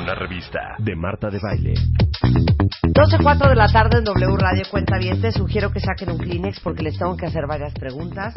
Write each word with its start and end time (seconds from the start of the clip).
Una 0.00 0.14
revista 0.14 0.76
de 0.78 0.94
Marta 0.94 1.28
de 1.28 1.40
Baile. 1.42 1.74
12.04 1.74 3.48
de 3.48 3.56
la 3.56 3.66
tarde 3.66 3.98
en 3.98 4.04
W 4.04 4.36
Radio 4.36 4.62
Cuenta 4.70 4.96
Bien. 4.96 5.20
Te 5.20 5.32
sugiero 5.32 5.72
que 5.72 5.80
saquen 5.80 6.10
un 6.10 6.18
Kleenex 6.18 6.60
porque 6.60 6.84
les 6.84 6.96
tengo 6.96 7.16
que 7.16 7.26
hacer 7.26 7.46
varias 7.48 7.74
preguntas. 7.74 8.34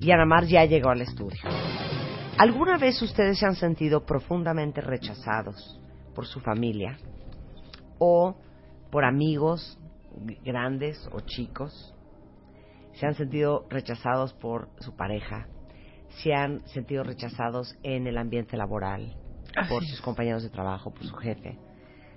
Y 0.00 0.10
Ana 0.10 0.26
Mar 0.26 0.44
ya 0.44 0.64
llegó 0.64 0.90
al 0.90 1.02
estudio. 1.02 1.40
¿Alguna 2.36 2.78
vez 2.78 3.00
ustedes 3.00 3.38
se 3.38 3.46
han 3.46 3.54
sentido 3.54 4.04
profundamente 4.04 4.80
rechazados 4.80 5.80
por 6.16 6.26
su 6.26 6.40
familia 6.40 6.98
o 7.98 8.36
por 8.90 9.04
amigos 9.04 9.78
grandes 10.44 11.08
o 11.12 11.20
chicos? 11.20 11.94
¿Se 12.94 13.06
han 13.06 13.14
sentido 13.14 13.66
rechazados 13.70 14.34
por 14.34 14.68
su 14.80 14.96
pareja? 14.96 15.46
¿Se 16.22 16.34
han 16.34 16.66
sentido 16.66 17.04
rechazados 17.04 17.76
en 17.84 18.08
el 18.08 18.18
ambiente 18.18 18.56
laboral? 18.56 19.23
Por 19.68 19.84
sus 19.84 20.00
compañeros 20.00 20.42
de 20.42 20.50
trabajo, 20.50 20.92
por 20.92 21.04
su 21.04 21.14
jefe? 21.16 21.58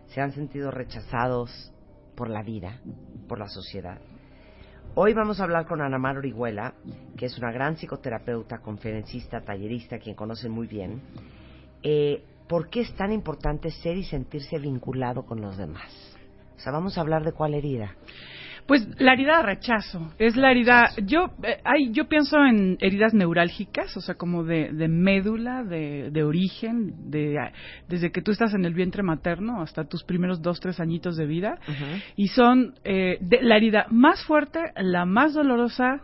¿Se 0.08 0.22
han 0.22 0.32
sentido 0.32 0.72
rechazados 0.72 1.72
por 2.16 2.30
la 2.30 2.44
vida, 2.44 2.80
por 3.28 3.40
la 3.40 3.48
sociedad? 3.48 4.00
Hoy 4.96 5.14
vamos 5.14 5.40
a 5.40 5.44
hablar 5.44 5.68
con 5.68 5.82
Ana 5.82 6.00
Mar 6.00 6.18
Orihuela, 6.18 6.74
que 7.18 7.28
es 7.28 7.38
una 7.38 7.52
gran 7.52 7.76
psicoterapeuta, 7.76 8.60
conferencista, 8.60 9.42
tallerista, 9.42 10.00
quien 10.00 10.16
conocen 10.16 10.52
muy 10.52 10.66
bien. 10.66 11.02
Eh, 11.84 12.24
¿Por 12.48 12.70
qué 12.70 12.82
es 12.82 12.96
tan 12.96 13.12
importante 13.12 13.70
ser 13.70 13.98
y 13.98 14.04
sentirse 14.04 14.58
vinculado 14.58 15.26
con 15.26 15.42
los 15.42 15.58
demás? 15.58 15.92
O 16.56 16.60
sea, 16.60 16.72
vamos 16.72 16.98
a 16.98 17.02
hablar 17.02 17.24
de 17.24 17.34
cuál 17.34 17.54
herida. 17.54 17.96
Pues 18.68 18.86
la 19.00 19.14
herida 19.14 19.38
de 19.38 19.44
rechazo, 19.44 20.12
es 20.20 20.36
la 20.36 20.52
herida, 20.52 20.90
yo 21.06 21.32
eh, 21.42 21.62
hay, 21.64 21.92
yo 21.94 22.10
pienso 22.10 22.44
en 22.44 22.78
heridas 22.82 23.14
neurálgicas, 23.14 23.96
o 23.96 24.02
sea, 24.02 24.16
como 24.16 24.44
de, 24.44 24.74
de 24.74 24.90
médula, 24.90 25.64
de, 25.64 26.12
de 26.12 26.24
origen, 26.24 27.10
de, 27.10 27.40
desde 27.88 28.12
que 28.12 28.22
tú 28.22 28.32
estás 28.32 28.54
en 28.54 28.66
el 28.66 28.74
vientre 28.74 29.04
materno 29.04 29.62
hasta 29.62 29.86
tus 29.86 30.04
primeros 30.04 30.42
dos, 30.42 30.60
tres 30.60 30.82
añitos 30.82 31.16
de 31.16 31.26
vida, 31.26 31.60
y 32.18 32.28
son 32.28 32.74
eh, 32.84 33.18
de, 33.22 33.42
la 33.42 33.56
herida 33.56 33.86
más 33.90 34.22
fuerte, 34.26 34.60
la 34.76 35.06
más 35.06 35.34
dolorosa, 35.34 36.02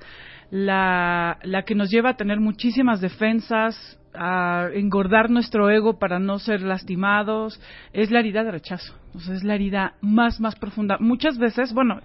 la, 0.49 1.39
la 1.43 1.63
que 1.63 1.75
nos 1.75 1.89
lleva 1.89 2.11
a 2.11 2.15
tener 2.15 2.39
muchísimas 2.39 3.01
defensas, 3.01 3.99
a 4.15 4.69
engordar 4.73 5.29
nuestro 5.29 5.69
ego 5.69 5.99
para 5.99 6.19
no 6.19 6.39
ser 6.39 6.61
lastimados, 6.61 7.59
es 7.93 8.11
la 8.11 8.19
herida 8.19 8.43
de 8.43 8.51
rechazo. 8.51 8.93
O 9.15 9.19
sea, 9.19 9.35
es 9.35 9.43
la 9.43 9.55
herida 9.55 9.95
más, 10.01 10.39
más 10.39 10.55
profunda. 10.55 10.97
Muchas 10.99 11.37
veces, 11.37 11.73
bueno, 11.73 12.01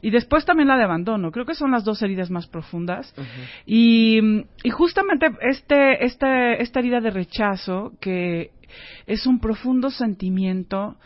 y 0.00 0.10
después 0.10 0.44
también 0.44 0.68
la 0.68 0.76
de 0.76 0.84
abandono. 0.84 1.32
Creo 1.32 1.44
que 1.44 1.54
son 1.54 1.72
las 1.72 1.84
dos 1.84 2.02
heridas 2.02 2.30
más 2.30 2.46
profundas. 2.46 3.14
y, 3.66 4.20
y, 4.62 4.70
justamente 4.70 5.26
este, 5.40 6.04
este, 6.04 6.62
esta 6.62 6.78
herida 6.78 7.00
de 7.00 7.10
rechazo, 7.10 7.92
que 8.00 8.50
es 9.06 9.26
un 9.26 9.40
profundo 9.40 9.90
sentimiento 9.90 10.96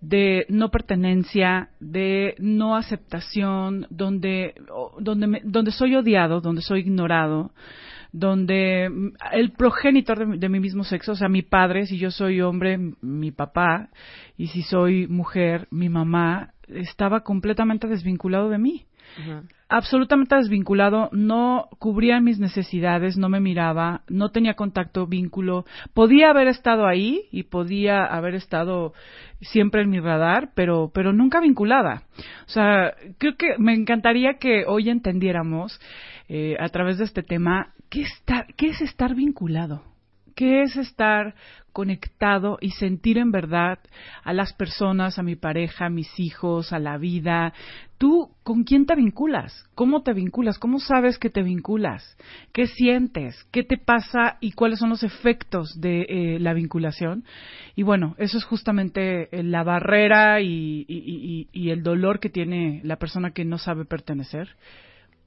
de 0.00 0.46
no 0.48 0.70
pertenencia, 0.70 1.70
de 1.80 2.34
no 2.38 2.76
aceptación, 2.76 3.86
donde, 3.90 4.54
donde, 4.98 5.40
donde 5.44 5.70
soy 5.72 5.96
odiado, 5.96 6.40
donde 6.40 6.62
soy 6.62 6.80
ignorado, 6.80 7.52
donde 8.12 8.90
el 9.32 9.52
progenitor 9.52 10.38
de, 10.38 10.48
mi 10.48 10.60
mismo 10.60 10.84
sexo, 10.84 11.12
o 11.12 11.16
sea, 11.16 11.28
mi 11.28 11.42
padre, 11.42 11.86
si 11.86 11.98
yo 11.98 12.10
soy 12.10 12.40
hombre, 12.40 12.78
mi 13.00 13.30
papá, 13.30 13.90
y 14.36 14.48
si 14.48 14.62
soy 14.62 15.06
mujer, 15.06 15.68
mi 15.70 15.88
mamá, 15.88 16.52
estaba 16.68 17.20
completamente 17.20 17.86
desvinculado 17.86 18.48
de 18.48 18.58
mí. 18.58 18.86
Absolutamente 19.68 20.36
desvinculado, 20.36 21.08
no 21.12 21.68
cubría 21.78 22.20
mis 22.20 22.38
necesidades, 22.38 23.16
no 23.16 23.28
me 23.28 23.40
miraba, 23.40 24.02
no 24.08 24.30
tenía 24.30 24.54
contacto, 24.54 25.06
vínculo. 25.06 25.64
Podía 25.94 26.30
haber 26.30 26.48
estado 26.48 26.86
ahí 26.86 27.22
y 27.32 27.44
podía 27.44 28.04
haber 28.04 28.34
estado 28.34 28.92
siempre 29.40 29.82
en 29.82 29.90
mi 29.90 29.98
radar, 29.98 30.50
pero, 30.54 30.90
pero 30.94 31.12
nunca 31.12 31.40
vinculada. 31.40 32.02
O 32.46 32.50
sea, 32.50 32.94
creo 33.18 33.36
que 33.36 33.56
me 33.58 33.74
encantaría 33.74 34.34
que 34.34 34.64
hoy 34.66 34.88
entendiéramos 34.88 35.80
eh, 36.28 36.56
a 36.58 36.68
través 36.68 36.98
de 36.98 37.04
este 37.04 37.22
tema 37.22 37.72
¿qué, 37.88 38.04
¿qué 38.56 38.68
es 38.68 38.80
estar 38.80 39.14
vinculado? 39.14 39.82
¿Qué 40.34 40.60
es 40.60 40.76
estar 40.76 41.34
conectado 41.72 42.58
y 42.60 42.72
sentir 42.72 43.16
en 43.16 43.30
verdad 43.30 43.78
a 44.22 44.34
las 44.34 44.52
personas, 44.52 45.18
a 45.18 45.22
mi 45.22 45.34
pareja, 45.34 45.86
a 45.86 45.90
mis 45.90 46.20
hijos, 46.20 46.74
a 46.74 46.78
la 46.78 46.98
vida? 46.98 47.54
¿Tú 47.96 48.32
con 48.42 48.64
quién 48.64 48.84
te 48.84 48.94
vinculas? 48.94 49.64
¿Cómo 49.74 50.02
te 50.02 50.12
vinculas? 50.12 50.58
¿Cómo 50.58 50.78
sabes 50.78 51.16
que 51.18 51.30
te 51.30 51.42
vinculas? 51.42 52.18
¿Qué 52.52 52.66
sientes? 52.66 53.46
¿Qué 53.50 53.62
te 53.62 53.78
pasa 53.78 54.36
y 54.42 54.52
cuáles 54.52 54.78
son 54.78 54.90
los 54.90 55.02
efectos 55.02 55.80
de 55.80 56.02
eh, 56.02 56.38
la 56.38 56.52
vinculación? 56.52 57.24
Y 57.74 57.82
bueno, 57.82 58.14
eso 58.18 58.36
es 58.36 58.44
justamente 58.44 59.34
eh, 59.34 59.42
la 59.42 59.62
barrera 59.62 60.42
y, 60.42 60.84
y 61.50 61.70
el 61.70 61.82
dolor 61.82 62.20
que 62.20 62.28
tiene 62.28 62.82
la 62.84 62.96
persona 62.96 63.30
que 63.30 63.46
no 63.46 63.56
sabe 63.56 63.86
pertenecer. 63.86 64.50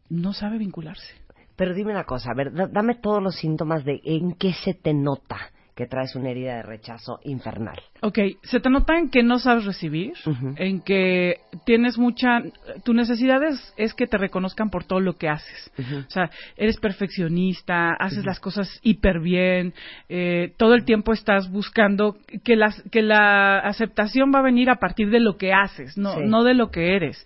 No 0.10 0.34
sabe 0.34 0.58
vincularse. 0.58 1.14
Pero 1.56 1.74
dime 1.74 1.92
una 1.92 2.06
cosa, 2.06 2.32
a 2.32 2.36
ver, 2.36 2.52
dame 2.54 2.96
todos 2.96 3.22
los 3.22 3.36
síntomas 3.36 3.84
de 3.84 4.00
en 4.04 4.34
qué 4.34 4.54
se 4.54 4.74
te 4.74 4.94
nota 4.94 5.38
que 5.80 5.88
traes 5.88 6.14
una 6.14 6.32
herida 6.32 6.58
de 6.58 6.64
rechazo 6.64 7.22
infernal. 7.24 7.80
Ok, 8.02 8.20
se 8.44 8.60
te 8.60 8.70
nota 8.70 8.98
en 8.98 9.10
que 9.10 9.24
no 9.24 9.40
sabes 9.40 9.64
recibir, 9.64 10.12
en 10.58 10.82
que 10.82 11.38
tienes 11.66 11.98
mucha... 11.98 12.42
Tu 12.84 12.94
necesidad 12.94 13.40
es, 13.44 13.94
que 13.94 14.06
te 14.06 14.18
reconozcan 14.18 14.70
por 14.72 14.84
todo 14.84 15.00
lo 15.00 15.14
que 15.14 15.30
haces. 15.30 15.72
O 16.06 16.10
sea, 16.10 16.32
eres 16.58 16.78
perfeccionista, 16.82 17.94
haces 17.98 18.26
las 18.26 18.42
cosas 18.42 18.78
hiper 18.84 19.22
bien, 19.22 19.74
eh, 20.10 20.54
todo 20.58 20.74
el 20.74 20.84
tiempo 20.84 21.14
estás 21.14 21.50
buscando 21.50 22.18
que, 22.44 22.58
las, 22.58 22.82
que 22.92 23.02
la 23.02 23.60
aceptación 23.60 24.34
va 24.36 24.40
a 24.40 24.44
venir 24.44 24.70
a 24.70 24.80
partir 24.80 25.10
de 25.10 25.22
lo 25.22 25.38
que 25.38 25.54
haces, 25.54 25.98
no, 25.98 26.20
no 26.20 26.44
de 26.44 26.56
lo 26.56 26.72
que 26.72 26.98
eres. 26.98 27.26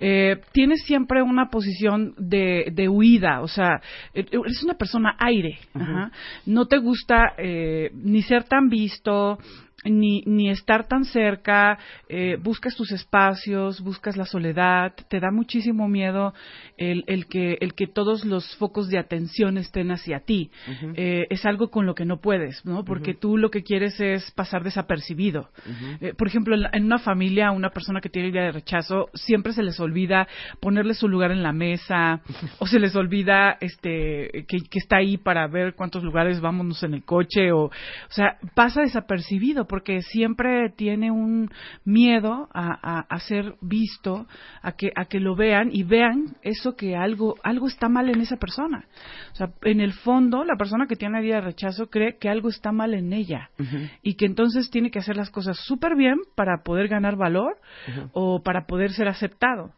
Eh, 0.00 0.36
tienes 0.52 0.82
siempre 0.82 1.22
una 1.22 1.48
posición 1.48 2.12
de, 2.18 2.70
de 2.74 2.90
huida, 2.90 3.40
o 3.40 3.48
sea, 3.48 3.80
e, 4.12 4.20
e, 4.20 4.36
eres 4.36 4.62
una 4.62 4.74
persona 4.74 5.16
aire. 5.18 5.58
No 6.44 6.66
te 6.66 6.76
gusta 6.76 7.32
eh, 7.38 7.85
ni 7.92 8.22
ser 8.22 8.44
tan 8.44 8.68
visto, 8.68 9.38
ni, 9.90 10.22
ni 10.26 10.50
estar 10.50 10.86
tan 10.86 11.04
cerca, 11.04 11.78
eh, 12.08 12.36
buscas 12.42 12.74
tus 12.74 12.92
espacios, 12.92 13.80
buscas 13.80 14.16
la 14.16 14.24
soledad, 14.24 14.92
te 15.08 15.20
da 15.20 15.30
muchísimo 15.30 15.88
miedo 15.88 16.34
el, 16.76 17.04
el, 17.06 17.26
que, 17.26 17.58
el 17.60 17.74
que 17.74 17.86
todos 17.86 18.24
los 18.24 18.56
focos 18.56 18.88
de 18.88 18.98
atención 18.98 19.58
estén 19.58 19.90
hacia 19.90 20.20
ti. 20.20 20.50
eh, 20.94 21.26
es 21.30 21.44
algo 21.46 21.70
con 21.70 21.86
lo 21.86 21.94
que 21.94 22.04
no 22.04 22.20
puedes, 22.20 22.64
¿no? 22.64 22.84
Porque 22.84 23.14
tú 23.14 23.36
lo 23.36 23.50
que 23.50 23.62
quieres 23.62 23.98
es 24.00 24.30
pasar 24.32 24.62
desapercibido. 24.64 25.50
eh, 26.00 26.14
por 26.16 26.28
ejemplo, 26.28 26.56
en, 26.72 26.84
una 26.84 26.98
familia, 26.98 27.50
una 27.50 27.70
persona 27.70 28.00
que 28.00 28.08
tiene 28.08 28.28
idea 28.28 28.44
de 28.44 28.52
rechazo, 28.52 29.08
siempre 29.14 29.52
se 29.52 29.62
les 29.62 29.78
olvida 29.80 30.28
ponerle 30.60 30.94
su 30.94 31.08
lugar 31.08 31.30
en 31.30 31.42
la 31.42 31.52
mesa, 31.52 32.20
o 32.58 32.66
se 32.66 32.78
les 32.78 32.94
olvida 32.96 33.56
este 33.60 34.44
que, 34.48 34.58
que 34.70 34.78
está 34.78 34.98
ahí 34.98 35.16
para 35.16 35.46
ver 35.46 35.74
cuántos 35.74 36.02
lugares 36.02 36.40
vámonos 36.40 36.82
en 36.82 36.94
el 36.94 37.04
coche, 37.04 37.52
o, 37.52 37.64
o 37.64 37.70
sea, 38.10 38.38
pasa 38.54 38.82
desapercibido 38.82 39.66
porque 39.76 40.00
siempre 40.00 40.70
tiene 40.70 41.10
un 41.10 41.50
miedo 41.84 42.48
a, 42.54 43.00
a, 43.00 43.20
ser 43.20 43.56
visto, 43.60 44.26
a 44.62 44.72
que, 44.72 44.90
a 44.96 45.04
que 45.04 45.20
lo 45.20 45.36
vean 45.36 45.68
y 45.70 45.82
vean 45.82 46.38
eso 46.40 46.76
que 46.76 46.96
algo, 46.96 47.34
algo 47.42 47.66
está 47.66 47.90
mal 47.90 48.08
en 48.08 48.22
esa 48.22 48.38
persona. 48.38 48.86
O 49.32 49.34
sea, 49.34 49.50
en 49.64 49.82
el 49.82 49.92
fondo, 49.92 50.44
la 50.44 50.56
persona 50.56 50.86
que 50.86 50.96
tiene 50.96 51.18
herida 51.18 51.34
de 51.34 51.40
rechazo 51.42 51.90
cree 51.90 52.16
que 52.16 52.30
algo 52.30 52.48
está 52.48 52.72
mal 52.72 52.94
en 52.94 53.12
ella 53.12 53.50
y 54.00 54.14
que 54.14 54.24
entonces 54.24 54.70
tiene 54.70 54.90
que 54.90 55.00
hacer 55.00 55.18
las 55.18 55.28
cosas 55.28 55.58
súper 55.58 55.94
bien 55.94 56.20
para 56.34 56.62
poder 56.62 56.88
ganar 56.88 57.16
valor 57.16 57.58
o 58.14 58.42
para 58.42 58.66
poder 58.66 58.92
ser 58.92 59.08
aceptado. 59.08 59.74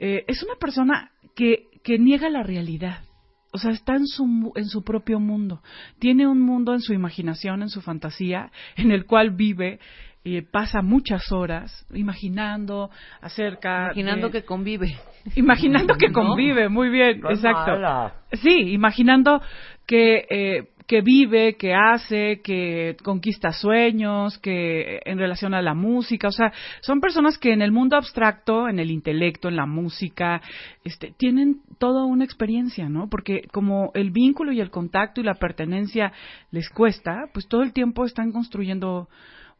Eh, 0.00 0.24
es 0.26 0.42
una 0.42 0.56
persona 0.56 1.12
que, 1.36 1.68
que 1.84 2.00
niega 2.00 2.28
la 2.30 2.42
realidad. 2.42 3.04
O 3.52 3.58
sea, 3.58 3.70
está 3.70 3.94
en 3.94 4.06
su, 4.06 4.52
en 4.54 4.66
su 4.66 4.82
propio 4.82 5.20
mundo. 5.20 5.62
Tiene 5.98 6.26
un 6.26 6.40
mundo 6.40 6.72
en 6.74 6.80
su 6.80 6.92
imaginación, 6.92 7.62
en 7.62 7.68
su 7.68 7.80
fantasía, 7.80 8.50
en 8.76 8.90
el 8.90 9.06
cual 9.06 9.30
vive 9.30 9.80
y 10.24 10.42
pasa 10.42 10.82
muchas 10.82 11.30
horas 11.30 11.86
imaginando 11.94 12.90
acerca. 13.20 13.92
Imaginando 13.92 14.30
que 14.30 14.44
convive. 14.44 14.98
Imaginando 15.36 15.94
que 15.94 16.10
convive, 16.10 16.68
muy 16.68 16.88
bien, 16.88 17.22
exacto. 17.30 18.12
Sí, 18.32 18.72
imaginando 18.72 19.40
que 19.86 20.26
eh, 20.28 20.68
que 20.86 21.00
vive, 21.00 21.56
que 21.56 21.74
hace, 21.74 22.40
que 22.42 22.96
conquista 23.02 23.52
sueños, 23.52 24.38
que 24.38 25.00
en 25.04 25.18
relación 25.18 25.54
a 25.54 25.62
la 25.62 25.74
música, 25.74 26.28
o 26.28 26.32
sea, 26.32 26.52
son 26.80 27.00
personas 27.00 27.38
que 27.38 27.52
en 27.52 27.62
el 27.62 27.72
mundo 27.72 27.96
abstracto, 27.96 28.68
en 28.68 28.78
el 28.78 28.90
intelecto, 28.90 29.48
en 29.48 29.56
la 29.56 29.66
música, 29.66 30.40
este, 30.84 31.12
tienen 31.16 31.60
toda 31.78 32.04
una 32.04 32.24
experiencia, 32.24 32.88
¿no? 32.88 33.08
Porque 33.08 33.42
como 33.52 33.90
el 33.94 34.10
vínculo 34.10 34.52
y 34.52 34.60
el 34.60 34.70
contacto 34.70 35.20
y 35.20 35.24
la 35.24 35.34
pertenencia 35.34 36.12
les 36.50 36.70
cuesta, 36.70 37.28
pues 37.32 37.48
todo 37.48 37.62
el 37.62 37.72
tiempo 37.72 38.04
están 38.04 38.32
construyendo 38.32 39.08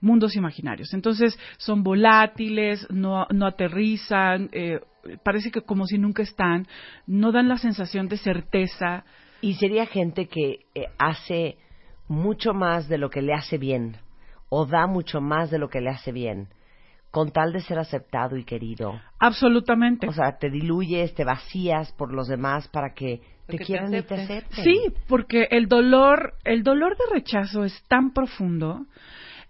mundos 0.00 0.36
imaginarios. 0.36 0.92
Entonces 0.94 1.38
son 1.58 1.82
volátiles, 1.82 2.86
no, 2.90 3.26
no 3.32 3.46
aterrizan, 3.46 4.48
eh, 4.52 4.80
parece 5.24 5.50
que 5.50 5.62
como 5.62 5.86
si 5.86 5.98
nunca 5.98 6.22
están, 6.22 6.66
no 7.06 7.32
dan 7.32 7.48
la 7.48 7.58
sensación 7.58 8.08
de 8.08 8.16
certeza, 8.16 9.04
y 9.40 9.54
sería 9.54 9.86
gente 9.86 10.26
que 10.26 10.66
eh, 10.74 10.86
hace 10.98 11.56
mucho 12.08 12.54
más 12.54 12.88
de 12.88 12.98
lo 12.98 13.10
que 13.10 13.22
le 13.22 13.34
hace 13.34 13.58
bien 13.58 13.96
o 14.48 14.66
da 14.66 14.86
mucho 14.86 15.20
más 15.20 15.50
de 15.50 15.58
lo 15.58 15.68
que 15.68 15.80
le 15.80 15.90
hace 15.90 16.12
bien 16.12 16.48
con 17.10 17.30
tal 17.30 17.52
de 17.52 17.60
ser 17.60 17.78
aceptado 17.78 18.36
y 18.36 18.44
querido. 18.44 19.00
Absolutamente. 19.18 20.06
O 20.06 20.12
sea, 20.12 20.36
te 20.36 20.50
diluyes, 20.50 21.14
te 21.14 21.24
vacías 21.24 21.90
por 21.92 22.12
los 22.12 22.28
demás 22.28 22.68
para 22.68 22.92
que 22.92 23.22
te 23.46 23.58
quieran 23.58 23.94
y 23.94 24.02
te 24.02 24.14
acepten. 24.14 24.64
Sí, 24.64 24.92
porque 25.08 25.48
el 25.50 25.66
dolor, 25.66 26.34
el 26.44 26.62
dolor 26.62 26.94
de 26.98 27.14
rechazo 27.14 27.64
es 27.64 27.82
tan 27.88 28.12
profundo 28.12 28.84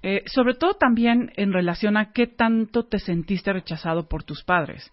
eh, 0.02 0.22
sobre 0.26 0.54
todo 0.54 0.74
también 0.74 1.32
en 1.36 1.52
relación 1.52 1.96
a 1.96 2.12
qué 2.12 2.26
tanto 2.26 2.84
te 2.84 2.98
sentiste 2.98 3.52
rechazado 3.52 4.08
por 4.08 4.24
tus 4.24 4.44
padres. 4.44 4.90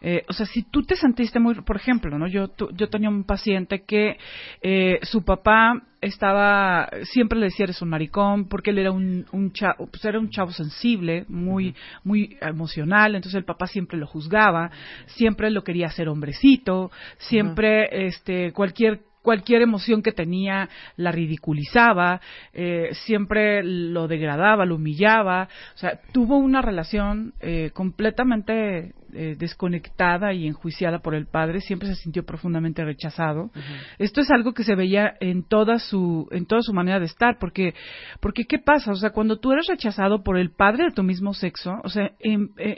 Eh, 0.00 0.24
o 0.28 0.32
sea, 0.32 0.46
si 0.46 0.62
tú 0.62 0.82
te 0.82 0.96
sentiste 0.96 1.40
muy, 1.40 1.54
por 1.62 1.76
ejemplo, 1.76 2.18
¿no? 2.18 2.26
Yo, 2.28 2.50
yo 2.72 2.88
tenía 2.88 3.08
un 3.08 3.24
paciente 3.24 3.82
que 3.84 4.18
eh, 4.60 4.98
su 5.02 5.24
papá 5.24 5.82
estaba, 6.00 6.88
siempre 7.04 7.38
le 7.38 7.46
decía 7.46 7.64
eres 7.64 7.80
un 7.80 7.88
maricón, 7.88 8.48
porque 8.48 8.70
él 8.70 8.78
era 8.78 8.92
un, 8.92 9.24
un 9.32 9.52
chavo, 9.52 9.86
pues 9.86 10.04
era 10.04 10.18
un 10.18 10.30
chavo 10.30 10.50
sensible, 10.50 11.24
muy, 11.28 11.74
muy 12.04 12.36
emocional, 12.40 13.14
entonces 13.14 13.38
el 13.38 13.44
papá 13.44 13.66
siempre 13.66 13.98
lo 13.98 14.06
juzgaba, 14.06 14.70
siempre 15.06 15.50
lo 15.50 15.62
quería 15.62 15.86
hacer 15.86 16.08
hombrecito, 16.08 16.90
siempre, 17.18 18.06
este, 18.06 18.52
cualquier 18.52 19.00
cualquier 19.22 19.62
emoción 19.62 20.02
que 20.02 20.12
tenía 20.12 20.68
la 20.96 21.12
ridiculizaba, 21.12 22.20
eh, 22.52 22.90
siempre 23.04 23.62
lo 23.62 24.08
degradaba, 24.08 24.66
lo 24.66 24.74
humillaba, 24.76 25.48
o 25.74 25.78
sea, 25.78 26.00
tuvo 26.12 26.36
una 26.36 26.60
relación 26.60 27.34
eh, 27.40 27.70
completamente 27.72 28.94
eh, 29.12 29.36
desconectada 29.38 30.32
y 30.32 30.46
enjuiciada 30.46 31.00
por 31.00 31.14
el 31.14 31.26
padre, 31.26 31.60
siempre 31.60 31.88
se 31.88 31.96
sintió 31.96 32.24
profundamente 32.24 32.84
rechazado. 32.84 33.50
Esto 33.98 34.20
es 34.20 34.30
algo 34.30 34.52
que 34.54 34.64
se 34.64 34.74
veía 34.74 35.14
en 35.20 35.42
toda 35.42 35.78
su 35.78 36.28
en 36.30 36.46
toda 36.46 36.62
su 36.62 36.72
manera 36.72 36.98
de 36.98 37.06
estar, 37.06 37.38
porque 37.38 37.74
porque 38.20 38.44
qué 38.44 38.58
pasa, 38.58 38.92
o 38.92 38.96
sea, 38.96 39.10
cuando 39.10 39.38
tú 39.38 39.52
eres 39.52 39.66
rechazado 39.68 40.22
por 40.22 40.38
el 40.38 40.50
padre 40.50 40.84
de 40.84 40.92
tu 40.92 41.02
mismo 41.02 41.34
sexo, 41.34 41.74
o 41.84 41.88
sea, 41.88 42.12
em, 42.20 42.48
eh, 42.58 42.76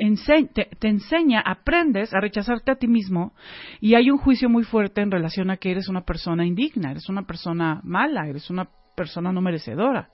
te, 0.55 0.69
te, 0.79 0.89
enseña, 0.89 1.41
aprendes 1.41 2.13
a 2.15 2.21
rechazarte 2.21 2.71
a 2.71 2.77
ti 2.77 2.87
mismo 2.87 3.33
y 3.81 3.95
hay 3.95 4.11
un 4.11 4.19
juicio 4.19 4.49
muy 4.49 4.65
fuerte 4.65 5.01
en 5.01 5.11
relación 5.11 5.51
a 5.51 5.57
que 5.57 5.71
eres 5.71 5.89
una 5.89 6.05
persona 6.05 6.47
indigna, 6.47 6.91
eres 6.91 7.09
una 7.09 7.23
persona 7.23 7.81
mala, 7.85 8.29
eres 8.29 8.51
una 8.51 8.69
persona 8.95 9.33
no 9.33 9.41
merecedora. 9.41 10.09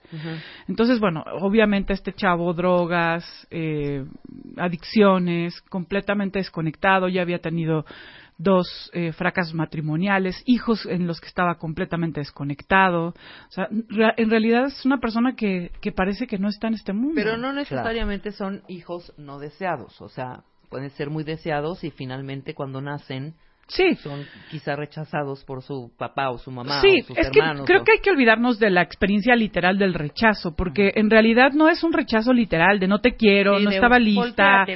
Entonces, 0.68 1.00
bueno, 1.00 1.24
obviamente 1.40 1.92
este 1.92 2.12
chavo, 2.12 2.52
drogas, 2.54 3.24
eh, 3.50 4.04
adicciones, 4.56 5.60
completamente 5.62 6.38
desconectado, 6.38 7.08
ya 7.08 7.22
había 7.22 7.38
tenido 7.38 7.84
dos 8.38 8.90
eh, 8.94 9.12
fracasos 9.12 9.52
matrimoniales, 9.52 10.42
hijos 10.46 10.86
en 10.86 11.06
los 11.06 11.20
que 11.20 11.28
estaba 11.28 11.56
completamente 11.56 12.20
desconectado. 12.20 13.08
O 13.08 13.50
sea, 13.50 13.68
en 13.70 14.30
realidad 14.30 14.66
es 14.66 14.86
una 14.86 14.98
persona 14.98 15.34
que, 15.36 15.72
que 15.82 15.92
parece 15.92 16.26
que 16.26 16.38
no 16.38 16.48
está 16.48 16.68
en 16.68 16.74
este 16.74 16.94
mundo. 16.94 17.12
Pero 17.16 17.36
no 17.36 17.52
necesariamente 17.52 18.32
son 18.32 18.62
hijos 18.66 19.12
no 19.18 19.38
deseados, 19.38 20.00
o 20.00 20.08
sea, 20.08 20.42
pueden 20.70 20.88
ser 20.90 21.10
muy 21.10 21.22
deseados 21.22 21.84
y 21.84 21.90
finalmente 21.90 22.54
cuando 22.54 22.80
nacen 22.80 23.34
Sí. 23.70 23.94
Son 23.96 24.24
quizá 24.50 24.74
rechazados 24.74 25.44
por 25.44 25.62
su 25.62 25.92
papá 25.96 26.30
o 26.30 26.38
su 26.38 26.50
mamá 26.50 26.80
sí, 26.80 27.00
o 27.02 27.06
sus 27.06 27.18
es 27.18 27.30
Que 27.30 27.40
creo 27.64 27.84
que 27.84 27.92
hay 27.92 27.98
que 28.02 28.10
olvidarnos 28.10 28.58
de 28.58 28.70
la 28.70 28.82
experiencia 28.82 29.36
literal 29.36 29.78
del 29.78 29.94
rechazo, 29.94 30.56
porque 30.56 30.92
en 30.96 31.08
realidad 31.08 31.52
no 31.52 31.68
es 31.68 31.84
un 31.84 31.92
rechazo 31.92 32.32
literal 32.32 32.80
de 32.80 32.88
no 32.88 33.00
te 33.00 33.14
quiero, 33.14 33.58
no 33.60 33.70
estaba 33.70 33.98
lista. 33.98 34.66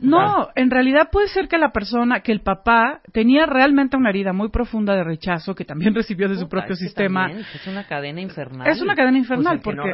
No, 0.00 0.48
en 0.54 0.70
realidad 0.70 1.08
puede 1.10 1.28
ser 1.28 1.48
que 1.48 1.58
la 1.58 1.70
persona, 1.70 2.20
que 2.20 2.32
el 2.32 2.40
papá 2.40 3.00
tenía 3.12 3.46
realmente 3.46 3.96
una 3.96 4.10
herida 4.10 4.32
muy 4.32 4.50
profunda 4.50 4.94
de 4.94 5.04
rechazo 5.04 5.54
que 5.54 5.64
también 5.64 5.94
recibió 5.94 6.28
de 6.28 6.36
su 6.36 6.48
propio 6.48 6.74
sistema. 6.74 7.30
es 7.30 7.66
una 7.66 7.86
cadena 7.86 8.20
infernal. 8.20 8.66
Es 8.66 8.80
una 8.80 8.94
cadena 8.94 9.18
infernal 9.18 9.60
pues 9.62 9.76
porque 9.76 9.92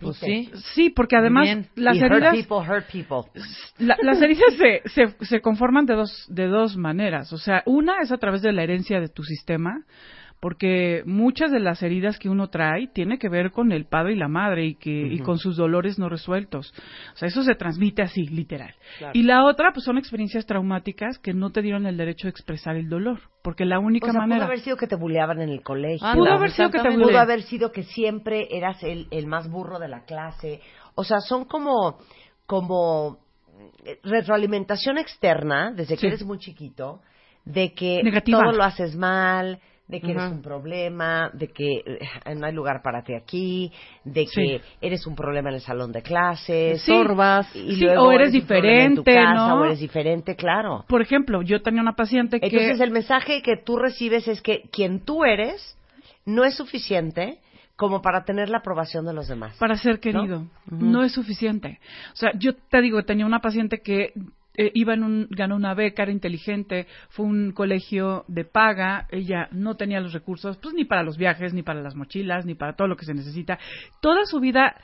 pues 0.00 0.16
sí. 0.16 0.50
sí, 0.74 0.90
porque 0.90 1.16
además 1.16 1.48
las 1.74 1.96
heridas 1.96 2.34
las 3.78 4.22
heridas 4.22 4.54
se, 4.56 4.82
se, 4.88 5.24
se 5.24 5.40
conforman 5.40 5.86
de 5.86 5.94
dos 5.94 6.26
de 6.28 6.46
dos 6.46 6.76
maneras, 6.76 7.32
o 7.32 7.38
sea, 7.38 7.62
una 7.76 8.00
es 8.02 8.12
a 8.12 8.18
través 8.18 8.42
de 8.42 8.52
la 8.52 8.62
herencia 8.62 9.00
de 9.00 9.08
tu 9.08 9.22
sistema, 9.22 9.84
porque 10.40 11.02
muchas 11.06 11.50
de 11.50 11.60
las 11.60 11.82
heridas 11.82 12.18
que 12.18 12.28
uno 12.28 12.48
trae 12.48 12.88
tiene 12.88 13.18
que 13.18 13.28
ver 13.28 13.50
con 13.50 13.72
el 13.72 13.86
padre 13.86 14.12
y 14.12 14.16
la 14.16 14.28
madre 14.28 14.66
y 14.66 14.74
que 14.74 14.90
y 14.90 15.18
con 15.20 15.38
sus 15.38 15.56
dolores 15.56 15.98
no 15.98 16.08
resueltos. 16.08 16.72
O 17.14 17.16
sea, 17.16 17.28
eso 17.28 17.42
se 17.42 17.54
transmite 17.54 18.02
así, 18.02 18.26
literal. 18.26 18.74
Y 19.14 19.22
la 19.22 19.44
otra 19.44 19.72
pues 19.72 19.84
son 19.84 19.98
experiencias 19.98 20.46
traumáticas 20.46 21.18
que 21.18 21.32
no 21.32 21.50
te 21.50 21.62
dieron 21.62 21.86
el 21.86 21.96
derecho 21.96 22.26
de 22.26 22.30
expresar 22.30 22.76
el 22.76 22.88
dolor, 22.88 23.20
porque 23.42 23.64
la 23.64 23.78
única 23.78 24.12
manera 24.12 24.40
pudo 24.40 24.46
haber 24.46 24.60
sido 24.60 24.76
que 24.76 24.86
te 24.86 24.96
buleaban 24.96 25.40
en 25.40 25.48
el 25.48 25.62
colegio. 25.62 26.06
pudo 26.14 26.32
haber 26.32 26.50
sido 26.50 26.70
que 26.70 26.80
te 26.80 26.90
Pudo 26.92 27.18
haber 27.18 27.42
sido 27.42 27.72
que 27.72 27.82
siempre 27.84 28.48
eras 28.50 28.82
el, 28.82 29.06
el 29.10 29.26
más 29.26 29.50
burro 29.50 29.78
de 29.78 29.88
la 29.88 30.04
clase. 30.04 30.60
O 30.94 31.04
sea, 31.04 31.20
son 31.20 31.44
como 31.44 31.98
como 32.46 33.18
retroalimentación 34.02 34.98
externa 34.98 35.72
desde 35.72 35.96
que 35.96 36.06
eres 36.08 36.24
muy 36.24 36.38
chiquito 36.38 37.00
de 37.46 37.72
que 37.72 38.02
todo 38.26 38.52
lo 38.52 38.62
haces 38.62 38.94
mal, 38.94 39.58
de 39.88 40.00
que 40.00 40.10
eres 40.10 40.32
un 40.32 40.42
problema, 40.42 41.30
de 41.32 41.48
que 41.48 41.76
eh, 41.86 42.34
no 42.34 42.46
hay 42.46 42.52
lugar 42.52 42.82
para 42.82 43.02
ti 43.02 43.14
aquí, 43.14 43.72
de 44.04 44.26
que 44.26 44.60
eres 44.80 45.06
un 45.06 45.14
problema 45.14 45.48
en 45.50 45.54
el 45.56 45.60
salón 45.60 45.92
de 45.92 46.02
clases, 46.02 46.82
sorbas, 46.82 47.54
y 47.54 47.86
o 47.86 48.10
eres, 48.10 48.32
diferente, 48.32 49.14
¿no? 49.14 49.60
O 49.60 49.64
eres 49.64 49.78
diferente, 49.78 50.34
claro. 50.34 50.84
Por 50.88 51.02
ejemplo, 51.02 51.40
yo 51.42 51.62
tenía 51.62 51.80
una 51.80 51.94
paciente 51.94 52.40
que 52.40 52.46
Entonces 52.46 52.80
el 52.80 52.90
mensaje 52.90 53.42
que 53.42 53.56
tú 53.56 53.76
recibes 53.78 54.26
es 54.26 54.42
que 54.42 54.62
quien 54.72 55.00
tú 55.04 55.24
eres 55.24 55.78
no 56.24 56.44
es 56.44 56.56
suficiente 56.56 57.38
como 57.76 58.00
para 58.00 58.24
tener 58.24 58.48
la 58.48 58.58
aprobación 58.58 59.04
de 59.04 59.12
los 59.12 59.28
demás. 59.28 59.56
Para 59.58 59.76
ser 59.76 60.00
querido. 60.00 60.46
¿no? 60.66 61.04
es 61.04 61.12
suficiente. 61.12 61.78
O 62.12 62.16
sea, 62.16 62.32
yo 62.38 62.54
te 62.54 62.80
digo, 62.80 63.04
tenía 63.04 63.26
una 63.26 63.40
paciente 63.40 63.82
que 63.82 64.12
eh, 64.56 64.70
iba 64.74 64.94
en 64.94 65.02
un, 65.02 65.28
ganó 65.30 65.56
una 65.56 65.74
beca, 65.74 66.02
era 66.02 66.12
inteligente, 66.12 66.86
fue 67.10 67.26
un 67.26 67.52
colegio 67.52 68.24
de 68.28 68.44
paga, 68.44 69.06
ella 69.10 69.48
no 69.52 69.76
tenía 69.76 70.00
los 70.00 70.12
recursos, 70.12 70.56
pues 70.58 70.74
ni 70.74 70.84
para 70.84 71.02
los 71.02 71.16
viajes, 71.16 71.54
ni 71.54 71.62
para 71.62 71.82
las 71.82 71.94
mochilas, 71.94 72.46
ni 72.46 72.54
para 72.54 72.74
todo 72.74 72.88
lo 72.88 72.96
que 72.96 73.06
se 73.06 73.14
necesita. 73.14 73.58
Toda 74.00 74.24
su 74.24 74.40
vida 74.40 74.76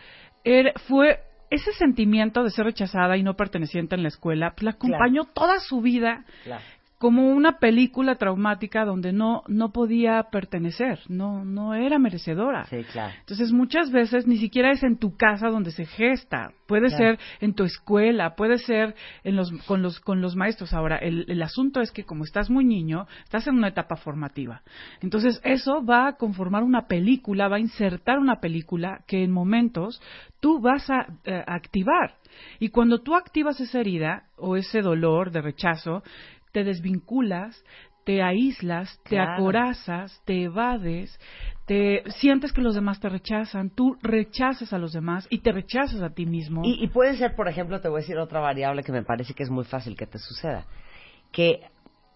fue 0.88 1.20
ese 1.50 1.72
sentimiento 1.72 2.42
de 2.42 2.50
ser 2.50 2.64
rechazada 2.64 3.16
y 3.16 3.22
no 3.22 3.36
perteneciente 3.36 3.94
en 3.94 4.02
la 4.02 4.08
escuela, 4.08 4.52
pues 4.54 4.64
la 4.64 4.70
acompañó 4.70 5.24
toda 5.24 5.60
su 5.60 5.82
vida 5.82 6.24
como 7.02 7.32
una 7.32 7.58
película 7.58 8.14
traumática 8.14 8.84
donde 8.84 9.12
no 9.12 9.42
no 9.48 9.72
podía 9.72 10.22
pertenecer, 10.30 11.00
no 11.08 11.44
no 11.44 11.74
era 11.74 11.98
merecedora. 11.98 12.66
Sí, 12.66 12.84
claro. 12.92 13.12
Entonces 13.18 13.50
muchas 13.50 13.90
veces 13.90 14.28
ni 14.28 14.36
siquiera 14.36 14.70
es 14.70 14.84
en 14.84 14.98
tu 14.98 15.16
casa 15.16 15.48
donde 15.48 15.72
se 15.72 15.84
gesta, 15.84 16.52
puede 16.68 16.86
Claro. 16.90 17.16
ser 17.16 17.18
en 17.40 17.54
tu 17.54 17.64
escuela, 17.64 18.36
puede 18.36 18.58
ser 18.58 18.94
en 19.24 19.34
los 19.34 19.50
con 19.66 19.82
los 19.82 19.98
con 19.98 20.20
los 20.20 20.36
maestros. 20.36 20.72
Ahora 20.72 20.96
el, 20.96 21.24
el 21.26 21.42
asunto 21.42 21.80
es 21.80 21.90
que 21.90 22.04
como 22.04 22.22
estás 22.22 22.50
muy 22.50 22.64
niño, 22.64 23.08
estás 23.24 23.48
en 23.48 23.56
una 23.56 23.68
etapa 23.70 23.96
formativa. 23.96 24.62
Entonces 25.00 25.40
eso 25.42 25.84
va 25.84 26.06
a 26.06 26.12
conformar 26.16 26.62
una 26.62 26.86
película, 26.86 27.48
va 27.48 27.56
a 27.56 27.58
insertar 27.60 28.20
una 28.20 28.36
película 28.40 29.00
que 29.08 29.24
en 29.24 29.32
momentos 29.32 30.00
tú 30.38 30.60
vas 30.60 30.88
a 30.88 31.06
eh, 31.24 31.42
activar. 31.48 32.14
Y 32.60 32.68
cuando 32.68 33.00
tú 33.00 33.16
activas 33.16 33.60
esa 33.60 33.80
herida 33.80 34.26
o 34.36 34.54
ese 34.56 34.82
dolor 34.82 35.32
de 35.32 35.42
rechazo, 35.42 36.02
te 36.52 36.64
desvinculas, 36.64 37.64
te 38.04 38.22
aíslas, 38.22 39.00
te 39.08 39.18
acorazas, 39.18 40.20
te 40.24 40.44
evades, 40.44 41.18
te 41.66 42.02
sientes 42.10 42.52
que 42.52 42.60
los 42.60 42.74
demás 42.74 43.00
te 43.00 43.08
rechazan, 43.08 43.70
tú 43.70 43.96
rechazas 44.02 44.72
a 44.72 44.78
los 44.78 44.92
demás 44.92 45.26
y 45.30 45.40
te 45.40 45.52
rechazas 45.52 46.02
a 46.02 46.10
ti 46.10 46.26
mismo. 46.26 46.62
Y, 46.64 46.82
y 46.82 46.88
puede 46.88 47.16
ser, 47.16 47.34
por 47.36 47.48
ejemplo, 47.48 47.80
te 47.80 47.88
voy 47.88 47.98
a 47.98 48.02
decir 48.02 48.18
otra 48.18 48.40
variable 48.40 48.82
que 48.82 48.92
me 48.92 49.04
parece 49.04 49.34
que 49.34 49.44
es 49.44 49.50
muy 49.50 49.64
fácil 49.64 49.96
que 49.96 50.06
te 50.06 50.18
suceda. 50.18 50.66
Que 51.30 51.60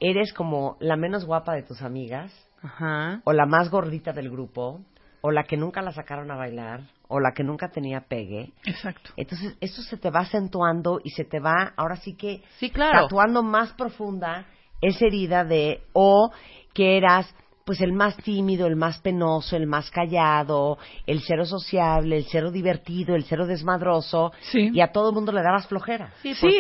eres 0.00 0.33
como 0.33 0.76
la 0.81 0.97
menos 0.97 1.25
guapa 1.25 1.55
de 1.55 1.62
tus 1.62 1.83
amigas, 1.83 2.33
Ajá. 2.62 3.21
o 3.25 3.33
la 3.33 3.47
más 3.47 3.71
gordita 3.71 4.12
del 4.12 4.31
grupo, 4.31 4.85
o 5.21 5.31
la 5.31 5.45
que 5.45 5.57
nunca 5.57 5.83
la 5.83 5.93
sacaron 5.93 6.31
a 6.31 6.37
bailar, 6.37 6.81
o 7.08 7.20
la 7.20 7.32
que 7.32 7.44
nunca 7.44 7.68
tenía 7.68 8.00
pegue. 8.02 8.52
Exacto. 8.64 9.10
Entonces, 9.16 9.56
eso 9.60 9.82
se 9.82 9.96
te 9.96 10.10
va 10.10 10.20
acentuando 10.20 11.00
y 11.02 11.10
se 11.10 11.25
te 11.25 11.40
va, 11.40 11.72
ahora 11.76 11.96
sí 11.96 12.14
que, 12.14 12.42
Sí, 12.58 12.70
claro. 12.70 13.02
tatuando 13.02 13.42
más 13.42 13.72
profunda 13.72 14.46
esa 14.80 15.06
herida 15.06 15.44
de, 15.44 15.82
o 15.92 16.30
que 16.75 16.96
eras, 16.96 17.32
pues, 17.66 17.80
el 17.80 17.92
más 17.92 18.16
tímido, 18.18 18.68
el 18.68 18.76
más 18.76 18.99
penoso, 19.00 19.56
el 19.56 19.66
más 19.66 19.90
callado, 19.90 20.78
el 21.04 21.20
cero 21.20 21.44
sociable, 21.44 22.16
el 22.16 22.25
cero 22.30 22.52
divertido, 22.52 23.16
el 23.16 23.25
cero 23.25 23.44
desmadroso, 23.44 24.30
Sí. 24.52 24.70
y 24.73 24.80
a 24.80 24.92
todo 24.92 25.08
el 25.11 25.14
mundo 25.16 25.32
le 25.32 25.42
dabas 25.42 25.66
flojera. 25.66 26.12
Sí, 26.23 26.32
por 26.40 26.50
Sí, 26.50 26.58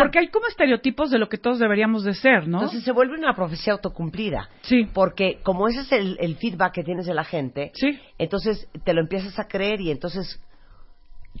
porque, 0.00 0.20
hay 0.20 0.28
como 0.28 0.46
estereotipos 0.46 1.10
de 1.10 1.18
lo 1.18 1.28
que 1.28 1.38
todos 1.38 1.58
deberíamos 1.58 2.04
de 2.04 2.14
ser, 2.14 2.46
¿no? 2.46 2.58
Entonces 2.58 2.84
se 2.84 2.92
vuelve 2.92 3.18
una 3.18 3.34
profecía 3.34 3.72
autocumplida. 3.72 4.48
sí, 4.62 4.88
Porque 4.94 5.40
como 5.42 5.66
ese 5.66 5.80
es 5.80 5.90
el, 5.92 6.16
el 6.20 6.36
feedback 6.36 6.72
que 6.72 6.84
tienes 6.84 7.06
de 7.06 7.14
la 7.14 7.24
gente, 7.24 7.72
sí, 7.74 7.98
entonces 8.16 8.68
te 8.84 8.94
lo 8.94 9.00
empiezas 9.00 9.36
a 9.40 9.48
creer 9.48 9.80
y 9.80 9.90
entonces 9.90 10.40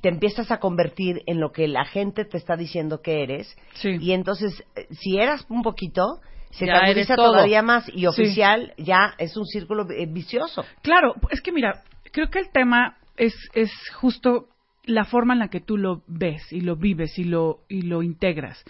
te 0.02 0.08
empiezas 0.08 0.50
a 0.50 0.58
convertir 0.58 1.22
en 1.26 1.38
lo 1.40 1.52
que 1.52 1.68
la 1.68 1.84
gente 1.84 2.24
te 2.24 2.36
está 2.36 2.56
diciendo 2.56 3.00
que 3.00 3.22
eres. 3.22 3.56
sí. 3.74 3.96
Y 4.00 4.10
entonces, 4.12 4.64
eh, 4.74 4.86
si 4.90 5.18
eras 5.18 5.46
un 5.48 5.62
poquito, 5.62 6.20
se 6.50 6.66
Ya 6.66 6.78
agudiza 6.78 7.14
todavía 7.16 7.62
más 7.62 7.88
y 7.88 8.00
Sí. 8.00 8.06
oficial 8.06 8.74
ya 8.78 9.14
es 9.18 9.36
un 9.36 9.44
círculo 9.46 9.86
eh, 9.90 10.06
vicioso. 10.06 10.64
Claro, 10.82 11.14
es 11.30 11.40
que 11.40 11.52
mira, 11.52 11.82
creo 12.12 12.28
que 12.30 12.38
el 12.38 12.50
tema 12.50 12.96
es, 13.16 13.34
es 13.54 13.70
justo 13.94 14.48
la 14.84 15.04
forma 15.04 15.34
en 15.34 15.40
la 15.40 15.48
que 15.48 15.60
tú 15.60 15.76
lo 15.76 16.02
ves 16.06 16.50
y 16.50 16.62
lo 16.62 16.74
vives 16.74 17.18
y 17.18 17.24
lo, 17.24 17.58
y 17.68 17.82
lo 17.82 18.02
integras. 18.02 18.64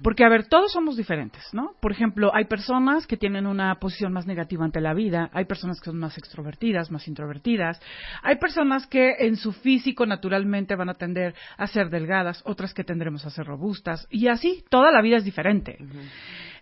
Porque, 0.00 0.24
a 0.24 0.28
ver, 0.28 0.46
todos 0.46 0.72
somos 0.72 0.96
diferentes, 0.96 1.42
¿no? 1.52 1.72
Por 1.82 1.90
ejemplo, 1.90 2.30
hay 2.32 2.44
personas 2.44 3.04
que 3.08 3.16
tienen 3.16 3.48
una 3.48 3.74
posición 3.80 4.12
más 4.12 4.26
negativa 4.28 4.64
ante 4.64 4.80
la 4.80 4.94
vida, 4.94 5.28
hay 5.32 5.44
personas 5.44 5.80
que 5.80 5.86
son 5.90 5.98
más 5.98 6.16
extrovertidas, 6.18 6.92
más 6.92 7.08
introvertidas, 7.08 7.80
hay 8.22 8.36
personas 8.36 8.86
que 8.86 9.16
en 9.18 9.34
su 9.34 9.52
físico 9.52 10.06
naturalmente 10.06 10.76
van 10.76 10.88
a 10.88 10.94
tender 10.94 11.34
a 11.56 11.66
ser 11.66 11.90
delgadas, 11.90 12.42
otras 12.46 12.72
que 12.72 12.84
tendremos 12.84 13.26
a 13.26 13.30
ser 13.30 13.46
robustas, 13.46 14.06
y 14.08 14.28
así, 14.28 14.62
toda 14.70 14.92
la 14.92 15.02
vida 15.02 15.16
es 15.16 15.24
diferente. 15.24 15.78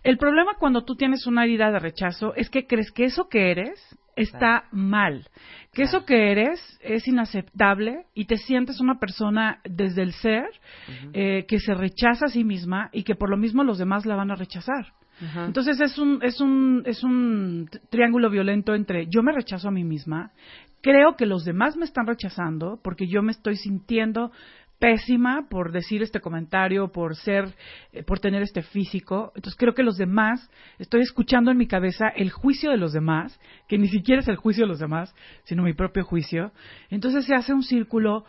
El 0.04 0.18
problema 0.18 0.52
cuando 0.58 0.84
tú 0.84 0.96
tienes 0.96 1.26
una 1.26 1.44
herida 1.44 1.70
de 1.73 1.78
rechazo 1.78 2.34
es 2.37 2.50
que 2.50 2.66
crees 2.66 2.92
que 2.92 3.04
eso 3.04 3.28
que 3.28 3.50
eres 3.50 3.80
está 4.16 4.64
mal, 4.70 5.26
que 5.73 5.82
eso 5.82 6.04
que 6.04 6.30
eres 6.30 6.61
es 6.82 7.08
inaceptable 7.08 8.04
y 8.14 8.26
te 8.26 8.37
sientes 8.37 8.80
una 8.80 9.00
persona 9.00 9.61
desde 9.64 10.02
el 10.02 10.12
ser 10.12 10.46
eh, 11.14 11.46
que 11.49 11.58
se 11.58 11.75
rechaza 11.75 12.26
a 12.26 12.28
sí 12.28 12.44
misma 12.44 12.90
y 12.92 13.02
que 13.02 13.14
por 13.14 13.30
lo 13.30 13.38
mismo 13.38 13.64
los 13.64 13.78
demás 13.78 14.06
la 14.06 14.14
van 14.14 14.30
a 14.30 14.37
rechazar. 14.37 14.92
Entonces 15.46 15.80
es 15.80 15.96
un, 15.96 16.18
es 16.23 16.40
un, 16.40 16.82
es 16.87 17.04
un 17.04 17.70
triángulo 17.88 18.30
violento 18.30 18.75
entre 18.75 19.06
yo 19.06 19.23
me 19.23 19.32
rechazo 19.32 19.68
a 19.68 19.70
mí 19.70 19.84
misma, 19.84 20.32
creo 20.82 21.16
que 21.16 21.25
los 21.25 21.44
demás 21.44 21.76
me 21.76 21.87
están 21.87 22.06
rechazando 22.06 22.78
porque 22.82 23.06
yo 23.06 23.23
me 23.23 23.32
estoy 23.32 23.56
sintiendo 23.56 24.32
pésima 24.78 25.47
por 25.49 25.73
decir 25.73 26.02
este 26.02 26.21
comentario, 26.21 26.88
por 26.88 27.16
ser, 27.16 27.54
eh, 27.93 28.02
por 28.02 28.21
tener 28.21 28.43
este 28.43 28.62
físico. 28.62 29.33
Entonces 29.35 29.57
creo 29.59 29.75
que 29.75 29.83
los 29.83 29.97
demás, 29.97 30.50
estoy 30.78 31.02
escuchando 31.02 31.50
en 31.50 31.57
mi 31.57 31.66
cabeza 31.66 32.09
el 32.09 32.31
juicio 32.31 32.71
de 32.71 32.76
los 32.76 32.93
demás, 32.93 33.38
que 33.69 33.78
ni 33.78 33.88
siquiera 33.88 34.21
es 34.21 34.28
el 34.28 34.37
juicio 34.37 34.64
de 34.64 34.69
los 34.69 34.78
demás, 34.78 35.14
sino 35.45 35.62
mi 35.62 35.73
propio 35.73 36.04
juicio. 36.04 36.52
Entonces 36.90 37.25
se 37.26 37.35
hace 37.35 37.52
un 37.52 37.62
círculo 37.62 38.25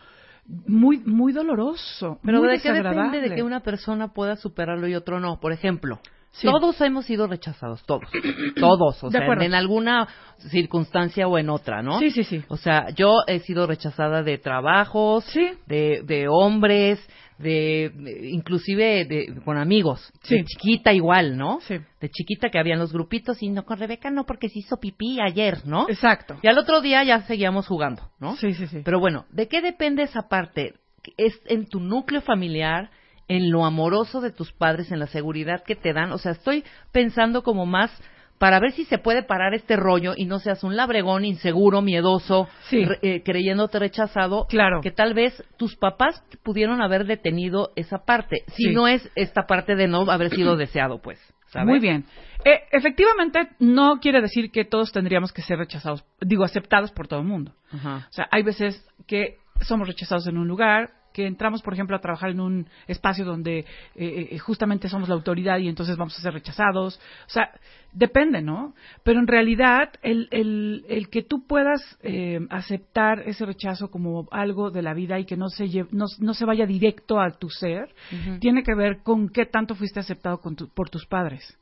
muy, 0.45 0.99
muy 0.99 1.33
doloroso. 1.33 2.19
Pero 2.23 2.39
muy 2.39 2.49
¿de 2.49 2.61
qué 2.61 2.71
depende 2.71 3.21
de 3.21 3.35
que 3.35 3.43
una 3.43 3.61
persona 3.61 4.13
pueda 4.13 4.35
superarlo 4.35 4.87
y 4.87 4.95
otro 4.95 5.19
no? 5.19 5.39
Por 5.39 5.51
ejemplo, 5.51 5.99
Sí. 6.37 6.47
todos 6.47 6.79
hemos 6.81 7.05
sido 7.05 7.27
rechazados, 7.27 7.83
todos. 7.85 8.03
todos, 8.59 9.03
o 9.03 9.07
De 9.07 9.11
sea, 9.13 9.21
acuerdo. 9.23 9.43
en 9.43 9.53
alguna 9.53 10.07
circunstancia 10.49 11.27
o 11.27 11.37
en 11.37 11.49
otra, 11.49 11.81
¿no? 11.81 11.99
Sí, 11.99 12.11
sí, 12.11 12.23
sí. 12.23 12.43
O 12.49 12.57
sea, 12.57 12.89
yo 12.95 13.19
he 13.27 13.39
sido 13.39 13.67
rechazada 13.67 14.23
de 14.23 14.37
trabajos, 14.37 15.23
Sí. 15.25 15.47
de, 15.65 16.01
de 16.05 16.27
hombres, 16.27 16.99
de, 17.37 17.91
de- 17.93 18.29
inclusive 18.29 19.05
de, 19.05 19.35
con 19.43 19.57
amigos. 19.57 20.11
Sí. 20.23 20.35
De 20.35 20.45
chiquita 20.45 20.93
igual, 20.93 21.37
¿no? 21.37 21.59
Sí. 21.61 21.75
De 21.99 22.09
chiquita 22.09 22.49
que 22.49 22.59
habían 22.59 22.79
los 22.79 22.93
grupitos 22.93 23.41
y 23.43 23.49
no 23.49 23.63
con 23.65 23.77
Rebeca 23.77 24.09
no 24.09 24.25
porque 24.25 24.49
se 24.49 24.59
hizo 24.59 24.77
pipí 24.77 25.19
ayer, 25.19 25.65
¿no? 25.65 25.87
Exacto. 25.89 26.35
Y 26.41 26.47
al 26.47 26.57
otro 26.57 26.81
día 26.81 27.03
ya 27.03 27.21
seguíamos 27.23 27.67
jugando, 27.67 28.03
¿no? 28.19 28.35
Sí, 28.37 28.53
sí, 28.53 28.67
sí. 28.67 28.81
Pero 28.85 28.99
bueno, 28.99 29.25
¿de 29.31 29.47
qué 29.47 29.61
depende 29.61 30.03
esa 30.03 30.27
parte? 30.29 30.73
¿Es 31.17 31.39
en 31.47 31.67
tu 31.67 31.79
núcleo 31.79 32.21
familiar, 32.21 32.89
en 33.27 33.51
lo 33.51 33.65
amoroso 33.65 34.21
de 34.21 34.31
tus 34.31 34.51
padres, 34.53 34.91
en 34.91 34.99
la 34.99 35.07
seguridad 35.07 35.63
que 35.63 35.75
te 35.75 35.93
dan? 35.93 36.11
O 36.11 36.17
sea, 36.17 36.33
estoy 36.33 36.63
pensando 36.91 37.43
como 37.43 37.65
más 37.65 37.91
para 38.37 38.59
ver 38.59 38.73
si 38.73 38.83
se 38.83 38.97
puede 38.97 39.23
parar 39.23 39.53
este 39.53 39.77
rollo 39.77 40.13
y 40.15 40.25
no 40.25 40.39
seas 40.39 40.63
un 40.65 40.75
labregón 40.75 41.23
inseguro, 41.23 41.81
miedoso, 41.81 42.49
Sí. 42.69 42.83
re- 42.83 42.99
eh, 43.01 43.23
creyéndote 43.23 43.79
rechazado, 43.79 44.45
Claro. 44.49 44.81
que 44.81 44.91
tal 44.91 45.13
vez 45.13 45.41
tus 45.57 45.77
papás 45.77 46.21
pudieron 46.43 46.81
haber 46.81 47.05
detenido 47.05 47.71
esa 47.77 47.99
parte, 47.99 48.43
si 48.47 48.63
Sí. 48.65 48.73
no 48.73 48.89
es 48.89 49.09
esta 49.15 49.47
parte 49.47 49.75
de 49.75 49.87
no 49.87 50.01
haber 50.11 50.31
sido 50.31 50.57
deseado, 50.57 51.01
pues. 51.01 51.17
¿sabes? 51.47 51.67
Muy 51.69 51.79
bien. 51.79 52.03
Eh, 52.43 52.59
efectivamente, 52.73 53.47
no 53.59 53.99
quiere 54.01 54.19
decir 54.21 54.51
que 54.51 54.65
todos 54.65 54.91
tendríamos 54.91 55.31
que 55.31 55.41
ser 55.41 55.57
rechazados, 55.57 56.03
digo, 56.19 56.43
aceptados 56.43 56.91
por 56.91 57.07
todo 57.07 57.21
el 57.21 57.25
mundo. 57.25 57.53
Ajá. 57.71 58.07
O 58.09 58.11
sea, 58.13 58.27
hay 58.31 58.43
veces 58.43 58.85
que 59.07 59.37
somos 59.61 59.87
rechazados 59.87 60.27
en 60.27 60.37
un 60.37 60.47
lugar, 60.49 60.89
que 61.15 61.25
entramos, 61.25 61.61
por 61.61 61.73
ejemplo, 61.73 61.95
a 61.95 62.01
trabajar 62.01 62.29
en 62.31 62.41
un 62.41 62.67
espacio 62.87 63.23
donde 63.23 63.59
eh, 63.59 63.65
eh, 63.95 64.37
justamente 64.37 64.89
somos 64.89 65.07
la 65.07 65.15
autoridad 65.15 65.59
y 65.59 65.69
entonces 65.69 65.95
vamos 65.95 66.17
a 66.19 66.21
ser 66.21 66.33
rechazados. 66.33 66.99
O 67.25 67.29
sea, 67.29 67.51
depende, 67.93 68.41
¿no? 68.41 68.73
Pero 69.03 69.21
en 69.21 69.27
realidad, 69.27 69.93
el, 70.03 70.27
el, 70.31 70.83
el 70.89 71.09
que 71.09 71.23
tú 71.23 71.47
puedas 71.47 71.81
eh, 72.03 72.41
aceptar 72.49 73.21
ese 73.25 73.45
rechazo 73.45 73.89
como 73.89 74.27
algo 74.31 74.71
de 74.71 74.81
la 74.81 74.93
vida 74.93 75.17
y 75.17 75.25
que 75.25 75.37
no 75.37 75.47
se, 75.47 75.65
lle- 75.67 75.87
no, 75.91 76.05
no 76.19 76.33
se 76.33 76.43
vaya 76.45 76.65
directo 76.65 77.21
a 77.21 77.31
tu 77.31 77.49
ser, 77.49 77.95
tiene 78.41 78.63
que 78.63 78.75
ver 78.75 78.97
con 79.01 79.29
qué 79.29 79.45
tanto 79.45 79.73
fuiste 79.75 80.01
aceptado 80.01 80.39
con 80.41 80.57
tu- 80.57 80.67
por 80.67 80.89
tus 80.89 81.05
padres. 81.05 81.57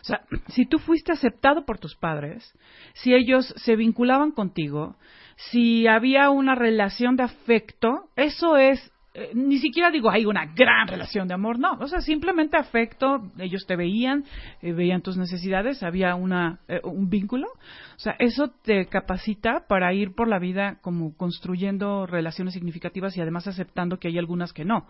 O 0.00 0.04
sea, 0.04 0.22
si 0.48 0.64
tú 0.66 0.78
fuiste 0.78 1.12
aceptado 1.12 1.64
por 1.66 1.78
tus 1.78 1.94
padres, 1.94 2.52
si 2.94 3.14
ellos 3.14 3.52
se 3.56 3.76
vinculaban 3.76 4.32
contigo, 4.32 4.96
si 5.36 5.86
había 5.86 6.30
una 6.30 6.54
relación 6.54 7.14
de 7.16 7.24
afecto, 7.24 8.08
eso 8.16 8.56
es, 8.56 8.90
eh, 9.18 9.30
ni 9.32 9.56
siquiera 9.58 9.90
digo 9.90 10.10
hay 10.10 10.26
una 10.26 10.44
gran 10.54 10.88
relación 10.88 11.26
de 11.26 11.32
amor, 11.32 11.58
no, 11.58 11.72
o 11.80 11.88
sea, 11.88 12.02
simplemente 12.02 12.58
afecto, 12.58 13.30
ellos 13.38 13.64
te 13.66 13.74
veían, 13.74 14.24
eh, 14.60 14.72
veían 14.72 15.00
tus 15.00 15.16
necesidades, 15.16 15.82
había 15.82 16.14
una, 16.14 16.60
eh, 16.68 16.82
un 16.84 17.08
vínculo, 17.08 17.46
o 17.46 17.98
sea, 17.98 18.14
eso 18.18 18.52
te 18.62 18.84
capacita 18.86 19.64
para 19.66 19.94
ir 19.94 20.14
por 20.14 20.28
la 20.28 20.38
vida 20.38 20.78
como 20.82 21.16
construyendo 21.16 22.04
relaciones 22.04 22.52
significativas 22.52 23.16
y 23.16 23.22
además 23.22 23.46
aceptando 23.46 23.98
que 23.98 24.08
hay 24.08 24.18
algunas 24.18 24.52
que 24.52 24.66
no. 24.66 24.86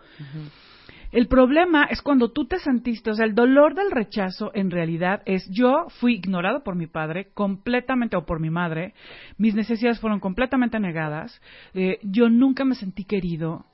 El 1.13 1.29
problema 1.29 1.85
es 1.85 2.01
cuando 2.01 2.33
tú 2.33 2.47
te 2.47 2.59
sentiste, 2.59 3.11
o 3.11 3.13
sea, 3.13 3.25
el 3.25 3.33
dolor 3.33 3.75
del 3.75 3.91
rechazo 3.91 4.51
en 4.53 4.71
realidad 4.71 5.21
es 5.25 5.47
yo 5.49 5.87
fui 6.01 6.15
ignorado 6.15 6.63
por 6.63 6.75
mi 6.75 6.87
padre 6.87 7.29
completamente 7.33 8.17
o 8.17 8.25
por 8.25 8.41
mi 8.41 8.49
madre, 8.49 8.93
mis 9.37 9.55
necesidades 9.55 10.01
fueron 10.01 10.19
completamente 10.19 10.81
negadas, 10.81 11.41
eh, 11.73 11.99
yo 12.03 12.27
nunca 12.27 12.65
me 12.65 12.75
sentí 12.75 13.05
querido, 13.05 13.65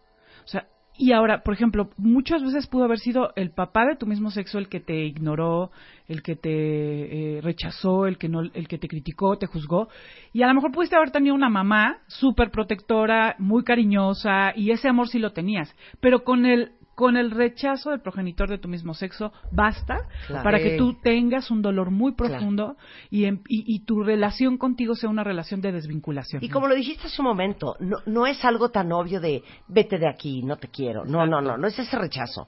o 0.43 0.47
sea, 0.47 0.67
y 0.95 1.11
ahora, 1.11 1.41
por 1.41 1.55
ejemplo, 1.55 1.89
muchas 1.97 2.43
veces 2.43 2.67
pudo 2.67 2.83
haber 2.83 2.99
sido 2.99 3.33
el 3.35 3.49
papá 3.49 3.85
de 3.85 3.95
tu 3.95 4.05
mismo 4.05 4.29
sexo 4.29 4.59
el 4.59 4.69
que 4.69 4.79
te 4.79 5.05
ignoró, 5.05 5.71
el 6.07 6.21
que 6.21 6.35
te 6.35 7.37
eh, 7.37 7.41
rechazó, 7.41 8.05
el 8.05 8.19
que 8.19 8.29
no, 8.29 8.41
el 8.41 8.67
que 8.67 8.77
te 8.77 8.87
criticó, 8.87 9.37
te 9.37 9.47
juzgó, 9.47 9.89
y 10.33 10.43
a 10.43 10.47
lo 10.47 10.53
mejor 10.53 10.71
pudiste 10.71 10.95
haber 10.95 11.09
tenido 11.09 11.33
una 11.33 11.49
mamá 11.49 11.97
súper 12.07 12.51
protectora, 12.51 13.35
muy 13.39 13.63
cariñosa, 13.63 14.53
y 14.55 14.69
ese 14.69 14.87
amor 14.87 15.07
sí 15.07 15.17
lo 15.17 15.33
tenías, 15.33 15.75
pero 15.99 16.23
con 16.23 16.45
el 16.45 16.73
con 16.95 17.17
el 17.17 17.31
rechazo 17.31 17.89
del 17.89 18.01
progenitor 18.01 18.49
de 18.49 18.57
tu 18.59 18.67
mismo 18.67 18.93
sexo 18.93 19.31
basta 19.51 20.07
Claro. 20.27 20.43
para 20.43 20.59
que 20.59 20.77
tú 20.77 20.93
tengas 21.01 21.49
un 21.49 21.61
dolor 21.61 21.89
muy 21.91 22.13
Claro. 22.13 22.33
profundo 22.33 22.77
y, 23.09 23.25
em- 23.25 23.41
y, 23.47 23.63
y 23.75 23.85
tu 23.85 24.03
relación 24.03 24.57
contigo 24.57 24.93
sea 24.95 25.09
una 25.09 25.23
relación 25.23 25.59
de 25.61 25.71
desvinculación. 25.71 26.43
Y 26.43 26.49
como 26.49 26.67
lo 26.67 26.75
dijiste 26.75 27.07
hace 27.07 27.21
un 27.21 27.27
momento, 27.27 27.75
no, 27.79 27.97
no 28.05 28.27
es 28.27 28.43
algo 28.45 28.69
tan 28.69 28.91
obvio 28.91 29.19
de 29.19 29.43
vete 29.67 29.97
de 29.97 30.07
aquí, 30.07 30.43
no 30.43 30.57
te 30.57 30.67
quiero. 30.67 31.03
No, 31.05 31.25
no, 31.25 31.41
no, 31.41 31.57
no 31.57 31.67
es 31.67 31.77
ese 31.79 31.97
rechazo. 31.97 32.47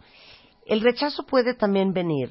El 0.68 0.82
rechazo 0.82 1.26
puede 1.26 1.54
también 1.56 1.94
venir 1.94 2.30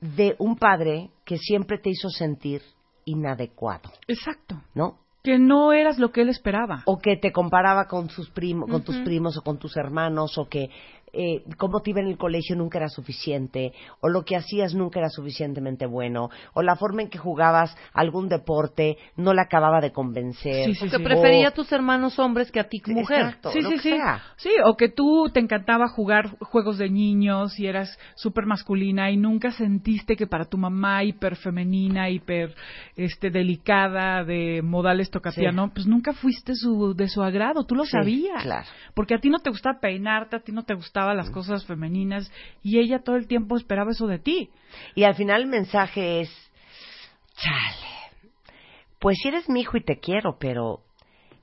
de 0.00 0.34
un 0.38 0.56
padre 0.56 1.10
que 1.24 1.38
siempre 1.38 1.78
te 1.78 1.90
hizo 1.90 2.08
sentir 2.10 2.62
inadecuado, 3.04 3.90
Exacto. 4.08 4.60
¿no? 4.74 4.98
Que 5.22 5.38
no 5.38 5.72
eras 5.72 5.98
lo 6.00 6.10
que 6.10 6.22
él 6.22 6.28
esperaba. 6.28 6.82
O 6.86 6.98
que 6.98 7.16
te 7.16 7.30
comparaba 7.30 7.86
con 7.86 8.10
sus 8.10 8.28
primos, 8.30 8.68
con 8.68 8.82
tus 8.82 8.96
primos 8.98 9.36
o 9.38 9.42
con 9.42 9.58
tus 9.58 9.76
hermanos, 9.76 10.36
o 10.36 10.48
que 10.48 10.68
eh, 11.12 11.42
cómo 11.58 11.80
te 11.80 11.90
iba 11.90 12.00
en 12.00 12.06
el 12.08 12.16
colegio 12.18 12.56
nunca 12.56 12.78
era 12.78 12.88
suficiente, 12.88 13.72
o 14.00 14.08
lo 14.08 14.24
que 14.24 14.36
hacías 14.36 14.74
nunca 14.74 14.98
era 15.00 15.08
suficientemente 15.10 15.86
bueno, 15.86 16.30
o 16.54 16.62
la 16.62 16.76
forma 16.76 17.02
en 17.02 17.08
que 17.10 17.18
jugabas 17.18 17.76
algún 17.92 18.28
deporte 18.28 18.96
no 19.16 19.34
le 19.34 19.40
acababa 19.42 19.80
de 19.80 19.92
convencer. 19.92 20.64
Sí, 20.66 20.74
sí, 20.74 20.88
Que 20.88 20.96
sí. 20.98 21.02
prefería 21.02 21.46
O- 21.46 21.48
a 21.48 21.54
tus 21.54 21.70
hermanos 21.72 22.18
hombres 22.18 22.50
que 22.50 22.60
a 22.60 22.68
ti 22.68 22.80
mujer. 22.86 23.20
Exacto, 23.20 23.50
Sí, 23.52 23.60
lo 23.60 23.68
sí, 23.70 23.74
que 23.76 23.80
sí. 23.82 23.90
sea. 23.90 24.22
Sí, 24.36 24.50
o 24.64 24.76
que 24.76 24.88
tú 24.88 25.30
te 25.32 25.40
encantaba 25.40 25.88
jugar 25.88 26.36
juegos 26.40 26.78
de 26.78 26.88
niños 26.90 27.58
y 27.58 27.66
eras 27.66 27.98
súper 28.14 28.46
masculina 28.46 29.10
y 29.10 29.16
nunca 29.16 29.50
sentiste 29.52 30.16
que 30.16 30.26
para 30.26 30.46
tu 30.46 30.58
mamá 30.58 31.04
hiper 31.04 31.36
femenina, 31.36 32.08
hiper 32.10 32.54
este, 32.96 33.30
delicada, 33.30 34.24
de 34.24 34.62
modales 34.62 35.10
tocapiano, 35.10 35.70
pues 35.72 35.86
nunca 35.86 36.12
fuiste 36.12 36.54
su, 36.54 36.94
de 36.94 37.08
su 37.08 37.22
agrado, 37.22 37.64
tú 37.64 37.74
lo 37.74 37.84
Sí, 37.84 37.90
sabías. 37.92 38.42
claro. 38.42 38.66
Porque 38.94 39.14
a 39.14 39.18
ti 39.18 39.28
no 39.30 39.38
te 39.38 39.50
gustaba 39.50 39.78
peinarte, 39.80 40.36
a 40.36 40.40
ti 40.40 40.52
no 40.52 40.62
te 40.64 40.74
gustaban 41.02 41.16
las 41.16 41.30
cosas 41.30 41.64
femeninas 41.66 42.30
y 42.62 42.78
ella 42.78 43.00
todo 43.02 43.16
el 43.16 43.26
tiempo 43.26 43.56
esperaba 43.56 43.90
eso 43.90 44.06
de 44.06 44.18
ti. 44.18 44.50
Y 44.94 45.04
al 45.04 45.14
final 45.14 45.42
el 45.42 45.48
mensaje 45.48 46.20
es, 46.20 46.30
chale, 47.34 48.22
pues 49.00 49.18
si 49.20 49.28
eres 49.28 49.48
mi 49.48 49.60
hijo 49.60 49.76
y 49.76 49.84
te 49.84 49.98
quiero, 49.98 50.36
pero 50.38 50.80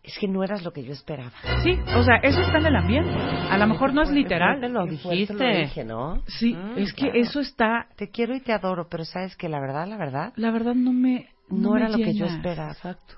es 0.01 0.17
que 0.17 0.27
no 0.27 0.43
eras 0.43 0.63
lo 0.63 0.71
que 0.71 0.83
yo 0.83 0.93
esperaba. 0.93 1.31
Sí, 1.63 1.71
o 1.95 2.03
sea, 2.03 2.17
eso 2.23 2.41
está 2.41 2.57
en 2.59 2.65
el 2.67 2.75
ambiente. 2.75 3.11
A 3.11 3.57
lo 3.57 3.67
mejor 3.67 3.93
no 3.93 4.01
es 4.01 4.09
literal. 4.11 4.59
fuerte 4.59 4.69
lo 4.69 4.85
dijiste. 4.85 5.33
Lo 5.33 5.57
dije, 5.59 5.83
¿no? 5.83 6.23
Sí, 6.27 6.53
Mm, 6.53 6.77
es 6.77 6.93
que 6.93 7.05
claro. 7.11 7.19
eso 7.21 7.39
está, 7.41 7.87
Te 7.97 8.09
quiero 8.09 8.33
y 8.35 8.39
te 8.39 8.53
adoro, 8.53 8.87
pero 8.89 9.03
sabes 9.03 9.35
que 9.35 9.49
la 9.49 9.59
verdad, 9.59 9.87
la 9.87 9.97
verdad, 9.97 10.33
la 10.37 10.51
verdad 10.51 10.73
no 10.73 10.93
me... 10.93 11.27
no, 11.49 11.71
me 11.73 11.79
era 11.81 11.89
lo 11.89 11.97
que 11.97 12.13
yo 12.13 12.25
esperaba. 12.25 12.71
Exacto. 12.71 13.15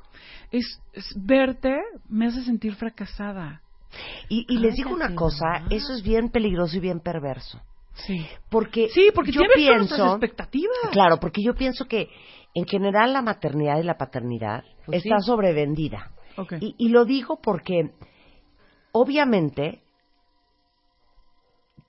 es, 0.51 0.65
es 0.93 1.05
verte 1.15 1.75
me 2.10 2.25
hace 2.25 2.41
sentir 2.43 2.74
fracasada. 2.75 3.62
Y, 4.29 4.45
y 4.48 4.57
les 4.60 4.75
digo 4.75 4.91
una 4.91 5.13
cosa, 5.15 5.45
mamá. 5.45 5.67
eso 5.69 5.93
es 5.93 6.01
bien 6.03 6.29
peligroso 6.29 6.77
y 6.77 6.79
bien 6.79 7.00
perverso. 7.00 7.60
Sí. 7.93 8.25
Porque 8.50 8.88
Sí, 8.89 9.12
porque 9.13 9.31
yo 9.31 9.41
pienso, 9.53 10.12
expectativas. 10.12 10.77
claro, 10.91 11.17
porque 11.19 11.41
yo 11.43 11.53
pienso 11.53 11.86
que 11.86 12.10
en 12.53 12.65
general 12.65 13.13
la 13.13 13.21
maternidad 13.21 13.79
y 13.79 13.83
la 13.83 13.98
paternidad 13.98 14.63
Pues 14.86 15.03
está 15.03 15.19
sí. 15.19 15.25
sobrevendida. 15.27 16.12
Ok. 16.38 16.53
Y, 16.62 16.75
y 16.77 16.89
lo 16.89 17.03
digo 17.05 17.39
porque, 17.41 17.91
obviamente, 18.93 19.81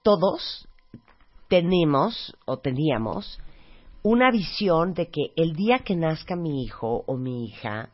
todos 0.02 0.68
tenemos 1.48 2.34
o 2.46 2.58
teníamos 2.58 3.38
una 4.02 4.30
visión 4.32 4.94
de 4.94 5.06
que 5.08 5.32
el 5.36 5.52
día 5.54 5.78
que 5.80 5.94
nazca 5.94 6.34
mi 6.34 6.64
hijo 6.64 7.04
o 7.06 7.16
mi 7.16 7.44
hija 7.46 7.90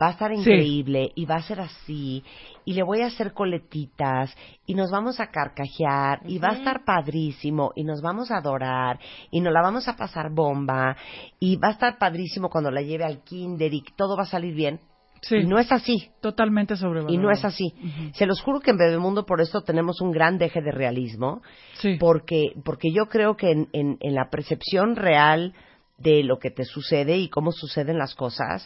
va 0.00 0.08
a 0.08 0.10
estar 0.12 0.30
Sí. 0.30 0.36
increíble 0.38 1.12
y 1.14 1.26
va 1.26 1.36
a 1.36 1.42
ser 1.42 1.60
así 1.60 2.24
y 2.64 2.72
le 2.74 2.82
voy 2.82 3.02
a 3.02 3.06
hacer 3.06 3.32
coletitas 3.34 4.34
y 4.66 4.74
nos 4.74 4.90
vamos 4.90 5.20
a 5.20 5.26
carcajear 5.28 6.20
y 6.26 6.38
va 6.38 6.48
a 6.50 6.54
estar 6.54 6.84
padrísimo 6.84 7.72
y 7.76 7.84
nos 7.84 8.00
vamos 8.00 8.30
a 8.30 8.38
adorar 8.38 8.98
y 9.30 9.40
nos 9.40 9.52
la 9.52 9.60
vamos 9.62 9.88
a 9.88 9.96
pasar 9.96 10.30
bomba 10.30 10.96
y 11.38 11.56
va 11.56 11.68
a 11.68 11.72
estar 11.72 11.98
padrísimo 11.98 12.48
cuando 12.48 12.70
la 12.70 12.80
lleve 12.82 13.04
al 13.04 13.22
kinder 13.22 13.72
y 13.74 13.82
todo 13.96 14.16
va 14.16 14.22
a 14.22 14.26
salir 14.26 14.54
bien. 14.54 14.80
Sí. 15.20 15.36
Y 15.36 15.46
no 15.46 15.60
es 15.60 15.70
así. 15.70 16.10
Totalmente 16.20 16.74
sobrevalorado. 16.74 17.14
Y 17.14 17.16
no 17.16 17.30
es 17.30 17.44
así. 17.44 17.72
Se 18.14 18.26
los 18.26 18.40
juro 18.42 18.58
que 18.58 18.72
en 18.72 18.76
Bebemundo 18.76 19.24
por 19.24 19.40
esto 19.40 19.62
tenemos 19.62 20.00
un 20.00 20.10
gran 20.10 20.36
deje 20.36 20.60
de 20.62 20.72
realismo, 20.72 21.42
Sí. 21.74 21.96
porque, 22.00 22.54
porque 22.64 22.90
yo 22.92 23.06
creo 23.06 23.36
que 23.36 23.52
en, 23.52 23.68
en, 23.72 23.98
en 24.00 24.14
la 24.16 24.30
percepción 24.30 24.96
real 24.96 25.54
de 25.98 26.24
lo 26.24 26.38
que 26.38 26.50
te 26.50 26.64
sucede 26.64 27.16
y 27.18 27.28
cómo 27.28 27.52
suceden 27.52 27.96
las 27.98 28.14
cosas, 28.14 28.64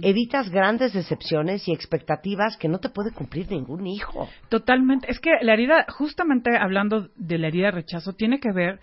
evitas 0.00 0.48
grandes 0.50 0.92
decepciones 0.94 1.68
y 1.68 1.72
expectativas 1.72 2.56
que 2.56 2.68
no 2.68 2.78
te 2.78 2.88
puede 2.88 3.12
cumplir 3.12 3.50
ningún 3.50 3.86
hijo. 3.86 4.28
Totalmente. 4.48 5.10
Es 5.10 5.20
que 5.20 5.30
la 5.42 5.52
herida, 5.52 5.84
justamente 5.88 6.50
hablando 6.56 7.08
de 7.16 7.38
la 7.38 7.48
herida 7.48 7.66
de 7.66 7.72
rechazo, 7.72 8.14
tiene 8.14 8.40
que 8.40 8.52
ver 8.52 8.80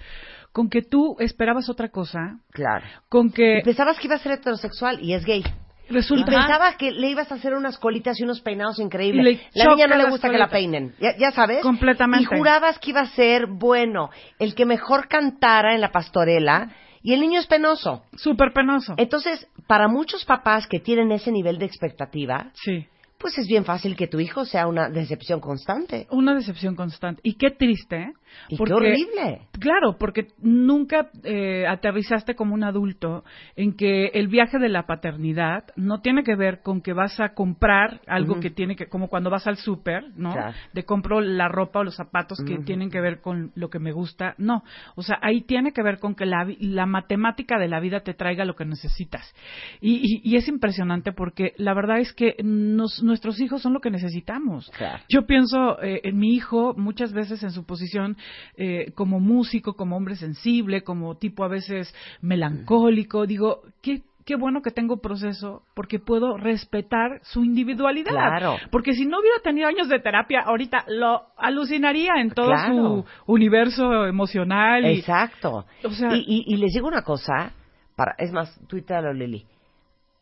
con 0.51 0.69
que 0.69 0.81
tú 0.81 1.15
esperabas 1.19 1.69
otra 1.69 1.89
cosa, 1.89 2.39
Claro. 2.51 2.86
con 3.07 3.31
que 3.31 3.59
Y 3.59 3.63
pensabas 3.63 3.98
que 4.00 4.07
iba 4.07 4.15
a 4.15 4.19
ser 4.19 4.33
heterosexual 4.33 5.00
y 5.01 5.13
es 5.13 5.25
gay. 5.25 5.43
Y 5.89 5.93
resulta... 5.93 6.25
pensabas 6.25 6.75
que 6.75 6.91
le 6.91 7.09
ibas 7.09 7.31
a 7.31 7.36
hacer 7.36 7.55
unas 7.55 7.79
colitas 7.79 8.19
y 8.19 8.24
unos 8.24 8.41
peinados 8.41 8.77
Y 8.77 8.83
increíbles. 8.83 9.25
le 9.25 9.39
La 9.55 9.65
niña 9.74 9.88
no 9.88 9.98
le 9.98 10.09
gusta 10.09 10.29
que 10.29 10.38
la 10.38 10.50
peinen, 10.50 10.93
ya, 11.00 11.17
ya 11.17 11.31
sabes. 11.31 11.62
Completamente. 11.63 12.24
Y 12.36 12.38
jurabas 12.38 12.77
que 12.77 12.91
iba 12.91 13.01
a 13.01 13.07
ser, 13.07 13.48
bueno, 13.48 14.09
el 14.37 14.53
que 14.53 14.65
mejor 14.65 15.07
cantara 15.07 15.74
en 15.74 15.81
la 15.81 15.92
pastorela 15.92 16.70
y 17.01 17.14
el 17.14 17.22
niño 17.22 17.40
es 17.40 17.48
penoso. 17.48 18.03
Súper 18.16 18.53
penoso. 18.53 18.94
Entonces, 18.98 19.48
para 19.68 19.88
muchos 19.88 20.25
papás 20.25 20.68
que 20.68 20.79
tienen 20.79 21.12
ese 21.12 21.31
nivel 21.31 21.57
de 21.57 21.66
expectativa, 21.66 22.51
Sí. 22.53 22.85
pues 23.18 23.38
es 23.38 23.48
bien 23.48 23.66
fácil 23.66 23.96
que 23.96 24.07
tu 24.07 24.20
hijo 24.20 24.46
sea 24.46 24.68
una 24.68 24.90
decepción 24.90 25.40
constante. 25.40 26.07
Una 26.12 26.33
decepción 26.35 26.75
constante. 26.75 27.22
Y 27.24 27.35
qué 27.35 27.51
triste, 27.51 27.98
¿eh? 27.98 28.14
Y 28.50 28.57
Porque- 28.57 28.72
qué 28.72 28.75
horrible. 28.75 29.42
Claro, 29.59 29.98
porque 30.00 30.27
nunca 30.42 31.09
eh, 31.24 31.65
aterrizaste 31.68 32.35
como 32.35 32.53
un 32.53 32.63
adulto 32.63 33.24
en 33.55 33.75
que 33.75 34.07
el 34.07 34.27
viaje 34.27 34.57
de 34.59 34.70
la 34.70 34.83
paternidad 34.87 35.65
no 35.75 36.01
tiene 36.01 36.24
que 36.24 36.35
ver 36.35 36.61
con 36.61 36.81
que 36.81 36.94
vas 36.94 37.20
a 37.20 37.33
comprar 37.33 38.01
algo 38.07 38.39
que 38.39 38.50
tiene 38.50 38.75
que, 38.75 38.87
como 38.87 39.07
cuando 39.09 39.29
vas 39.29 39.48
al 39.48 39.57
súper, 39.57 40.05
¿no? 40.15 40.31
Claro. 40.33 40.53
De 40.74 40.83
compro 40.85 41.22
la 41.22 41.48
ropa 41.48 41.79
o 41.79 41.83
los 41.83 41.96
zapatos 41.96 42.39
que 42.46 42.57
tienen 42.59 42.89
que 42.89 43.01
ver 43.01 43.22
con 43.22 43.51
lo 43.55 43.70
que 43.70 43.79
me 43.79 43.92
gusta. 43.92 44.35
No, 44.37 44.63
o 44.96 45.01
sea, 45.01 45.18
ahí 45.22 45.42
tiene 45.42 45.72
que 45.74 45.83
ver 45.83 46.00
con 46.00 46.15
que 46.15 46.25
la, 46.25 46.48
la 46.59 46.85
matemática 46.85 47.57
de 47.59 47.68
la 47.68 47.79
vida 47.79 48.00
te 48.01 48.13
traiga 48.13 48.46
lo 48.46 48.55
que 48.55 48.65
necesitas. 48.65 49.33
Y, 49.81 49.96
y- 49.96 50.22
y 50.24 50.35
es 50.37 50.48
impresionante 50.48 51.11
porque 51.11 51.53
la 51.57 51.74
verdad 51.74 52.00
es 52.00 52.13
que 52.13 52.35
nos- 52.44 53.03
nuestros 53.03 53.39
hijos 53.42 53.61
son 53.61 53.74
lo 53.74 53.79
que 53.81 53.92
necesitamos. 53.92 54.70
Claro. 54.77 55.03
Yo 55.09 55.25
pienso 55.25 55.81
eh, 55.81 56.01
en 56.03 56.18
mi 56.18 56.33
hijo 56.35 56.74
muchas 56.77 57.11
veces 57.13 57.44
en 57.44 57.51
su 57.51 57.65
posición 57.65 58.18
eh, 58.58 58.92
como 58.96 59.20
músico, 59.20 59.74
como 59.74 59.98
hombre 59.98 60.16
sensible, 60.16 60.84
como 60.84 61.16
tipo 61.18 61.44
a 61.44 61.48
veces 61.48 61.94
melancólico. 62.22 63.25
Digo, 63.25 63.62
qué, 63.82 64.01
qué 64.25 64.36
bueno 64.36 64.62
que 64.62 64.72
tengo 64.72 64.98
proceso 64.98 65.64
porque 65.74 66.00
puedo 66.00 66.38
respetar 66.38 67.20
su 67.24 67.44
individualidad. 67.44 68.12
Claro. 68.12 68.58
Porque 68.72 68.94
si 68.94 69.05
no 69.05 69.20
hubiera 69.20 69.40
tenido 69.44 69.68
años 69.68 69.90
de 69.90 70.00
terapia, 70.00 70.42
ahorita 70.46 70.86
lo 70.88 71.24
alucinaría 71.38 72.14
en 72.18 72.32
todo 72.32 72.48
Claro. 72.48 72.74
su 72.74 73.05
universo 73.32 74.05
emocional. 74.05 74.86
y- 74.86 75.00
Exacto. 75.00 75.66
o 75.84 75.90
sea- 75.92 76.16
y, 76.16 76.20
y- 76.27 76.53
y 76.53 76.58
les 76.58 76.74
digo 76.74 76.88
una 76.88 77.01
cosa, 77.03 77.51
para, 77.96 78.16
es 78.18 78.32
más, 78.32 78.58
tuítalo 78.68 79.12
Lili. 79.14 79.46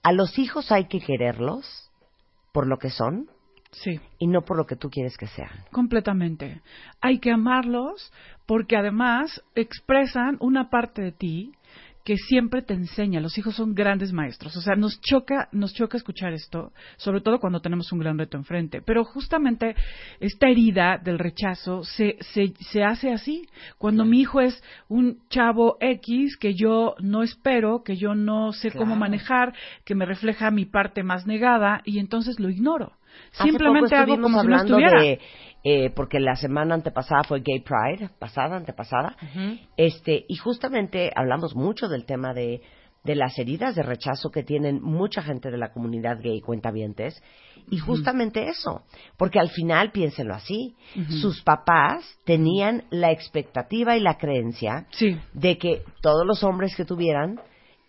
A 0.03 0.11
los 0.13 0.39
hijos 0.39 0.71
hay 0.71 0.85
que 0.85 0.99
quererlos 1.01 1.91
por 2.53 2.65
lo 2.65 2.77
que 2.77 2.89
son 2.89 3.27
Sí. 3.71 3.99
y 4.17 4.27
no 4.27 4.41
por 4.41 4.57
lo 4.57 4.65
que 4.65 4.75
tú 4.75 4.89
quieres 4.89 5.17
que 5.17 5.27
sean. 5.27 5.49
Completamente. 5.71 6.61
Hay 7.01 7.19
que 7.19 7.31
amarlos 7.31 8.11
porque 8.45 8.77
además 8.77 9.43
expresan 9.55 10.37
una 10.39 10.69
parte 10.69 11.01
de 11.01 11.11
ti 11.11 11.51
que 12.07 12.15
siempre 12.15 12.61
te 12.61 12.73
enseña. 12.73 13.19
Los 13.19 13.37
hijos 13.37 13.53
son 13.53 13.75
grandes 13.75 14.13
maestros. 14.13 14.55
O 14.55 14.61
sea, 14.61 14.77
nos 14.77 15.01
choca, 15.01 15.49
nos 15.51 15.73
choca 15.73 15.97
escuchar 15.97 16.31
esto, 16.31 16.71
sobre 16.95 17.19
todo 17.19 17.37
cuando 17.37 17.59
tenemos 17.59 17.91
un 17.91 17.99
gran 17.99 18.17
reto 18.17 18.37
enfrente. 18.37 18.81
Pero 18.81 19.03
justamente 19.03 19.75
esta 20.21 20.47
herida 20.47 21.01
del 21.03 21.19
rechazo 21.19 21.83
se, 21.83 22.15
se, 22.21 22.53
se 22.71 22.81
hace 22.81 23.11
así. 23.11 23.45
Cuando 23.77 24.05
mi 24.05 24.21
hijo 24.21 24.39
es 24.39 24.63
un 24.87 25.19
chavo 25.27 25.75
X 25.81 26.37
que 26.37 26.53
yo 26.53 26.95
no 27.01 27.23
espero, 27.23 27.83
que 27.83 27.97
yo 27.97 28.15
no 28.15 28.53
sé 28.53 28.71
cómo 28.71 28.95
manejar, 28.95 29.53
que 29.83 29.93
me 29.93 30.05
refleja 30.05 30.49
mi 30.49 30.63
parte 30.63 31.03
más 31.03 31.27
negada 31.27 31.81
y 31.83 31.99
entonces 31.99 32.39
lo 32.39 32.49
ignoro. 32.49 32.93
Simplemente 33.31 33.95
hago 33.95 34.21
como 34.21 34.41
si 34.41 34.47
no 34.47 34.55
estuviera. 34.55 35.01
de, 35.01 35.19
eh, 35.63 35.89
porque 35.89 36.19
la 36.19 36.35
semana 36.35 36.75
antepasada 36.75 37.23
fue 37.23 37.41
Gay 37.41 37.61
Pride, 37.61 38.09
pasada, 38.19 38.55
antepasada, 38.57 39.15
este, 39.75 40.25
y 40.27 40.35
justamente 40.35 41.11
hablamos 41.15 41.55
mucho 41.55 41.87
del 41.87 42.05
tema 42.05 42.33
de, 42.33 42.61
de 43.03 43.15
las 43.15 43.37
heridas 43.39 43.75
de 43.75 43.83
rechazo 43.83 44.29
que 44.31 44.43
tienen 44.43 44.81
mucha 44.81 45.21
gente 45.21 45.49
de 45.49 45.57
la 45.57 45.71
comunidad 45.71 46.19
gay 46.21 46.41
cuentavientes, 46.41 47.21
y 47.69 47.77
justamente 47.79 48.47
eso, 48.47 48.83
porque 49.17 49.39
al 49.39 49.49
final, 49.49 49.91
piénsenlo 49.91 50.33
así, 50.33 50.75
sus 51.21 51.41
papás 51.43 52.03
tenían 52.25 52.83
la 52.89 53.11
expectativa 53.11 53.97
y 53.97 53.99
la 54.01 54.17
creencia 54.17 54.85
Sí. 54.91 55.17
de 55.33 55.57
que 55.57 55.83
todos 56.01 56.25
los 56.25 56.43
hombres 56.43 56.75
que 56.75 56.85
tuvieran 56.85 57.39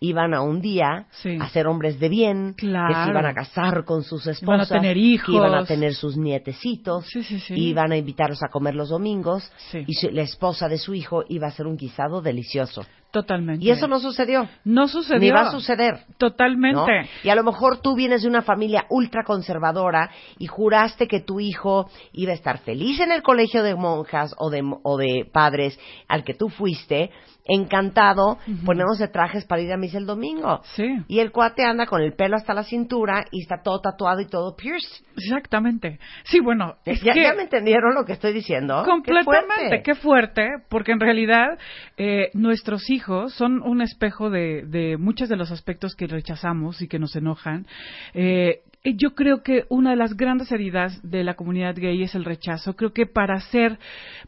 iban 0.00 0.32
a 0.34 0.42
un 0.42 0.60
día 0.60 1.06
Sí. 1.10 1.36
a 1.40 1.48
ser 1.48 1.66
hombres 1.66 1.98
de 1.98 2.08
bien, 2.08 2.54
que 2.56 2.66
Claro. 2.66 3.04
se 3.04 3.10
iban 3.10 3.26
a 3.26 3.34
casar 3.34 3.84
con 3.84 4.02
sus 4.04 4.26
esposas, 4.26 4.42
Iban 4.42 4.60
a 4.60 4.66
tener 4.82 4.96
hijos. 4.96 5.26
que 5.26 5.32
iban 5.32 5.54
a 5.54 5.64
tener 5.64 5.94
sus 5.94 6.16
nietecitos, 6.16 7.06
Sí, 7.06 7.22
sí, 7.22 7.38
sí. 7.40 7.54
iban 7.54 7.92
a 7.92 7.96
invitarlos 7.96 8.42
a 8.42 8.48
comer 8.48 8.74
los 8.74 8.90
domingos, 8.90 9.50
y 9.86 9.94
su- 9.94 10.10
la 10.10 10.22
esposa 10.22 10.68
de 10.68 10.78
su 10.78 10.94
hijo 10.94 11.24
iba 11.28 11.46
a 11.46 11.50
hacer 11.50 11.66
un 11.66 11.76
guisado 11.76 12.20
delicioso. 12.22 12.84
Totalmente. 13.10 13.64
Y 13.64 13.70
eso 13.70 13.88
no 13.88 13.98
sucedió. 14.00 14.46
no 14.64 14.86
sucedió. 14.86 15.18
Ni 15.20 15.30
va 15.30 15.48
a 15.48 15.50
suceder. 15.50 16.00
Totalmente. 16.18 16.76
¿no? 16.78 16.86
Y 17.24 17.30
a 17.30 17.34
lo 17.34 17.42
mejor 17.42 17.80
tú 17.80 17.94
vienes 17.96 18.20
de 18.22 18.28
una 18.28 18.42
familia 18.42 18.84
ultra 18.90 19.24
conservadora 19.24 20.10
y 20.38 20.46
juraste 20.46 21.08
que 21.08 21.20
tu 21.20 21.40
hijo 21.40 21.88
iba 22.12 22.32
a 22.32 22.34
estar 22.34 22.58
feliz 22.58 23.00
en 23.00 23.10
el 23.10 23.22
colegio 23.22 23.62
de 23.62 23.74
monjas 23.74 24.34
o 24.38 24.50
de, 24.50 24.62
o 24.82 24.98
de 24.98 25.26
padres 25.32 25.78
al 26.06 26.22
que 26.22 26.34
tú 26.34 26.50
fuiste, 26.50 27.10
encantado, 27.48 28.38
poniéndose 28.64 29.08
trajes 29.08 29.44
para 29.46 29.62
ir 29.62 29.72
a 29.72 29.76
misa 29.76 29.98
el 29.98 30.06
domingo. 30.06 30.60
Sí. 30.74 30.86
Y 31.08 31.20
el 31.20 31.32
cuate 31.32 31.64
anda 31.64 31.86
con 31.86 32.02
el 32.02 32.12
pelo 32.12 32.36
hasta 32.36 32.54
la 32.54 32.62
cintura 32.62 33.24
y 33.30 33.42
está 33.42 33.62
todo 33.62 33.80
tatuado 33.80 34.20
y 34.20 34.26
todo 34.26 34.54
pierced. 34.54 35.04
Exactamente. 35.16 35.98
Sí, 36.24 36.40
bueno, 36.40 36.76
es 36.84 37.00
¿Ya, 37.02 37.14
que 37.14 37.22
ya 37.22 37.34
me 37.34 37.42
entendieron 37.42 37.94
lo 37.94 38.04
que 38.04 38.12
estoy 38.12 38.32
diciendo? 38.32 38.82
¡Qué 38.84 38.90
completamente, 38.90 39.54
fuerte! 39.56 39.82
qué 39.82 39.94
fuerte, 39.94 40.48
porque 40.68 40.92
en 40.92 41.00
realidad 41.00 41.58
eh, 41.96 42.30
nuestros 42.34 42.90
hijos 42.90 43.32
son 43.34 43.62
un 43.62 43.80
espejo 43.80 44.30
de, 44.30 44.64
de 44.66 44.96
muchos 44.98 45.28
de 45.28 45.36
los 45.36 45.50
aspectos 45.50 45.96
que 45.96 46.06
rechazamos 46.06 46.82
y 46.82 46.88
que 46.88 46.98
nos 46.98 47.16
enojan. 47.16 47.66
Eh, 48.14 48.62
yo 48.96 49.14
creo 49.14 49.42
que 49.42 49.64
una 49.68 49.90
de 49.90 49.96
las 49.96 50.16
grandes 50.16 50.50
heridas 50.52 51.00
de 51.02 51.24
la 51.24 51.34
comunidad 51.34 51.74
gay 51.76 52.02
es 52.02 52.14
el 52.14 52.24
rechazo. 52.24 52.74
Creo 52.76 52.92
que 52.92 53.06
para 53.06 53.34
hacer, 53.34 53.78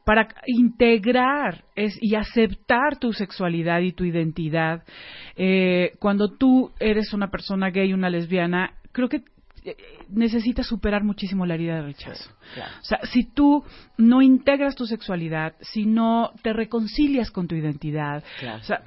para 0.05 0.29
integrar 0.47 1.65
es, 1.77 1.97
y 2.01 2.15
aceptar 2.15 2.99
tu 2.99 3.13
sexualidad 3.13 3.81
y 3.81 3.93
tu 3.93 4.05
identidad, 4.05 4.83
eh, 5.37 5.93
cuando 5.99 6.29
tú 6.37 6.73
eres 6.79 7.13
una 7.13 7.31
persona 7.31 7.71
gay, 7.71 7.93
una 7.93 8.11
lesbiana, 8.11 8.75
creo 8.93 9.09
que 9.09 9.23
eh, 9.65 9.77
necesitas 10.09 10.67
superar 10.67 11.05
muchísimo 11.05 11.45
la 11.45 11.55
herida 11.55 11.77
de 11.77 11.83
rechazo. 11.83 12.31
claro. 12.55 12.73
O 12.81 12.85
sea, 12.85 12.99
si 13.05 13.25
tú 13.25 13.63
no 13.99 14.23
integras 14.23 14.75
tu 14.75 14.87
sexualidad, 14.87 15.55
si 15.61 15.85
no 15.87 16.33
te 16.43 16.53
reconcilias 16.53 17.31
con 17.31 17.47
tu 17.47 17.55
identidad, 17.55 18.25
Claro. 18.39 18.61
o 18.61 18.65
sea, 18.65 18.83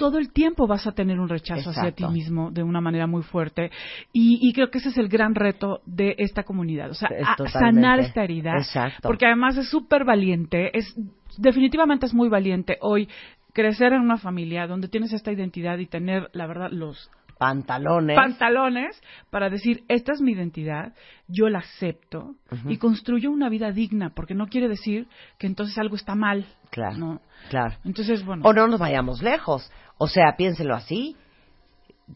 todo 0.00 0.16
el 0.16 0.32
tiempo 0.32 0.66
vas 0.66 0.86
a 0.86 0.92
tener 0.92 1.20
un 1.20 1.28
rechazo 1.28 1.68
hacia 1.70 1.92
ti 1.92 2.06
mismo 2.06 2.50
de 2.50 2.62
una 2.62 2.80
manera 2.80 3.06
muy 3.06 3.22
fuerte. 3.22 3.70
Y, 4.14 4.38
y 4.40 4.54
creo 4.54 4.70
que 4.70 4.78
ese 4.78 4.88
es 4.88 4.96
el 4.96 5.08
gran 5.08 5.34
reto 5.34 5.82
de 5.84 6.14
esta 6.16 6.42
comunidad, 6.42 6.90
o 6.90 6.94
sea, 6.94 7.10
Es 7.10 7.52
sanar 7.52 8.00
esta 8.00 8.24
herida, 8.24 8.56
Exacto. 8.56 9.06
porque 9.06 9.26
además 9.26 9.58
es 9.58 9.68
súper 9.68 10.04
valiente, 10.04 10.76
es 10.76 10.96
definitivamente 11.36 12.06
es 12.06 12.14
muy 12.14 12.30
valiente 12.30 12.78
hoy 12.80 13.08
crecer 13.52 13.92
en 13.92 14.00
una 14.00 14.16
familia 14.16 14.66
donde 14.66 14.88
tienes 14.88 15.12
esta 15.12 15.32
identidad 15.32 15.76
y 15.76 15.86
tener, 15.86 16.30
la 16.32 16.46
verdad, 16.46 16.70
los 16.70 17.10
Pantalones. 17.40 18.16
pantalones 18.16 19.00
para 19.30 19.48
decir, 19.48 19.82
esta 19.88 20.12
es 20.12 20.20
mi 20.20 20.32
identidad, 20.32 20.92
yo 21.26 21.48
la 21.48 21.60
acepto 21.60 22.34
y 22.68 22.76
construyo 22.76 23.30
una 23.30 23.48
vida 23.48 23.72
digna, 23.72 24.10
porque 24.14 24.34
no 24.34 24.46
quiere 24.48 24.68
decir 24.68 25.08
que 25.38 25.46
entonces 25.46 25.78
algo 25.78 25.96
está 25.96 26.14
mal. 26.14 26.44
Claro. 26.68 26.98
¿no? 26.98 27.20
Claro. 27.48 27.76
Entonces, 27.86 28.22
bueno. 28.26 28.42
O 28.44 28.52
no 28.52 28.68
nos 28.68 28.78
vayamos 28.78 29.22
lejos. 29.22 29.72
O 29.96 30.06
sea, 30.06 30.36
piénselo 30.36 30.74
así, 30.74 31.16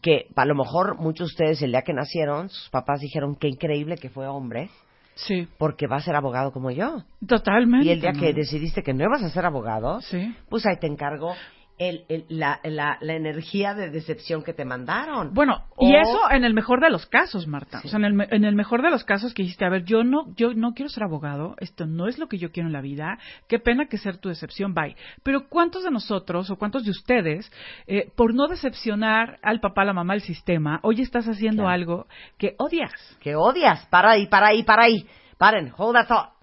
que 0.03 0.27
a 0.35 0.45
lo 0.45 0.53
mejor 0.53 0.99
muchos 0.99 1.29
de 1.29 1.33
ustedes 1.33 1.61
el 1.63 1.71
día 1.71 1.81
que 1.81 1.93
nacieron, 1.93 2.49
sus 2.49 2.69
papás 2.69 2.99
dijeron 3.01 3.35
qué 3.35 3.47
increíble 3.47 3.95
que 3.97 4.09
fue 4.09 4.27
hombre, 4.27 4.69
Sí, 5.15 5.47
porque 5.57 5.87
va 5.87 5.95
a 5.95 6.01
ser 6.01 6.15
abogado 6.15 6.51
como 6.51 6.69
yo. 6.69 7.03
totalmente. 7.25 7.87
Y 7.87 7.89
el 7.89 8.01
día 8.01 8.11
¿no? 8.11 8.19
que 8.19 8.31
decidiste 8.31 8.83
que 8.83 8.93
no 8.93 9.05
ibas 9.05 9.23
a 9.23 9.29
ser 9.31 9.45
abogado, 9.47 10.01
Sí. 10.01 10.35
pues 10.49 10.67
ahí 10.67 10.75
te 10.79 10.85
encargo 10.87 11.33
el, 11.77 12.05
el- 12.09 12.25
la, 12.29 12.59
la, 12.63 12.97
la 13.01 13.13
energía 13.15 13.73
de 13.73 13.89
decepción 13.89 14.43
que 14.43 14.53
te 14.53 14.63
mandaron. 14.65 15.33
Bueno, 15.33 15.63
y 15.79 15.93
eso 15.95 16.31
en 16.31 16.43
el 16.45 16.53
mejor 16.53 16.79
de 16.81 16.89
los 16.89 17.05
casos, 17.05 17.47
Marta. 17.47 17.79
Sí. 17.81 17.87
O 17.87 17.91
sea, 17.91 17.99
en 17.99 18.05
el, 18.05 18.27
en 18.31 18.45
el 18.45 18.55
mejor 18.55 18.81
de 18.81 18.89
los 18.89 19.03
casos 19.03 19.33
que 19.33 19.43
dijiste, 19.43 19.65
a 19.65 19.69
ver, 19.69 19.83
yo 19.83 20.03
no, 20.03 20.33
yo 20.35 20.53
no 20.53 20.73
quiero 20.73 20.89
ser 20.89 21.03
abogado, 21.03 21.55
esto 21.59 21.85
no 21.85 22.07
es 22.07 22.17
lo 22.17 22.27
que 22.27 22.37
yo 22.37 22.51
quiero 22.51 22.67
en 22.67 22.73
la 22.73 22.81
vida, 22.81 23.17
qué 23.47 23.59
pena 23.59 23.87
que 23.87 23.97
ser 23.97 24.17
tu 24.17 24.29
decepción, 24.29 24.73
bye. 24.73 24.95
Pero 25.23 25.47
¿cuántos 25.49 25.83
de 25.83 25.91
nosotros 25.91 26.49
o 26.49 26.55
cuántos 26.55 26.83
de 26.85 26.91
ustedes, 26.91 27.51
eh, 27.87 28.09
por 28.15 28.33
no 28.33 28.47
decepcionar 28.47 29.39
al 29.41 29.59
papá, 29.59 29.83
la 29.85 29.93
mamá, 29.93 30.13
al 30.13 30.21
sistema, 30.21 30.79
hoy 30.83 31.01
estás 31.01 31.25
haciendo 31.27 31.63
Claro. 31.63 31.73
algo 31.73 32.07
que 32.37 32.55
odias? 32.57 32.91
Que 33.19 33.35
odias. 33.35 33.85
Para 33.87 34.11
ahí, 34.11 34.27
para 34.27 34.47
ahí, 34.47 34.63
para 34.63 34.83
ahí. 34.83 35.05
Paren, 35.37 35.73
hold 35.77 35.95
that 35.95 36.07
thought. 36.07 36.34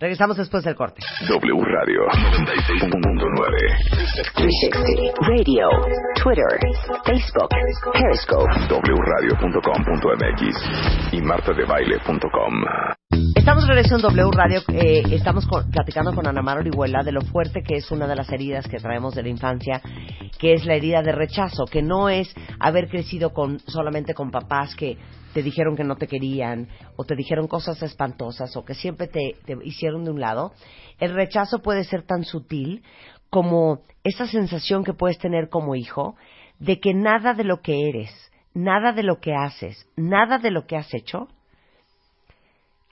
Regresamos 0.00 0.38
después 0.38 0.64
del 0.64 0.74
corte. 0.74 1.02
W 1.28 1.62
Radio 1.64 2.00
96.9. 2.08 4.32
360 4.34 5.12
Radio, 5.28 5.68
Twitter, 6.22 6.58
Facebook, 7.04 7.50
Periscope. 7.92 8.50
wradio.com.mx 8.96 11.12
y 11.12 11.20
martadebaile.com. 11.20 12.64
Estamos 13.34 13.66
de 13.66 13.74
regreso 13.74 13.96
en 13.96 14.02
W 14.02 14.30
Radio. 14.32 14.60
eh, 14.72 15.02
estamos 15.10 15.46
con- 15.46 15.70
platicando 15.70 16.14
con 16.14 16.26
Ana 16.26 16.40
Mar 16.42 16.56
Orihuela 16.58 17.02
de 17.02 17.12
lo 17.12 17.20
fuerte 17.20 17.62
que 17.62 17.76
es 17.76 17.90
una 17.90 18.06
de 18.06 18.16
las 18.16 18.30
heridas 18.32 18.66
que 18.68 18.78
traemos 18.78 19.14
de 19.14 19.22
la 19.22 19.28
infancia, 19.28 19.82
que 20.38 20.54
es 20.54 20.64
la 20.64 20.74
herida 20.76 21.02
de 21.02 21.12
rechazo, 21.12 21.66
que 21.66 21.82
no 21.82 22.08
es 22.08 22.34
haber 22.58 22.88
crecido 22.88 23.34
con 23.34 23.58
solamente 23.60 24.14
con 24.14 24.30
papás 24.30 24.74
que 24.76 24.96
te 25.34 25.42
dijeron 25.42 25.76
que 25.76 25.84
no 25.84 25.96
te 25.96 26.06
querían 26.06 26.68
o 26.96 27.04
te 27.04 27.14
dijeron 27.16 27.48
cosas 27.48 27.82
espantosas 27.82 28.54
o 28.56 28.64
que 28.66 28.74
siempre 28.74 29.06
te, 29.08 29.36
te 29.44 29.56
hicieron 29.64 30.04
de 30.04 30.10
un 30.10 30.20
lado. 30.20 30.52
El 30.98 31.14
rechazo 31.14 31.60
puede 31.62 31.84
ser 31.84 32.02
tan 32.02 32.24
sutil 32.24 32.82
como 33.30 33.82
esa 34.04 34.26
sensación 34.26 34.84
que 34.84 34.94
puedes 34.94 35.18
tener 35.18 35.48
como 35.48 35.74
hijo 35.74 36.16
de 36.58 36.80
que 36.80 36.94
nada 36.94 37.34
de 37.34 37.44
lo 37.44 37.60
que 37.60 37.88
eres, 37.88 38.10
nada 38.54 38.92
de 38.92 39.02
lo 39.02 39.20
que 39.20 39.34
haces, 39.34 39.88
nada 39.96 40.38
de 40.38 40.50
lo 40.50 40.66
que 40.66 40.76
has 40.76 40.92
hecho 40.94 41.28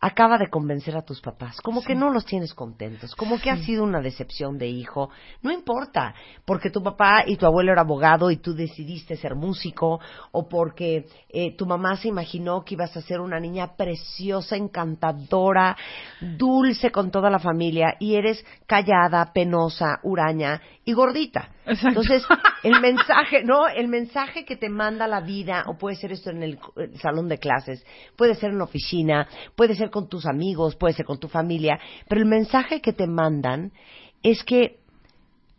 acaba 0.00 0.38
de 0.38 0.48
convencer 0.48 0.96
a 0.96 1.02
tus 1.02 1.20
papás, 1.20 1.60
como 1.60 1.82
que 1.82 1.94
no 1.94 2.08
los 2.10 2.24
tienes 2.24 2.54
contentos, 2.54 3.14
como 3.14 3.38
que 3.38 3.50
ha 3.50 3.58
sido 3.58 3.84
una 3.84 4.00
decepción 4.00 4.56
de 4.56 4.66
hijo, 4.66 5.10
no 5.42 5.52
importa, 5.52 6.14
porque 6.46 6.70
tu 6.70 6.82
papá 6.82 7.24
y 7.26 7.36
tu 7.36 7.44
abuelo 7.44 7.72
era 7.72 7.82
abogado 7.82 8.30
y 8.30 8.38
tú 8.38 8.54
decidiste 8.54 9.16
ser 9.16 9.34
músico, 9.34 10.00
o 10.32 10.48
porque 10.48 11.06
eh, 11.28 11.54
tu 11.54 11.66
mamá 11.66 11.96
se 11.96 12.08
imaginó 12.08 12.64
que 12.64 12.74
ibas 12.74 12.96
a 12.96 13.02
ser 13.02 13.20
una 13.20 13.38
niña 13.38 13.76
preciosa, 13.76 14.56
encantadora, 14.56 15.76
dulce 16.20 16.90
con 16.90 17.10
toda 17.10 17.28
la 17.28 17.38
familia, 17.38 17.96
y 18.00 18.14
eres 18.14 18.42
callada, 18.66 19.32
penosa, 19.34 20.00
huraña 20.02 20.62
y 20.86 20.94
gordita. 20.94 21.50
Exacto. 21.66 21.88
Entonces, 21.88 22.24
el 22.62 22.80
mensaje, 22.80 23.44
¿no? 23.44 23.68
El 23.68 23.88
mensaje 23.88 24.46
que 24.46 24.56
te 24.56 24.70
manda 24.70 25.06
la 25.06 25.20
vida, 25.20 25.64
o 25.66 25.76
puede 25.76 25.96
ser 25.96 26.12
esto 26.12 26.30
en 26.30 26.42
el, 26.42 26.58
el 26.76 26.98
salón 26.98 27.28
de 27.28 27.38
clases, 27.38 27.84
puede 28.16 28.34
ser 28.34 28.50
en 28.50 28.58
la 28.58 28.64
oficina, 28.64 29.28
puede 29.54 29.74
ser 29.74 29.89
con 29.90 30.09
tus 30.09 30.26
amigos, 30.26 30.76
puede 30.76 30.94
ser 30.94 31.05
con 31.07 31.18
tu 31.18 31.29
familia, 31.29 31.79
pero 32.09 32.20
el 32.20 32.26
mensaje 32.26 32.81
que 32.81 32.92
te 32.92 33.07
mandan 33.07 33.72
es 34.22 34.42
que 34.44 34.79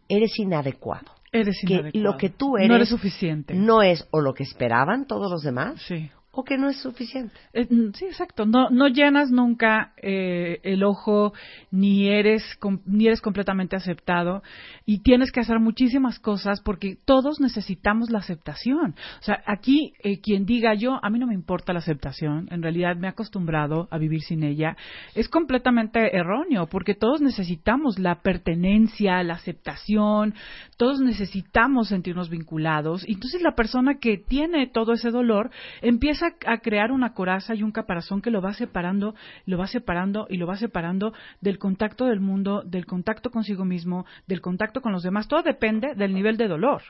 eres 0.09 0.37
inadecuado. 0.39 1.11
Eres 1.31 1.57
Que 1.65 1.73
inadecuado. 1.75 2.11
lo 2.11 2.17
que 2.17 2.29
tú 2.29 2.57
eres 2.57 2.69
No 2.69 2.75
eres 2.75 2.89
suficiente. 2.89 3.53
No 3.53 3.81
es 3.81 4.05
o 4.11 4.19
lo 4.19 4.33
que 4.33 4.43
esperaban 4.43 5.05
todos 5.07 5.31
los 5.31 5.41
demás, 5.43 5.81
Sí. 5.87 6.09
O 6.31 6.43
que 6.43 6.57
no 6.57 6.69
es 6.69 6.77
suficiente. 6.77 7.33
Eh, 7.53 7.67
mm, 7.69 7.91
sí, 7.93 8.05
exacto. 8.05 8.45
No, 8.45 8.69
no 8.69 8.87
llenas 8.87 9.31
nunca 9.31 9.93
eh, 10.01 10.59
el 10.63 10.83
ojo, 10.83 11.33
ni 11.71 12.07
eres, 12.07 12.43
com- 12.59 12.79
ni 12.85 13.07
eres 13.07 13.21
completamente 13.21 13.75
aceptado, 13.75 14.41
y 14.85 14.99
tienes 15.03 15.31
que 15.31 15.41
hacer 15.41 15.59
muchísimas 15.59 16.19
cosas 16.19 16.61
porque 16.61 16.97
todos 17.05 17.39
necesitamos 17.41 18.09
la 18.11 18.19
aceptación. 18.19 18.95
O 19.19 19.23
sea, 19.23 19.41
aquí 19.45 19.93
eh, 20.03 20.21
quien 20.21 20.45
diga 20.45 20.73
yo, 20.73 20.99
a 21.03 21.09
mí 21.09 21.19
no 21.19 21.27
me 21.27 21.33
importa 21.33 21.73
la 21.73 21.79
aceptación, 21.79 22.47
en 22.51 22.61
realidad 22.61 22.95
me 22.95 23.07
he 23.07 23.09
acostumbrado 23.09 23.87
a 23.91 23.97
vivir 23.97 24.21
sin 24.21 24.43
ella, 24.43 24.77
es 25.15 25.27
completamente 25.27 26.15
erróneo 26.15 26.67
porque 26.67 26.95
todos 26.95 27.21
necesitamos 27.21 27.99
la 27.99 28.21
pertenencia, 28.21 29.21
la 29.23 29.33
aceptación, 29.33 30.33
todos 30.77 31.01
necesitamos 31.01 31.89
sentirnos 31.89 32.29
vinculados. 32.29 33.07
Y 33.07 33.13
entonces 33.13 33.41
la 33.41 33.55
persona 33.55 33.99
que 33.99 34.17
tiene 34.17 34.67
todo 34.67 34.93
ese 34.93 35.11
dolor 35.11 35.51
empieza 35.81 36.20
a 36.21 36.57
crear 36.59 36.91
una 36.91 37.13
coraza 37.13 37.55
y 37.55 37.63
un 37.63 37.71
caparazón 37.71 38.21
que 38.21 38.31
lo 38.31 38.41
va 38.41 38.53
separando, 38.53 39.15
lo 39.45 39.57
va 39.57 39.67
separando 39.67 40.27
y 40.29 40.37
lo 40.37 40.47
va 40.47 40.57
separando 40.57 41.13
del 41.39 41.57
contacto 41.57 42.05
del 42.05 42.19
mundo, 42.19 42.63
del 42.65 42.85
contacto 42.85 43.31
consigo 43.31 43.65
mismo, 43.65 44.05
del 44.27 44.41
contacto 44.41 44.81
con 44.81 44.91
los 44.91 45.03
demás. 45.03 45.27
Todo 45.27 45.43
depende 45.43 45.95
del 45.95 46.13
nivel 46.13 46.37
de 46.37 46.47
dolor. 46.47 46.83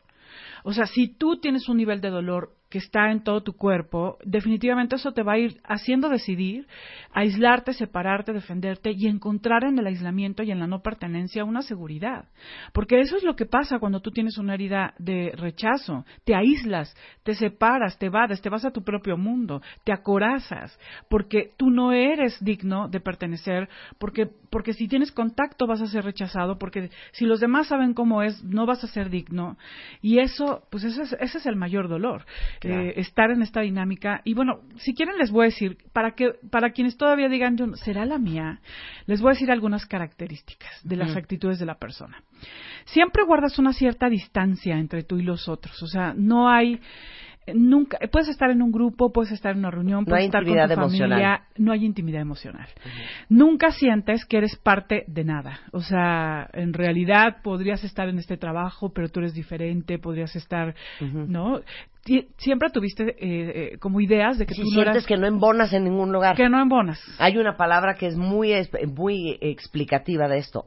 O 0.63 0.73
sea, 0.73 0.85
si 0.85 1.07
tú 1.07 1.39
tienes 1.39 1.67
un 1.69 1.77
nivel 1.77 2.01
de 2.01 2.09
dolor 2.09 2.55
que 2.71 2.77
está 2.77 3.11
en 3.11 3.21
todo 3.21 3.43
tu 3.43 3.53
cuerpo, 3.53 4.17
definitivamente 4.23 4.95
eso 4.95 5.11
te 5.11 5.23
va 5.23 5.33
a 5.33 5.37
ir 5.37 5.59
haciendo 5.65 6.07
decidir, 6.07 6.67
aislarte, 7.11 7.73
separarte, 7.73 8.31
defenderte 8.31 8.93
y 8.95 9.07
encontrar 9.07 9.65
en 9.65 9.77
el 9.77 9.85
aislamiento 9.85 10.41
y 10.41 10.51
en 10.51 10.59
la 10.59 10.67
no 10.67 10.81
pertenencia 10.81 11.43
una 11.43 11.63
seguridad. 11.63 12.29
Porque 12.71 13.01
eso 13.01 13.17
es 13.17 13.23
lo 13.23 13.35
que 13.35 13.45
pasa 13.45 13.79
cuando 13.79 13.99
tú 13.99 14.11
tienes 14.11 14.37
una 14.37 14.53
herida 14.53 14.93
de 14.97 15.33
rechazo. 15.35 16.05
Te 16.23 16.33
aíslas, 16.33 16.95
te 17.23 17.35
separas, 17.35 17.99
te 17.99 18.07
vades, 18.07 18.41
te 18.41 18.49
vas 18.49 18.63
a 18.63 18.71
tu 18.71 18.83
propio 18.83 19.17
mundo, 19.17 19.61
te 19.83 19.91
acorazas, 19.91 20.79
porque 21.09 21.51
tú 21.57 21.69
no 21.71 21.91
eres 21.91 22.41
digno 22.41 22.87
de 22.87 23.01
pertenecer, 23.01 23.67
porque, 23.99 24.29
porque 24.49 24.71
si 24.71 24.87
tienes 24.87 25.11
contacto 25.11 25.67
vas 25.67 25.81
a 25.81 25.87
ser 25.87 26.05
rechazado, 26.05 26.57
porque 26.57 26.89
si 27.11 27.25
los 27.25 27.41
demás 27.41 27.67
saben 27.67 27.93
cómo 27.93 28.23
es, 28.23 28.41
no 28.45 28.65
vas 28.65 28.81
a 28.85 28.87
ser 28.87 29.09
digno. 29.09 29.57
Y 30.01 30.19
eso, 30.21 30.63
pues 30.69 30.83
ese 30.83 31.03
es, 31.03 31.13
ese 31.19 31.37
es 31.37 31.45
el 31.45 31.55
mayor 31.55 31.87
dolor, 31.87 32.25
eh, 32.61 32.93
estar 32.97 33.31
en 33.31 33.41
esta 33.41 33.61
dinámica. 33.61 34.21
Y 34.23 34.33
bueno, 34.33 34.61
si 34.77 34.93
quieren 34.93 35.17
les 35.17 35.31
voy 35.31 35.45
a 35.45 35.49
decir, 35.49 35.77
para, 35.93 36.11
que, 36.11 36.33
para 36.49 36.71
quienes 36.71 36.97
todavía 36.97 37.29
digan, 37.29 37.57
yo, 37.57 37.75
¿será 37.75 38.05
la 38.05 38.17
mía? 38.17 38.59
Les 39.05 39.21
voy 39.21 39.31
a 39.31 39.33
decir 39.33 39.51
algunas 39.51 39.85
características 39.85 40.71
de 40.83 40.95
las 40.95 41.15
actitudes 41.15 41.59
de 41.59 41.65
la 41.65 41.75
persona. 41.75 42.23
Siempre 42.85 43.23
guardas 43.23 43.59
una 43.59 43.73
cierta 43.73 44.09
distancia 44.09 44.77
entre 44.77 45.03
tú 45.03 45.17
y 45.17 45.23
los 45.23 45.47
otros, 45.47 45.81
o 45.83 45.87
sea, 45.87 46.13
no 46.15 46.49
hay 46.49 46.79
nunca 47.53 47.97
puedes 48.11 48.29
estar 48.29 48.49
en 48.51 48.61
un 48.61 48.71
grupo, 48.71 49.11
puedes 49.11 49.31
estar 49.31 49.53
en 49.53 49.59
una 49.59 49.71
reunión, 49.71 50.05
puedes 50.05 50.25
estar 50.25 50.43
con 50.43 50.53
tu 50.53 50.75
familia, 50.75 51.07
emocional. 51.17 51.41
no 51.57 51.71
hay 51.71 51.85
intimidad 51.85 52.21
emocional. 52.21 52.67
Nunca 53.29 53.71
sientes 53.71 54.25
que 54.25 54.37
eres 54.37 54.55
parte 54.57 55.03
de 55.07 55.23
nada. 55.23 55.59
O 55.71 55.81
sea, 55.81 56.49
en 56.53 56.73
realidad 56.73 57.37
podrías 57.43 57.83
estar 57.83 58.07
en 58.09 58.19
este 58.19 58.37
trabajo, 58.37 58.91
pero 58.93 59.09
tú 59.09 59.19
eres 59.21 59.33
diferente, 59.33 59.97
podrías 59.99 60.35
estar, 60.35 60.75
¿no? 60.99 61.61
Siempre 62.37 62.69
tuviste 62.71 63.03
eh, 63.09 63.15
eh, 63.73 63.77
como 63.79 64.01
ideas 64.01 64.37
de 64.39 64.45
que 64.45 64.55
Si 64.55 64.61
tú 64.61 64.67
no 64.67 64.71
sientes 64.73 64.91
eras 64.95 65.05
que 65.05 65.17
no 65.17 65.27
embonas 65.27 65.71
en 65.73 65.83
ningún 65.83 66.11
lugar. 66.11 66.35
que 66.35 66.49
no 66.49 66.59
embonas. 66.61 66.99
Hay 67.19 67.37
una 67.37 67.57
palabra 67.57 67.95
que 67.95 68.07
es 68.07 68.15
muy, 68.17 68.53
es- 68.53 68.71
muy 68.95 69.37
explicativa 69.41 70.27
de 70.27 70.37
esto. 70.39 70.65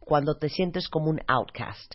Cuando 0.00 0.36
te 0.36 0.48
sientes 0.48 0.88
como 0.88 1.10
un 1.10 1.20
outcast. 1.28 1.94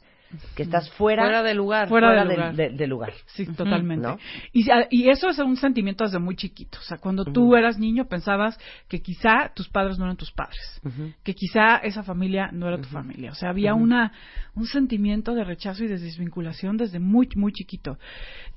Que 0.55 0.63
estás 0.63 0.89
fuera, 0.91 1.23
Fuera 1.23 1.43
de 1.43 1.53
lugar. 1.53 1.89
Fuera 1.89 2.07
fuera 2.07 2.25
de 2.25 2.35
lugar. 2.35 2.55
de- 2.55 2.69
del 2.69 2.89
lugar. 2.89 3.13
Sí, 3.27 3.45
totalmente. 3.47 4.07
¿no? 4.07 4.17
Y, 4.53 4.65
y 4.89 5.09
eso 5.09 5.29
es 5.29 5.39
un 5.39 5.57
sentimiento 5.57 6.03
desde 6.03 6.19
muy 6.19 6.35
chiquito. 6.35 6.77
O 6.79 6.83
sea, 6.83 6.97
cuando 6.97 7.25
tú 7.25 7.55
eras 7.55 7.77
niño 7.79 8.05
pensabas 8.07 8.57
que 8.87 9.01
quizá 9.01 9.51
tus 9.55 9.69
padres 9.69 9.97
no 9.97 10.05
eran 10.05 10.17
tus 10.17 10.31
padres, 10.31 10.81
que 11.23 11.33
quizá 11.33 11.77
esa 11.77 12.03
familia 12.03 12.49
no 12.51 12.67
era 12.67 12.77
tu 12.77 12.89
familia. 12.89 13.31
O 13.31 13.35
sea, 13.35 13.49
había 13.49 13.73
una 13.73 14.11
un 14.53 14.65
sentimiento 14.65 15.33
de 15.33 15.43
rechazo 15.45 15.83
y 15.83 15.87
de 15.87 15.97
desvinculación 15.97 16.77
desde 16.77 16.99
muy 16.99 17.27
muy 17.35 17.53
chiquito. 17.53 17.97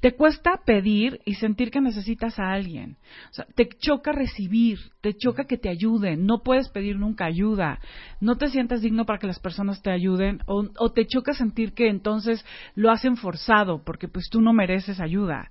Te 0.01 0.15
cuesta 0.15 0.61
pedir 0.67 1.21
y 1.25 1.35
sentir 1.35 1.71
que 1.71 1.81
necesitas 1.81 2.39
a 2.39 2.53
alguien. 2.53 2.97
O 3.31 3.35
sea, 3.35 3.47
te 3.55 3.69
choca 3.69 4.13
recibir, 4.13 4.79
te 5.01 5.15
choca 5.15 5.45
que 5.45 5.57
te 5.57 5.69
ayuden. 5.69 6.27
No 6.27 6.43
puedes 6.43 6.69
pedir 6.69 6.97
nunca 6.99 7.25
ayuda. 7.25 7.79
No 8.21 8.37
te 8.37 8.49
sientes 8.49 8.83
digno 8.83 9.07
para 9.07 9.19
que 9.19 9.27
las 9.27 9.39
personas 9.39 9.83
te 9.83 9.91
ayuden 9.91 10.41
o, 10.47 10.67
o 10.79 10.93
te 10.93 11.07
choca 11.07 11.33
sentir 11.33 11.64
que 11.73 11.89
entonces 11.89 12.45
lo 12.75 12.91
hacen 12.91 13.17
forzado 13.17 13.83
porque 13.83 14.09
pues 14.09 14.29
tú 14.31 14.41
no 14.43 14.53
mereces 14.53 15.01
ayuda. 15.01 15.51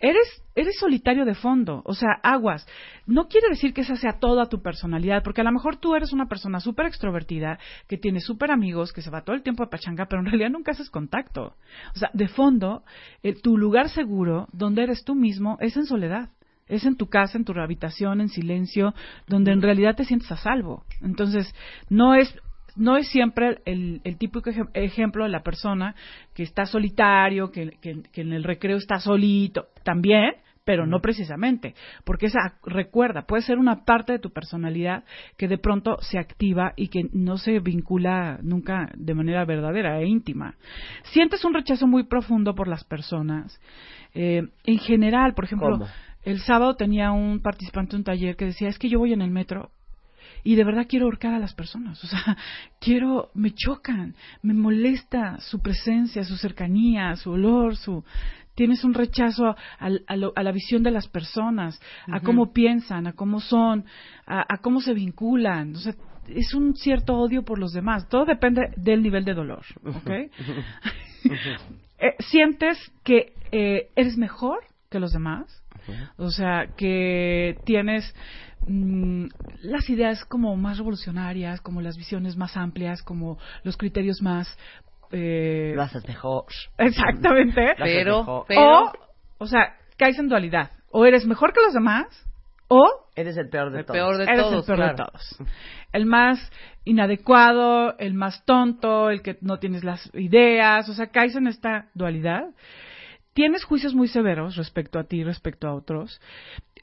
Eres 0.00 0.42
eres 0.56 0.78
solitario 0.78 1.24
de 1.24 1.34
fondo, 1.34 1.82
o 1.84 1.94
sea, 1.94 2.18
aguas. 2.22 2.66
No 3.06 3.28
quiere 3.28 3.48
decir 3.50 3.74
que 3.74 3.82
esa 3.82 3.94
sea 3.94 4.18
toda 4.18 4.46
tu 4.46 4.62
personalidad, 4.62 5.22
porque 5.22 5.42
a 5.42 5.44
lo 5.44 5.52
mejor 5.52 5.76
tú 5.76 5.94
eres 5.94 6.12
una 6.12 6.26
persona 6.26 6.60
súper 6.60 6.86
extrovertida, 6.86 7.58
que 7.86 7.98
tiene 7.98 8.20
súper 8.20 8.50
amigos, 8.50 8.92
que 8.92 9.02
se 9.02 9.10
va 9.10 9.22
todo 9.22 9.36
el 9.36 9.42
tiempo 9.42 9.62
a 9.62 9.70
pachanga, 9.70 10.06
pero 10.06 10.20
en 10.20 10.26
realidad 10.26 10.50
nunca 10.50 10.72
haces 10.72 10.90
contacto. 10.90 11.54
O 11.94 11.98
sea, 11.98 12.10
de 12.14 12.26
fondo, 12.26 12.82
eh, 13.22 13.34
tu 13.34 13.58
lugar 13.58 13.90
seguro, 13.90 14.48
donde 14.52 14.82
eres 14.82 15.04
tú 15.04 15.14
mismo, 15.14 15.58
es 15.60 15.76
en 15.76 15.84
soledad. 15.84 16.30
Es 16.68 16.84
en 16.84 16.96
tu 16.96 17.06
casa, 17.06 17.38
en 17.38 17.44
tu 17.44 17.52
habitación, 17.52 18.20
en 18.20 18.28
silencio, 18.28 18.92
donde 19.28 19.52
en 19.52 19.62
realidad 19.62 19.94
te 19.94 20.04
sientes 20.04 20.32
a 20.32 20.36
salvo. 20.36 20.84
Entonces, 21.00 21.54
no 21.88 22.16
es 22.16 22.34
no 22.76 22.96
es 22.96 23.08
siempre 23.08 23.58
el, 23.64 24.00
el 24.04 24.16
típico 24.18 24.50
ejem- 24.50 24.70
ejemplo 24.74 25.24
de 25.24 25.30
la 25.30 25.42
persona 25.42 25.94
que 26.34 26.42
está 26.42 26.66
solitario, 26.66 27.50
que, 27.50 27.70
que- 27.80 28.02
que 28.12 28.20
en 28.20 28.32
el 28.32 28.44
recreo 28.44 28.76
está 28.76 29.00
solito, 29.00 29.66
también, 29.84 30.32
pero 30.64 30.84
no 30.84 30.98
precisamente, 31.00 31.74
porque 32.04 32.26
esa, 32.26 32.58
recuerda, 32.64 33.22
puede 33.22 33.42
ser 33.42 33.56
una 33.58 33.84
parte 33.84 34.14
de 34.14 34.18
tu 34.18 34.30
personalidad 34.30 35.04
que 35.36 35.46
de 35.46 35.58
pronto 35.58 35.96
se 36.00 36.18
activa 36.18 36.72
y 36.74 36.88
que 36.88 37.02
no 37.12 37.38
se 37.38 37.60
vincula 37.60 38.40
nunca 38.42 38.90
de 38.96 39.14
manera 39.14 39.44
verdadera 39.44 40.00
e 40.00 40.06
íntima. 40.08 40.56
Sientes 41.12 41.44
un 41.44 41.54
rechazo 41.54 41.86
muy 41.86 42.02
profundo 42.02 42.56
por 42.56 42.66
las 42.66 42.82
personas. 42.82 43.60
Eh, 44.12 44.42
en 44.64 44.78
general, 44.78 45.34
por 45.34 45.44
ejemplo, 45.44 45.70
¿Cómo? 45.70 45.86
el 46.24 46.40
sábado 46.40 46.74
tenía 46.74 47.12
un 47.12 47.40
participante 47.42 47.92
de 47.92 47.98
un 47.98 48.04
taller 48.04 48.34
que 48.34 48.46
decía, 48.46 48.68
es 48.68 48.76
que 48.80 48.88
yo 48.88 48.98
voy 48.98 49.12
en 49.12 49.22
el 49.22 49.30
metro 49.30 49.70
y 50.44 50.54
de 50.54 50.64
verdad 50.64 50.86
quiero 50.88 51.06
ahorcar 51.06 51.34
a 51.34 51.38
las 51.38 51.54
personas. 51.54 52.02
O 52.04 52.06
sea, 52.06 52.36
quiero, 52.80 53.30
me 53.34 53.52
chocan, 53.54 54.14
me 54.42 54.54
molesta 54.54 55.38
su 55.40 55.60
presencia, 55.60 56.24
su 56.24 56.36
cercanía, 56.36 57.14
su 57.16 57.30
olor, 57.32 57.76
su. 57.76 58.04
Tienes 58.54 58.84
un 58.84 58.94
rechazo 58.94 59.54
a, 59.78 60.16
lo- 60.16 60.32
a 60.34 60.42
la 60.42 60.50
visión 60.52 60.82
de 60.82 60.90
las 60.90 61.08
personas, 61.08 61.78
a 62.10 62.20
cómo 62.20 62.52
piensan, 62.54 63.06
a 63.06 63.12
cómo 63.12 63.40
son, 63.40 63.84
a, 64.26 64.46
a 64.48 64.58
cómo 64.62 64.80
se 64.80 64.94
vinculan. 64.94 65.74
O 65.76 65.78
sea, 65.78 65.94
es 66.28 66.54
un 66.54 66.74
cierto 66.74 67.16
odio 67.18 67.44
por 67.44 67.58
los 67.58 67.72
demás. 67.72 68.08
Todo 68.08 68.24
depende 68.24 68.70
del 68.78 69.02
nivel 69.02 69.24
de 69.26 69.34
dolor, 69.34 69.64
¿ok? 69.84 70.10
Eh, 71.98 72.14
sientes 72.20 72.78
que 73.04 73.32
eh, 73.52 73.88
eres 73.96 74.16
mejor 74.18 74.58
que 74.96 75.00
los 75.00 75.12
demás, 75.12 75.62
o 76.16 76.30
sea, 76.30 76.68
que 76.76 77.56
tienes 77.64 78.14
mm, 78.66 79.26
las 79.62 79.88
ideas 79.90 80.24
como 80.24 80.56
más 80.56 80.78
revolucionarias, 80.78 81.60
como 81.60 81.80
las 81.82 81.96
visiones 81.96 82.36
más 82.36 82.56
amplias, 82.56 83.02
como 83.02 83.38
los 83.62 83.76
criterios 83.76 84.22
más... 84.22 84.48
eh, 85.12 85.72
Lo 85.76 85.82
haces 85.82 86.06
mejor. 86.08 86.46
exactamente. 86.78 87.74
Pero, 87.78 88.18
mejor. 88.20 88.44
pero 88.48 88.62
O, 88.84 88.92
o 89.38 89.46
sea, 89.46 89.76
caes 89.98 90.18
en 90.18 90.28
dualidad. 90.28 90.70
O 90.90 91.04
eres 91.04 91.26
mejor 91.26 91.52
que 91.52 91.60
los 91.60 91.74
demás, 91.74 92.06
o 92.68 92.82
Eres 93.14 93.36
el 93.36 93.48
peor 93.48 93.70
de 93.70 93.80
el 93.80 93.84
todos. 93.86 93.96
peor 93.96 94.16
de 94.18 94.24
eres 94.24 94.38
todos. 94.40 94.54
el 94.60 94.64
peor 94.64 94.76
claro. 94.76 94.92
de 94.96 95.04
todos. 95.04 95.36
El 95.92 96.06
más 96.06 96.50
inadecuado, 96.84 97.96
el 97.98 98.14
más 98.14 98.44
tonto, 98.44 99.10
el 99.10 99.22
que 99.22 99.36
no 99.40 99.58
tienes 99.58 99.84
las 99.84 100.10
ideas, 100.14 100.88
o 100.88 100.94
sea, 100.94 101.06
caes 101.08 101.36
en 101.36 101.46
esta 101.46 101.86
dualidad. 101.94 102.42
Tienes 103.36 103.64
juicios 103.64 103.94
muy 103.94 104.08
severos 104.08 104.56
respecto 104.56 104.98
a 104.98 105.04
ti, 105.04 105.22
respecto 105.22 105.68
a 105.68 105.74
otros. 105.74 106.22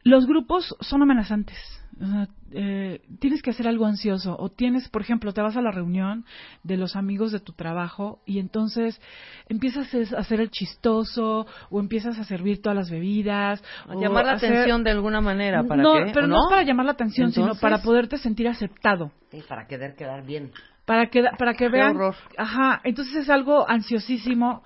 Los 0.04 0.28
grupos 0.28 0.76
son 0.82 1.02
amenazantes. 1.02 1.58
O 2.00 2.06
sea, 2.06 2.28
eh, 2.52 3.02
tienes 3.20 3.42
que 3.42 3.50
hacer 3.50 3.68
algo 3.68 3.88
ansioso. 3.88 4.36
O 4.38 4.50
tienes, 4.50 4.88
por 4.90 5.02
ejemplo, 5.02 5.34
te 5.34 5.42
vas 5.42 5.58
a 5.58 5.64
la 5.64 5.72
reunión 5.72 6.26
de 6.62 6.78
los 6.78 6.96
amigos 6.96 7.32
de 7.32 7.40
tu 7.40 7.54
trabajo 7.54 8.20
y 8.28 8.38
entonces 8.38 9.02
empiezas 9.50 9.92
a 10.14 10.20
hacer 10.20 10.42
el 10.42 10.52
chistoso 10.52 11.48
o 11.72 11.80
empiezas 11.80 12.20
a 12.20 12.24
servir 12.24 12.62
todas 12.62 12.76
las 12.76 12.92
bebidas. 12.92 13.64
A 13.90 13.96
llamar 13.96 14.26
la 14.28 14.34
hacer- 14.34 14.52
atención 14.52 14.84
de 14.84 14.92
alguna 14.92 15.22
manera. 15.22 15.64
¿para 15.64 15.82
no, 15.82 15.94
qué? 15.96 16.12
pero 16.14 16.26
¿O 16.28 16.30
no? 16.30 16.36
es 16.36 16.50
para 16.52 16.62
llamar 16.62 16.86
la 16.86 16.92
atención, 16.92 17.32
sino 17.32 17.56
para 17.56 17.80
poderte 17.80 18.20
sentir 18.20 18.48
aceptado. 18.48 19.12
Sí, 19.32 19.42
para 19.50 19.66
querer 19.66 19.96
quedar 19.96 20.24
bien. 20.24 20.52
Para 20.86 21.08
que, 21.08 21.24
para 21.40 21.54
que 21.54 21.66
Qué 21.66 21.70
vean. 21.70 21.96
horror. 21.96 22.16
Ajá, 22.38 22.80
entonces 22.84 23.16
es 23.16 23.30
algo 23.32 23.68
ansiosísimo. 23.68 24.64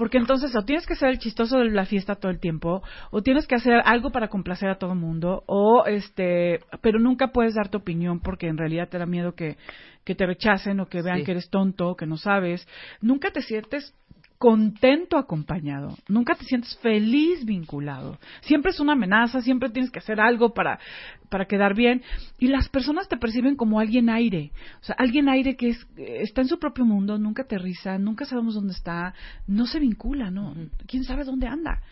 Porque 0.00 0.16
entonces 0.16 0.56
o 0.56 0.62
tienes 0.62 0.86
que 0.86 0.94
ser 0.94 1.10
el 1.10 1.18
chistoso 1.18 1.58
de 1.58 1.68
la 1.68 1.84
fiesta 1.84 2.14
todo 2.14 2.32
el 2.32 2.40
tiempo, 2.40 2.82
o 3.10 3.20
tienes 3.20 3.46
que 3.46 3.54
hacer 3.54 3.82
algo 3.84 4.10
para 4.10 4.28
complacer 4.28 4.70
a 4.70 4.78
todo 4.78 4.94
el 4.94 4.98
mundo, 4.98 5.42
o 5.44 5.84
este, 5.84 6.60
pero 6.80 6.98
nunca 6.98 7.32
puedes 7.32 7.54
dar 7.54 7.68
tu 7.68 7.76
opinión 7.76 8.18
porque 8.18 8.46
en 8.46 8.56
realidad 8.56 8.88
te 8.88 8.96
da 8.96 9.04
miedo 9.04 9.34
que, 9.34 9.58
que 10.04 10.14
te 10.14 10.24
rechacen 10.24 10.80
o 10.80 10.86
que 10.86 11.02
vean 11.02 11.18
Sí. 11.18 11.24
que 11.24 11.32
eres 11.32 11.50
tonto, 11.50 11.96
que 11.96 12.06
no 12.06 12.16
sabes. 12.16 12.66
Nunca 13.02 13.30
te 13.30 13.42
sientes 13.42 13.94
contento 14.40 15.18
acompañado, 15.18 15.98
nunca 16.08 16.34
te 16.34 16.46
sientes 16.46 16.74
feliz 16.78 17.44
vinculado. 17.44 18.18
Siempre 18.40 18.70
es 18.70 18.80
una 18.80 18.94
amenaza, 18.94 19.42
siempre 19.42 19.68
tienes 19.68 19.90
que 19.90 19.98
hacer 19.98 20.18
algo 20.18 20.54
para, 20.54 20.80
para 21.28 21.44
quedar 21.44 21.74
bien. 21.74 22.02
Y 22.38 22.48
las 22.48 22.70
personas 22.70 23.06
te 23.06 23.18
perciben 23.18 23.54
como 23.54 23.80
alguien 23.80 24.08
aire, 24.08 24.50
o 24.80 24.84
sea, 24.84 24.96
alguien 24.98 25.28
aire 25.28 25.56
que 25.56 25.68
es, 25.68 25.86
está 25.98 26.40
en 26.40 26.48
su 26.48 26.58
propio 26.58 26.86
mundo, 26.86 27.18
nunca 27.18 27.42
aterriza, 27.42 27.98
nunca 27.98 28.24
sabemos 28.24 28.54
dónde 28.54 28.72
está, 28.72 29.12
no 29.46 29.66
se 29.66 29.78
vincula, 29.78 30.30
¿no? 30.30 30.54
¿Quién 30.86 31.04
sabe 31.04 31.24
dónde 31.24 31.46
anda? 31.46 31.82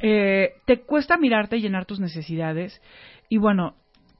Eh, 0.00 0.56
te 0.66 0.82
cuesta 0.82 1.16
mirarte 1.16 1.56
y 1.56 1.62
llenar 1.62 1.86
tus 1.86 1.98
necesidades 1.98 2.78
y 3.30 3.38
bueno, 3.38 3.74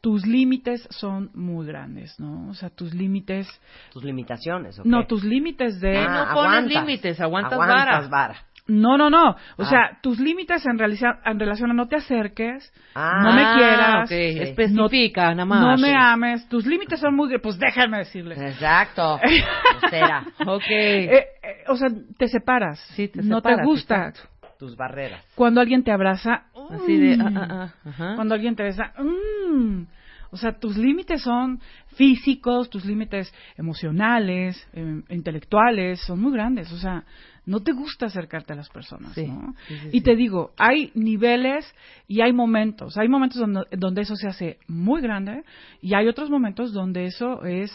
tus 0.05 0.27
límites 0.27 0.87
son 0.91 1.31
muy 1.35 1.67
grandes, 1.67 2.21
¿no? 2.21 2.51
O 2.51 2.55
sea, 2.55 2.69
tus 2.69 2.93
límites, 2.93 3.49
Tus 3.91 4.05
limitaciones, 4.05 4.79
¿ok? 4.79 4.85
no, 4.85 5.07
tus 5.07 5.25
límites 5.25 5.81
de... 5.81 5.97
Ah, 5.97 6.27
no 6.29 6.35
pones 6.35 6.51
aguantas. 6.53 6.73
límites, 6.83 7.21
aguantas 7.23 7.53
Aguantas 7.55 8.11
vara. 8.11 8.37
No, 8.67 8.97
no, 8.99 9.09
no. 9.11 9.31
O 9.57 9.63
Ah. 9.63 9.65
sea, 9.71 9.99
tus 10.03 10.19
límites 10.21 10.65
en, 10.67 10.79
realiza- 10.79 11.21
en 11.25 11.39
relación 11.39 11.71
a 11.71 11.75
no 11.75 11.87
te 11.89 11.97
acerques, 11.97 12.71
Ah. 12.95 13.21
no 13.23 13.33
me 13.33 13.45
quieras. 13.57 14.11
Especifica, 14.11 15.31
nada 15.35 15.45
más. 15.47 15.61
no 15.63 15.77
me 15.79 15.95
ames. 15.95 16.47
Tus 16.51 16.67
límites 16.67 17.01
son 17.01 17.15
muy... 17.15 17.39
Pues 17.39 17.59
déjame 17.59 17.99
decirles. 17.99 18.39
Exacto. 18.39 19.19
Ok. 20.47 20.63
Eh, 20.69 21.13
eh, 21.13 21.25
o 21.69 21.77
sea, 21.77 21.89
te 22.19 22.29
separas. 22.29 22.79
Sí, 22.95 23.09
te 23.09 23.23
no 23.23 23.37
separas, 23.37 23.59
te 23.61 23.65
gusta. 23.65 23.95
exacto. 24.09 24.31
Tus 24.59 24.77
barreras. 24.77 25.25
Cuando 25.35 25.61
alguien 25.61 25.83
te 25.83 25.93
abraza, 25.93 26.45
Así 26.71 26.97
de, 26.97 27.17
mm, 27.17 27.21
ah, 27.21 27.33
ah, 27.37 27.47
ah, 27.85 27.89
ajá. 27.89 28.15
cuando 28.15 28.35
alguien 28.35 28.57
te 28.57 28.63
besa, 28.63 28.93
mm. 28.99 29.83
o 30.31 30.37
sea, 30.37 30.59
tus 30.59 30.77
límites 30.77 31.23
son 31.23 31.61
físicos, 31.95 32.71
tus 32.71 32.85
límites 32.85 33.33
emocionales, 33.57 34.67
eh, 34.73 35.03
intelectuales, 35.11 36.01
son 36.01 36.21
muy 36.21 36.33
grandes. 36.33 36.73
O 36.73 36.79
sea, 36.79 37.05
no 37.47 37.61
te 37.61 37.73
gusta 37.73 38.07
acercarte 38.07 38.53
a 38.53 38.57
las 38.57 38.71
personas, 38.71 39.13
Sí, 39.15 39.27
¿no? 39.27 39.55
sí, 39.69 39.77
sí, 39.77 39.89
y 39.93 40.01
te 40.01 40.17
digo, 40.17 40.53
hay 40.57 40.91
niveles 40.95 41.73
y 42.09 42.23
hay 42.23 42.33
momentos. 42.33 42.97
Hay 42.97 43.09
momentos 43.09 43.39
donde, 43.41 43.63
donde 43.73 44.03
eso 44.03 44.17
se 44.17 44.29
hace 44.29 44.59
muy 44.67 45.03
grande 45.03 45.45
y 45.83 45.95
hay 45.95 46.09
otros 46.09 46.31
momentos 46.31 46.73
donde 46.73 47.05
eso 47.05 47.45
es 47.45 47.71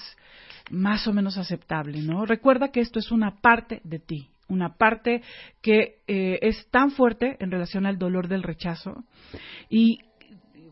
más 0.72 1.08
o 1.08 1.13
menos 1.13 1.38
aceptable, 1.38 2.02
¿no? 2.02 2.26
Recuerda 2.26 2.70
que 2.70 2.80
esto 2.80 3.00
es 3.00 3.12
una 3.12 3.36
parte 3.42 3.82
de 3.84 4.00
ti, 4.00 4.30
una 4.50 4.76
parte 4.78 5.22
que 5.62 5.98
eh, 6.08 6.40
es 6.42 6.68
tan 6.72 6.92
fuerte 6.92 7.38
en 7.40 7.52
relación 7.52 7.86
al 7.86 7.98
dolor 7.98 8.28
del 8.28 8.44
rechazo 8.44 9.04
y 9.70 10.00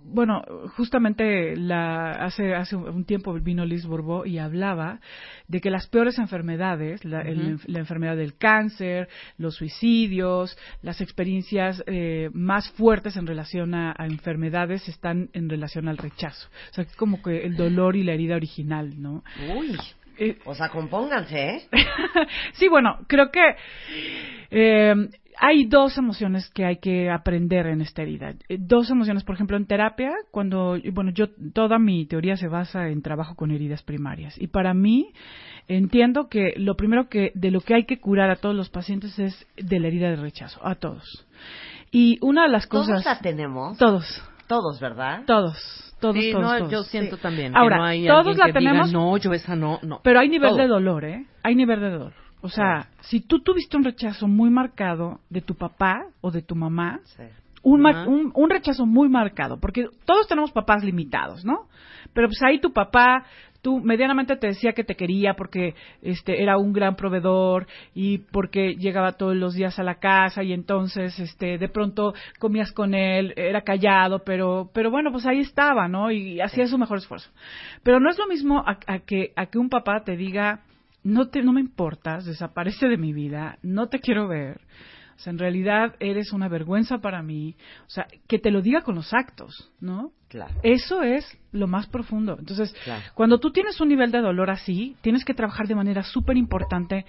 bueno, 0.10 0.42
justamente 0.78 1.58
la, 1.58 2.12
hace, 2.12 2.56
hace 2.56 2.78
un 2.78 3.04
tiempo 3.04 3.34
vino 3.34 3.66
Liz 3.66 3.86
Borbó 3.86 4.26
y 4.26 4.38
hablaba 4.38 5.02
de 5.50 5.60
que 5.60 5.70
las 5.70 5.88
peores 5.88 6.18
enfermedades, 6.18 7.04
la, 7.04 7.22
el- 7.22 7.60
la 7.66 7.80
enfermedad 7.80 8.16
del 8.16 8.38
cáncer, 8.38 9.10
los 9.38 9.56
suicidios, 9.56 10.58
las 10.82 11.02
experiencias 11.02 11.84
eh, 11.88 12.30
más 12.34 12.70
fuertes 12.72 13.18
en 13.18 13.28
relación 13.28 13.74
a, 13.76 13.94
a 13.98 14.06
enfermedades 14.06 14.88
están 14.88 15.30
en 15.34 15.50
relación 15.50 15.90
al 15.90 15.98
rechazo. 15.98 16.48
O 16.72 16.74
sea, 16.74 16.86
es 16.86 16.96
como 16.96 17.22
que 17.22 17.44
el 17.46 17.58
dolor 17.58 17.98
y 17.98 18.04
la 18.04 18.14
herida 18.14 18.36
original, 18.38 19.02
¿no? 19.02 19.24
Uy. 19.58 19.76
Eh, 20.18 20.38
O 20.46 20.56
sea, 20.56 20.70
compónganse, 20.70 21.50
¿eh? 21.50 21.62
sí, 22.54 22.68
bueno, 22.68 23.00
creo 23.08 23.32
que 23.32 23.42
eh, 24.52 24.94
hay 25.40 25.66
dos 25.66 25.98
emociones 25.98 26.50
que 26.50 26.66
hay 26.66 26.78
que 26.78 27.10
aprender 27.12 27.68
en 27.68 27.82
esta 27.82 28.02
herida. 28.02 28.34
Eh, 28.50 28.58
Dos 28.60 28.90
emociones, 28.90 29.24
por 29.24 29.36
ejemplo, 29.36 29.56
en 29.58 29.68
terapia, 29.68 30.12
cuando, 30.32 30.78
bueno, 30.94 31.12
yo, 31.12 31.28
toda 31.54 31.78
mi 31.78 32.06
teoría 32.08 32.36
se 32.38 32.48
basa 32.48 32.90
en 32.90 33.02
trabajo 33.02 33.36
con 33.36 33.52
heridas 33.52 33.84
primarias. 33.84 34.36
Y 34.42 34.48
para 34.48 34.74
mí, 34.74 35.12
entiendo 35.68 36.28
que 36.30 36.54
lo 36.58 36.76
primero 36.76 37.08
que, 37.10 37.32
de 37.36 37.52
lo 37.52 37.62
que 37.62 37.76
hay 37.76 37.86
que 37.86 38.00
curar 38.00 38.32
a 38.32 38.38
todos 38.38 38.56
los 38.56 38.70
pacientes 38.70 39.20
es 39.20 39.48
de 39.58 39.80
la 39.80 39.88
herida 39.88 40.10
de 40.10 40.16
rechazo, 40.16 40.66
a 40.66 40.76
todos. 40.76 41.28
Y 41.92 42.18
una 42.22 42.44
de 42.44 42.50
las 42.50 42.68
Todos 42.68 42.88
cosas. 42.88 43.06
la 43.06 43.20
tenemos. 43.20 43.78
Todos, 43.78 44.06
Todos, 44.48 44.80
¿verdad? 44.80 45.24
todos, 45.26 45.94
todos, 46.00 46.16
Sí, 46.16 46.32
todos, 46.32 46.44
no, 46.46 46.58
todos. 46.60 46.72
yo 46.72 46.84
siento 46.84 47.18
Sí. 47.18 47.22
también. 47.22 47.56
Ahora, 47.56 47.76
que 47.76 47.80
no 47.80 47.86
hay 47.86 48.08
todos 48.08 48.38
la 48.38 48.46
que 48.46 48.60
diga, 48.60 48.72
tenemos- 48.72 48.94
no, 48.94 49.18
yo 49.18 49.34
esa 49.34 49.56
no, 49.56 49.80
no. 49.84 50.00
Pero 50.04 50.20
hay 50.20 50.30
nivel 50.30 50.56
de 50.56 50.68
dolor, 50.68 51.06
¿eh? 51.06 51.26
Hay 51.44 51.56
nivel 51.56 51.80
de 51.82 51.90
dolor. 51.92 52.14
O 52.42 52.50
sea, 52.50 52.90
si 53.02 53.20
tú 53.20 53.40
tuviste 53.42 53.76
un 53.78 53.84
rechazo 53.84 54.28
muy 54.28 54.50
marcado 54.50 55.20
de 55.30 55.42
tu 55.42 55.56
papá 55.56 56.06
o 56.22 56.32
de 56.32 56.42
tu 56.42 56.56
mamá, 56.56 57.00
Sí. 57.04 57.24
un, 57.64 57.82
mar- 57.82 57.96
Ajá. 57.96 58.08
un, 58.10 58.32
un 58.34 58.50
rechazo 58.50 58.86
muy 58.86 59.10
marcado, 59.10 59.60
porque 59.60 59.88
todos 60.06 60.28
tenemos 60.28 60.52
papás 60.52 60.84
limitados, 60.84 61.44
¿no? 61.44 61.68
Pero 62.14 62.28
pues 62.28 62.42
ahí 62.44 62.60
tu 62.62 62.72
papá, 62.72 63.26
tú 63.68 63.82
medianamente 63.82 64.38
te 64.38 64.48
decía 64.48 64.72
que 64.72 64.86
te 64.86 64.96
quería 64.96 65.34
porque 65.34 65.76
este 66.02 66.42
era 66.42 66.58
un 66.58 66.72
gran 66.72 66.96
proveedor 66.96 67.68
y 67.94 68.20
porque 68.20 68.76
llegaba 68.76 69.18
todos 69.18 69.36
los 69.36 69.56
días 69.56 69.78
a 69.78 69.84
la 69.84 69.96
casa 69.96 70.42
y 70.42 70.54
entonces 70.54 71.20
este 71.20 71.58
de 71.58 71.68
pronto 71.68 72.14
comías 72.40 72.72
con 72.72 72.94
él, 72.94 73.34
era 73.36 73.64
callado, 73.64 74.24
pero 74.24 74.72
pero 74.74 74.90
bueno, 74.90 75.12
pues 75.12 75.26
ahí 75.26 75.42
estaba, 75.42 75.90
¿no? 75.90 76.12
Y 76.12 76.40
hacía 76.40 76.66
su 76.68 76.78
mejor 76.78 77.00
esfuerzo. 77.00 77.30
Pero 77.84 78.00
no 78.00 78.10
es 78.10 78.18
lo 78.18 78.28
mismo 78.28 78.60
a, 78.66 78.80
a 78.88 79.00
que 79.00 79.34
a 79.36 79.48
que 79.48 79.58
un 79.58 79.68
papá 79.68 80.02
te 80.06 80.16
diga 80.16 80.62
no 81.04 81.28
te 81.28 81.44
no 81.44 81.52
me 81.52 81.60
importas, 81.60 82.24
desaparece 82.24 82.88
de 82.88 82.96
mi 82.96 83.12
vida, 83.12 83.58
no 83.64 83.90
te 83.90 84.00
quiero 84.00 84.30
ver. 84.30 84.62
O 85.18 85.20
sea, 85.20 85.32
en 85.32 85.40
realidad 85.40 85.96
eres 86.00 86.32
una 86.32 86.48
vergüenza 86.48 87.00
para 87.00 87.24
mí. 87.24 87.56
O 87.88 87.90
sea, 87.90 88.08
que 88.28 88.38
te 88.38 88.52
lo 88.52 88.62
diga 88.62 88.82
con 88.82 88.94
los 88.96 89.14
actos, 89.16 89.72
¿no? 89.82 90.12
Claro. 90.28 90.54
Eso 90.62 91.02
es 91.02 91.26
lo 91.52 91.66
más 91.68 91.88
profundo. 91.88 92.36
Entonces, 92.38 92.72
Claro. 92.84 93.02
cuando 93.16 93.40
tú 93.40 93.52
tienes 93.52 93.82
un 93.82 93.88
nivel 93.90 94.12
de 94.12 94.22
dolor 94.22 94.52
así, 94.52 94.96
tienes 95.02 95.26
que 95.26 95.34
trabajar 95.34 95.68
de 95.68 95.74
manera 95.74 96.04
súper 96.04 96.38
importante 96.38 97.06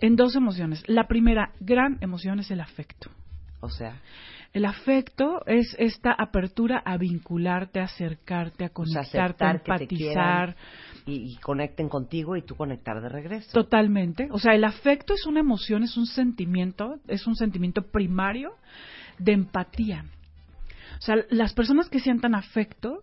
en 0.00 0.16
dos 0.16 0.34
emociones. 0.34 0.82
La 0.88 1.06
primera 1.06 1.52
gran 1.60 1.98
emoción 2.00 2.40
es 2.40 2.50
el 2.50 2.60
afecto. 2.60 3.10
O 3.60 3.68
sea, 3.70 4.00
El 4.52 4.66
afecto 4.66 5.42
es 5.46 5.74
esta 5.78 6.12
apertura 6.12 6.82
a 6.84 6.98
vincularte, 6.98 7.80
a 7.80 7.84
acercarte, 7.84 8.64
a 8.64 8.70
o 8.74 8.84
sea, 8.84 9.02
conectarte, 9.02 9.44
a 9.44 9.50
empatizar. 9.52 10.56
y, 11.06 11.32
y 11.32 11.36
conecten 11.36 11.88
contigo 11.88 12.36
y 12.36 12.42
tú 12.42 12.54
conectar 12.54 13.00
de 13.00 13.08
regreso. 13.08 13.50
Totalmente. 13.52 14.28
O 14.30 14.38
sea, 14.38 14.54
el 14.54 14.64
afecto 14.64 15.14
es 15.14 15.26
una 15.26 15.40
emoción, 15.40 15.82
es 15.82 15.96
un 15.96 16.06
sentimiento, 16.06 16.96
es 17.08 17.26
un 17.26 17.34
sentimiento 17.34 17.82
primario 17.82 18.52
de 19.18 19.32
empatía. 19.32 20.04
O 20.98 21.02
sea, 21.02 21.16
las 21.30 21.54
personas 21.54 21.88
que 21.88 21.98
sientan 21.98 22.34
afecto 22.34 23.02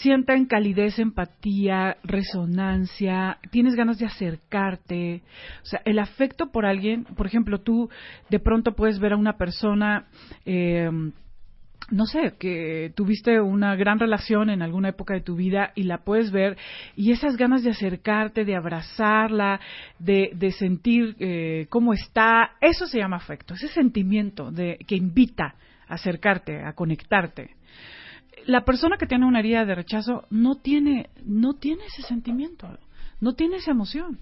sienten 0.00 0.46
calidez, 0.46 0.98
empatía, 0.98 1.98
resonancia, 2.02 3.38
tienes 3.50 3.74
ganas 3.74 3.98
de 3.98 4.06
acercarte. 4.06 5.22
O 5.62 5.66
sea, 5.66 5.82
el 5.84 5.98
afecto 5.98 6.50
por 6.50 6.66
alguien, 6.66 7.04
por 7.04 7.26
ejemplo, 7.26 7.60
tú 7.60 7.88
de 8.28 8.40
pronto 8.40 8.74
puedes 8.74 8.98
ver 8.98 9.12
a 9.12 9.16
una 9.16 9.36
persona, 9.36 10.06
eh, 10.44 10.90
no 11.90 12.06
sé, 12.06 12.34
que 12.38 12.92
tuviste 12.96 13.40
una 13.40 13.76
gran 13.76 13.98
relación 13.98 14.50
en 14.50 14.62
alguna 14.62 14.88
época 14.88 15.14
de 15.14 15.20
tu 15.20 15.36
vida 15.36 15.72
y 15.74 15.84
la 15.84 15.98
puedes 15.98 16.32
ver 16.32 16.56
y 16.96 17.12
esas 17.12 17.36
ganas 17.36 17.62
de 17.62 17.70
acercarte, 17.70 18.44
de 18.44 18.56
abrazarla, 18.56 19.60
de, 19.98 20.30
de 20.34 20.50
sentir 20.52 21.14
eh, 21.20 21.66
cómo 21.68 21.92
está, 21.92 22.52
eso 22.60 22.86
se 22.86 22.98
llama 22.98 23.16
afecto, 23.16 23.54
ese 23.54 23.68
sentimiento 23.68 24.50
de, 24.50 24.78
que 24.88 24.96
invita 24.96 25.54
a 25.86 25.94
acercarte, 25.94 26.64
a 26.64 26.72
conectarte. 26.72 27.50
La 28.46 28.64
persona 28.64 28.96
que 28.96 29.06
tiene 29.06 29.26
una 29.26 29.40
herida 29.40 29.64
de 29.64 29.74
rechazo 29.74 30.26
no 30.30 30.56
tiene, 30.56 31.10
no 31.24 31.54
tiene 31.54 31.84
ese 31.86 32.02
sentimiento, 32.02 32.78
no 33.20 33.34
tiene 33.34 33.56
esa 33.56 33.70
emoción. 33.70 34.18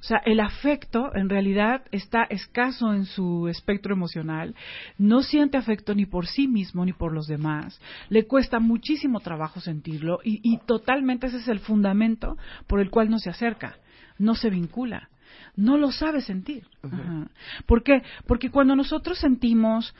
O 0.00 0.02
sea, 0.02 0.16
el 0.24 0.40
afecto 0.40 1.14
en 1.14 1.28
realidad 1.28 1.82
está 1.90 2.22
escaso 2.24 2.94
en 2.94 3.04
su 3.04 3.48
espectro 3.48 3.94
emocional, 3.94 4.54
no 4.96 5.22
siente 5.22 5.58
afecto 5.58 5.94
ni 5.94 6.06
por 6.06 6.26
sí 6.26 6.48
mismo 6.48 6.86
ni 6.86 6.94
por 6.94 7.12
los 7.12 7.26
demás, 7.26 7.78
le 8.08 8.26
cuesta 8.26 8.60
muchísimo 8.60 9.20
trabajo 9.20 9.60
sentirlo 9.60 10.20
y, 10.24 10.40
y 10.42 10.56
totalmente 10.64 11.26
ese 11.26 11.36
es 11.36 11.48
el 11.48 11.60
fundamento 11.60 12.38
por 12.66 12.80
el 12.80 12.88
cual 12.88 13.10
no 13.10 13.18
se 13.18 13.28
acerca, 13.28 13.76
no 14.18 14.34
se 14.34 14.48
vincula. 14.48 15.10
No 15.56 15.76
lo 15.76 15.90
sabe 15.90 16.22
sentir. 16.22 16.66
Ajá. 16.82 17.28
¿Por 17.66 17.82
qué? 17.82 18.02
Porque 18.26 18.50
cuando 18.50 18.76
nosotros 18.76 19.18
sentimos, 19.18 19.94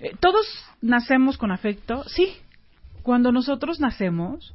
eh, 0.00 0.16
todos 0.18 0.46
nacemos 0.80 1.38
con 1.38 1.52
afecto, 1.52 2.04
sí. 2.08 2.32
Cuando 3.04 3.30
nosotros 3.32 3.80
nacemos, 3.80 4.54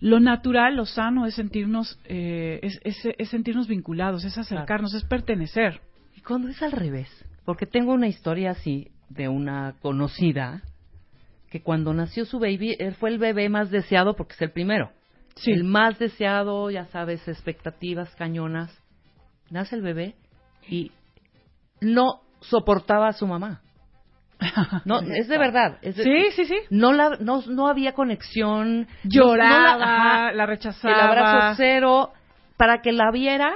lo 0.00 0.20
natural, 0.20 0.76
lo 0.76 0.86
sano 0.86 1.26
es 1.26 1.34
sentirnos, 1.34 1.98
eh, 2.04 2.60
es, 2.62 2.80
es- 2.84 3.14
es 3.18 3.28
sentirnos 3.28 3.66
vinculados, 3.66 4.24
es 4.24 4.38
acercarnos, 4.38 4.94
es 4.94 5.02
pertenecer. 5.04 5.80
Y 6.16 6.20
cuando 6.20 6.48
es 6.48 6.62
al 6.62 6.70
revés, 6.72 7.08
porque 7.44 7.66
tengo 7.66 7.92
una 7.92 8.06
historia 8.06 8.52
así 8.52 8.92
de 9.10 9.28
una 9.28 9.74
conocida 9.82 10.62
que 11.50 11.60
cuando 11.60 11.92
nació 11.92 12.24
su 12.24 12.38
baby, 12.38 12.76
él 12.78 12.94
fue 12.94 13.10
el 13.10 13.18
bebé 13.18 13.48
más 13.48 13.70
deseado 13.70 14.14
porque 14.14 14.34
es 14.34 14.42
el 14.42 14.52
primero. 14.52 14.92
Sí. 15.34 15.50
El 15.50 15.64
más 15.64 15.98
deseado, 15.98 16.70
ya 16.70 16.86
sabes, 16.86 17.26
expectativas 17.26 18.14
cañonas. 18.14 18.70
Nace 19.50 19.74
el 19.74 19.82
bebé 19.82 20.14
y 20.68 20.92
no 21.80 22.20
soportaba 22.42 23.08
a 23.08 23.12
su 23.12 23.26
mamá. 23.26 23.60
No, 24.84 25.00
es 25.00 25.28
de 25.28 25.38
verdad. 25.38 25.78
es 25.82 25.96
de- 25.96 26.04
Sí, 26.04 26.24
sí, 26.36 26.44
sí. 26.46 26.56
No, 26.70 26.92
la, 26.92 27.16
no, 27.20 27.42
no 27.48 27.68
había 27.68 27.92
conexión. 27.92 28.86
Lloraba, 29.04 29.72
no 29.72 29.78
la- 29.78 29.84
ajá, 30.26 30.32
la 30.32 30.42
el 30.44 30.48
rechazaba. 30.48 31.04
abrazo 31.08 31.54
cero. 31.56 32.12
Para 32.56 32.80
que 32.82 32.92
la 32.92 33.10
viera, 33.12 33.52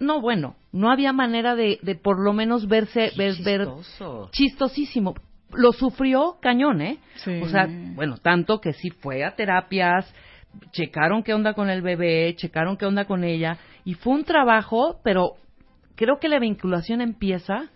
no, 0.00 0.20
bueno, 0.20 0.56
no 0.72 0.90
había 0.90 1.12
manera 1.12 1.54
de, 1.54 1.78
de 1.82 1.94
por 1.94 2.18
lo 2.22 2.32
menos 2.32 2.66
verse, 2.68 3.10
Qué 3.14 3.16
ver, 3.18 3.34
chistosísimo. 4.32 5.14
Lo 5.52 5.72
sufrió 5.72 6.36
cañón, 6.42 6.80
¿eh? 6.82 6.98
Sí. 7.16 7.40
O 7.42 7.46
sea, 7.46 7.66
bueno, 7.68 8.16
tanto 8.18 8.60
que 8.60 8.72
sí 8.72 8.90
fue 8.90 9.24
a 9.24 9.36
terapias, 9.36 10.12
checaron 10.72 11.22
qué 11.22 11.32
onda 11.32 11.54
con 11.54 11.70
el 11.70 11.80
bebé, 11.82 12.34
checaron 12.36 12.76
qué 12.76 12.86
onda 12.86 13.04
con 13.04 13.22
ella, 13.22 13.58
y 13.84 13.94
fue 13.94 14.14
un 14.14 14.24
trabajo, 14.24 15.00
pero 15.04 15.34
creo 15.94 16.18
que 16.20 16.28
la 16.28 16.40
vinculación 16.40 17.00
empieza 17.00 17.70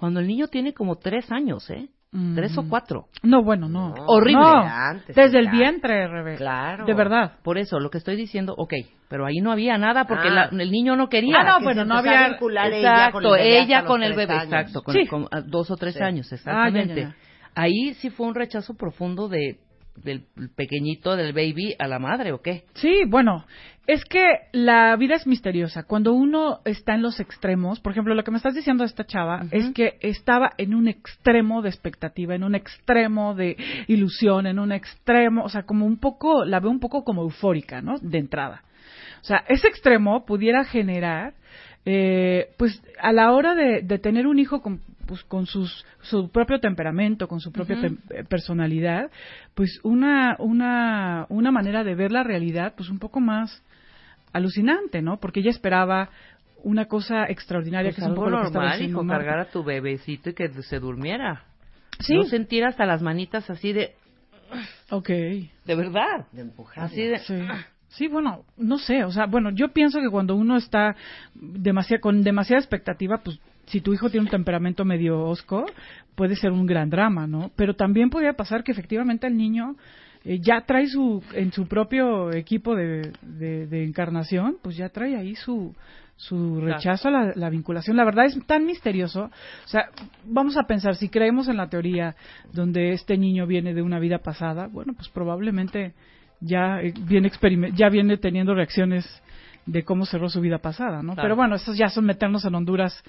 cuando 0.00 0.18
el 0.20 0.26
niño 0.26 0.48
tiene 0.48 0.72
como 0.74 0.96
tres 0.96 1.30
años, 1.30 1.68
¿eh? 1.70 1.88
Mm. 2.12 2.34
Tres 2.34 2.58
o 2.58 2.68
cuatro. 2.68 3.04
No, 3.22 3.44
bueno, 3.44 3.68
no. 3.68 3.90
No, 3.94 4.04
Horrible. 4.06 4.40
No, 4.42 4.62
antes, 4.66 5.14
desde 5.14 5.38
el 5.38 5.48
vientre, 5.48 6.08
Rebe. 6.08 6.34
Claro. 6.36 6.84
De 6.84 6.92
verdad. 6.92 7.34
Por 7.44 7.56
eso, 7.56 7.78
lo 7.78 7.88
que 7.90 7.98
estoy 7.98 8.16
diciendo, 8.16 8.52
ok, 8.58 8.72
pero 9.08 9.26
ahí 9.26 9.36
no 9.40 9.52
había 9.52 9.78
nada 9.78 10.06
porque 10.06 10.26
Ah. 10.28 10.50
la- 10.50 10.62
el 10.62 10.70
niño 10.72 10.96
no 10.96 11.08
quería. 11.08 11.36
Ah, 11.38 11.44
no, 11.44 11.58
Que 11.58 11.64
bueno, 11.64 11.84
no 11.84 11.94
había- 11.98 12.26
Exacto, 12.26 13.36
ella 13.36 13.84
con 13.84 14.02
el 14.02 14.14
bebé, 14.14 14.34
exacto, 14.42 14.82
con, 14.82 14.94
Sí. 14.94 15.06
con- 15.06 15.26
a 15.30 15.40
dos 15.42 15.70
o 15.70 15.76
tres 15.76 15.94
Sí. 15.94 16.02
años, 16.02 16.26
Ah, 16.32 16.34
exactamente. 16.34 16.94
ya, 16.94 17.02
ya, 17.02 17.08
ya. 17.10 17.16
Ahí 17.54 17.94
sí 17.94 18.10
fue 18.10 18.26
un 18.26 18.34
rechazo 18.34 18.74
profundo 18.74 19.28
de 19.28 19.58
del 20.02 20.22
pequeñito, 20.56 21.14
del 21.14 21.34
baby, 21.34 21.74
a 21.78 21.86
la 21.86 21.98
madre, 21.98 22.32
¿o 22.32 22.40
qué? 22.40 22.64
Sí, 22.74 23.02
bueno, 23.08 23.44
Es 23.90 24.04
que 24.04 24.22
la 24.52 24.94
vida 24.94 25.16
es 25.16 25.26
misteriosa. 25.26 25.82
Cuando 25.82 26.12
uno 26.12 26.60
está 26.64 26.94
en 26.94 27.02
los 27.02 27.18
extremos, 27.18 27.80
por 27.80 27.90
ejemplo, 27.90 28.14
lo 28.14 28.22
que 28.22 28.30
me 28.30 28.36
estás 28.36 28.54
diciendo 28.54 28.84
de 28.84 28.86
esta 28.86 29.04
chava 29.04 29.46
es 29.50 29.72
que 29.72 29.98
estaba 30.00 30.52
en 30.58 30.76
un 30.76 30.86
extremo 30.86 31.60
de 31.60 31.70
expectativa, 31.70 32.36
en 32.36 32.44
un 32.44 32.54
extremo 32.54 33.34
de 33.34 33.56
ilusión, 33.88 34.46
en 34.46 34.60
un 34.60 34.70
extremo, 34.70 35.42
o 35.42 35.48
sea, 35.48 35.64
como 35.64 35.86
un 35.86 35.98
poco, 35.98 36.44
la 36.44 36.60
veo 36.60 36.70
un 36.70 36.78
poco 36.78 37.02
como 37.02 37.22
eufórica, 37.22 37.82
¿no? 37.82 37.98
De 38.00 38.18
entrada. 38.18 38.62
O 39.22 39.24
sea, 39.24 39.42
ese 39.48 39.66
extremo 39.66 40.24
pudiera 40.24 40.62
generar, 40.62 41.34
eh, 41.84 42.50
pues, 42.58 42.80
a 43.00 43.10
la 43.10 43.32
hora 43.32 43.56
de, 43.56 43.82
de 43.82 43.98
tener 43.98 44.28
un 44.28 44.38
hijo 44.38 44.62
con, 44.62 44.82
pues, 45.08 45.24
con 45.24 45.46
sus, 45.46 45.84
su 46.02 46.30
propio 46.30 46.60
temperamento, 46.60 47.26
con 47.26 47.40
su 47.40 47.50
propia 47.50 47.76
eh, 47.84 48.22
personalidad, 48.28 49.10
pues 49.56 49.80
una, 49.82 50.36
una, 50.38 51.26
una 51.28 51.50
manera 51.50 51.82
de 51.82 51.96
ver 51.96 52.12
la 52.12 52.22
realidad, 52.22 52.74
pues 52.76 52.88
un 52.88 53.00
poco 53.00 53.18
más 53.18 53.64
alucinante, 54.32 55.02
¿no? 55.02 55.18
Porque 55.18 55.40
ella 55.40 55.50
esperaba 55.50 56.10
una 56.62 56.86
cosa 56.86 57.24
extraordinaria 57.24 57.90
Pues 57.90 57.96
que 57.96 58.00
es 58.02 58.06
un 58.06 58.12
algo 58.12 58.24
poco 58.24 58.30
lo 58.30 58.40
que 58.40 58.46
estaba 58.48 58.64
normal, 58.70 58.82
hijo, 58.82 59.04
Marta. 59.04 59.24
cargar 59.24 59.46
a 59.46 59.50
tu 59.50 59.64
bebecito 59.64 60.30
y 60.30 60.34
que 60.34 60.48
se 60.62 60.78
durmiera. 60.78 61.44
Sí, 62.00 62.14
No 62.14 62.24
sentir 62.24 62.64
hasta 62.64 62.86
las 62.86 63.02
manitas 63.02 63.48
así 63.50 63.72
de... 63.72 63.94
ok. 64.90 65.08
De 65.08 65.74
verdad. 65.74 66.26
De 66.32 66.42
empujar. 66.42 66.84
Así 66.84 67.02
de... 67.02 67.18
Sí. 67.20 67.38
Sí, 67.88 68.06
bueno, 68.06 68.44
no 68.56 68.78
sé, 68.78 69.02
o 69.04 69.10
sea, 69.10 69.26
bueno, 69.26 69.50
yo 69.50 69.72
pienso 69.72 69.98
que 70.00 70.08
cuando 70.08 70.36
uno 70.36 70.56
está 70.56 70.94
demasiado, 71.34 72.00
con 72.00 72.22
demasiada 72.22 72.60
expectativa, 72.60 73.18
pues 73.18 73.40
si 73.66 73.80
tu 73.80 73.92
hijo 73.92 74.08
tiene 74.10 74.26
un 74.26 74.30
temperamento 74.30 74.84
medio 74.84 75.20
osco, 75.24 75.66
puede 76.14 76.36
ser 76.36 76.52
un 76.52 76.66
gran 76.66 76.88
drama, 76.88 77.26
¿no? 77.26 77.50
Pero 77.56 77.74
también 77.74 78.08
podría 78.08 78.34
pasar 78.34 78.62
que 78.62 78.70
efectivamente 78.70 79.26
el 79.26 79.36
niño 79.36 79.74
eh, 80.24 80.38
ya 80.40 80.62
trae 80.62 80.86
su, 80.86 81.22
en 81.34 81.52
su 81.52 81.66
propio 81.66 82.32
equipo 82.32 82.74
de, 82.74 83.12
de, 83.22 83.66
de 83.66 83.84
encarnación, 83.84 84.56
pues 84.62 84.76
ya 84.76 84.88
trae 84.88 85.16
ahí 85.16 85.34
su, 85.34 85.74
su 86.16 86.60
rechazo 86.60 87.08
a 87.08 87.10
la, 87.10 87.32
la 87.34 87.48
vinculación. 87.48 87.96
La 87.96 88.04
verdad 88.04 88.26
es 88.26 88.38
tan 88.46 88.66
misterioso. 88.66 89.24
O 89.64 89.68
sea, 89.68 89.88
vamos 90.24 90.56
a 90.58 90.64
pensar, 90.64 90.94
si 90.96 91.08
creemos 91.08 91.48
en 91.48 91.56
la 91.56 91.68
teoría 91.68 92.14
donde 92.52 92.92
este 92.92 93.16
niño 93.16 93.46
viene 93.46 93.72
de 93.72 93.82
una 93.82 93.98
vida 93.98 94.18
pasada, 94.18 94.66
bueno, 94.66 94.92
pues 94.92 95.08
probablemente 95.08 95.94
ya 96.40 96.80
eh, 96.82 96.92
viene, 97.06 97.30
ya 97.74 97.88
viene 97.88 98.18
teniendo 98.18 98.54
reacciones 98.54 99.06
de 99.66 99.84
cómo 99.84 100.04
cerró 100.04 100.28
su 100.28 100.40
vida 100.40 100.58
pasada, 100.58 101.02
¿no? 101.02 101.14
Claro. 101.14 101.22
Pero 101.22 101.36
bueno, 101.36 101.54
esos 101.54 101.76
ya 101.76 101.88
son 101.88 102.04
meternos 102.04 102.44
en 102.44 102.54
Honduras 102.54 103.02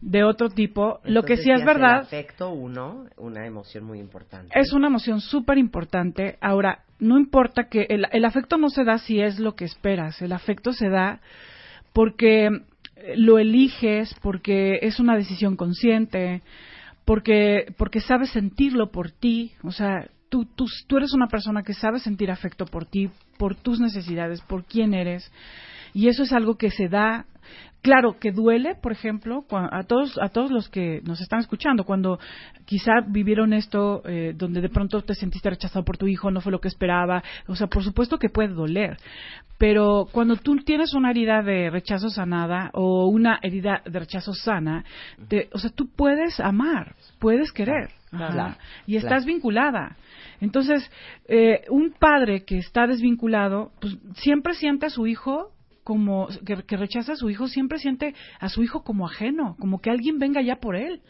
de 0.00 0.24
otro 0.24 0.48
tipo. 0.48 1.00
Lo 1.04 1.22
que 1.22 1.36
sí 1.36 1.50
es 1.50 1.64
verdad 1.64 1.98
El 1.98 2.04
afecto, 2.06 2.50
uno, 2.50 3.06
una 3.16 3.46
emoción 3.46 3.84
muy 3.84 3.98
importante. 3.98 4.58
es 4.58 4.72
una 4.72 4.88
emoción 4.88 5.20
súper 5.20 5.58
importante. 5.58 6.38
Ahora, 6.40 6.84
no 6.98 7.18
importa 7.18 7.68
que 7.68 7.86
el, 7.88 8.06
el 8.12 8.24
afecto 8.24 8.56
no 8.56 8.68
se 8.70 8.84
da 8.84 8.98
si 8.98 9.20
es 9.20 9.38
lo 9.38 9.54
que 9.54 9.64
esperas, 9.64 10.20
el 10.22 10.32
afecto 10.32 10.72
se 10.72 10.88
da 10.88 11.20
porque 11.92 12.46
eh, 12.46 13.14
lo 13.16 13.38
eliges, 13.38 14.14
porque 14.22 14.78
es 14.82 15.00
una 15.00 15.16
decisión 15.16 15.56
consciente, 15.56 16.42
porque, 17.04 17.74
porque 17.76 18.00
sabes 18.00 18.30
sentirlo 18.30 18.90
por 18.90 19.10
ti, 19.10 19.52
o 19.62 19.72
sea, 19.72 20.08
tú, 20.28 20.44
tú, 20.44 20.66
tú 20.86 20.96
eres 20.96 21.12
una 21.12 21.26
persona 21.26 21.62
que 21.62 21.74
sabe 21.74 21.98
sentir 21.98 22.30
afecto 22.30 22.66
por 22.66 22.84
ti, 22.86 23.10
por 23.38 23.56
tus 23.56 23.80
necesidades, 23.80 24.40
por 24.42 24.64
quién 24.64 24.94
eres, 24.94 25.30
y 25.92 26.08
eso 26.08 26.22
es 26.22 26.32
algo 26.32 26.56
que 26.56 26.70
se 26.70 26.88
da 26.88 27.26
claro 27.82 28.18
que 28.18 28.30
duele 28.32 28.74
por 28.74 28.92
ejemplo 28.92 29.44
a 29.50 29.82
todos 29.84 30.18
a 30.20 30.28
todos 30.28 30.50
los 30.50 30.68
que 30.68 31.00
nos 31.04 31.20
están 31.20 31.40
escuchando 31.40 31.84
cuando 31.84 32.18
quizá 32.66 32.92
vivieron 33.06 33.52
esto 33.54 34.02
eh, 34.04 34.34
donde 34.36 34.60
de 34.60 34.68
pronto 34.68 35.00
te 35.02 35.14
sentiste 35.14 35.48
rechazado 35.48 35.84
por 35.84 35.96
tu 35.96 36.06
hijo 36.06 36.30
no 36.30 36.40
fue 36.42 36.52
lo 36.52 36.60
que 36.60 36.68
esperaba 36.68 37.22
o 37.48 37.56
sea 37.56 37.68
por 37.68 37.82
supuesto 37.82 38.18
que 38.18 38.28
puede 38.28 38.48
doler 38.48 38.98
pero 39.56 40.06
cuando 40.12 40.36
tú 40.36 40.56
tienes 40.56 40.92
una 40.94 41.10
herida 41.10 41.42
de 41.42 41.70
rechazo 41.70 42.10
sanada 42.10 42.70
o 42.74 43.06
una 43.08 43.38
herida 43.42 43.80
de 43.86 43.98
rechazo 43.98 44.34
sana 44.34 44.84
te- 45.28 45.48
o 45.52 45.58
sea 45.58 45.70
tú 45.70 45.88
puedes 45.96 46.38
amar 46.40 46.94
puedes 47.18 47.50
querer 47.52 47.90
Claro, 48.10 48.32
y 48.86 48.92
claro. 48.94 49.06
estás 49.06 49.24
vinculada 49.24 49.96
entonces 50.40 50.90
eh, 51.28 51.62
un 51.70 51.92
padre 51.98 52.44
que 52.44 52.58
está 52.58 52.86
desvinculado 52.88 53.70
pues 53.80 53.96
siempre 54.16 54.52
siente 54.54 54.86
a 54.86 54.90
su 54.90 55.06
hijo 55.06 55.52
como 55.84 56.28
que, 56.44 56.62
que 56.64 56.76
rechaza 56.76 57.12
a 57.12 57.16
su 57.16 57.30
hijo 57.30 57.48
siempre 57.48 57.78
siente 57.78 58.14
a 58.38 58.48
su 58.48 58.62
hijo 58.62 58.82
como 58.82 59.06
ajeno, 59.06 59.56
como 59.58 59.80
que 59.80 59.90
alguien 59.90 60.18
venga 60.18 60.42
ya 60.42 60.56
por 60.56 60.76
él, 60.76 61.02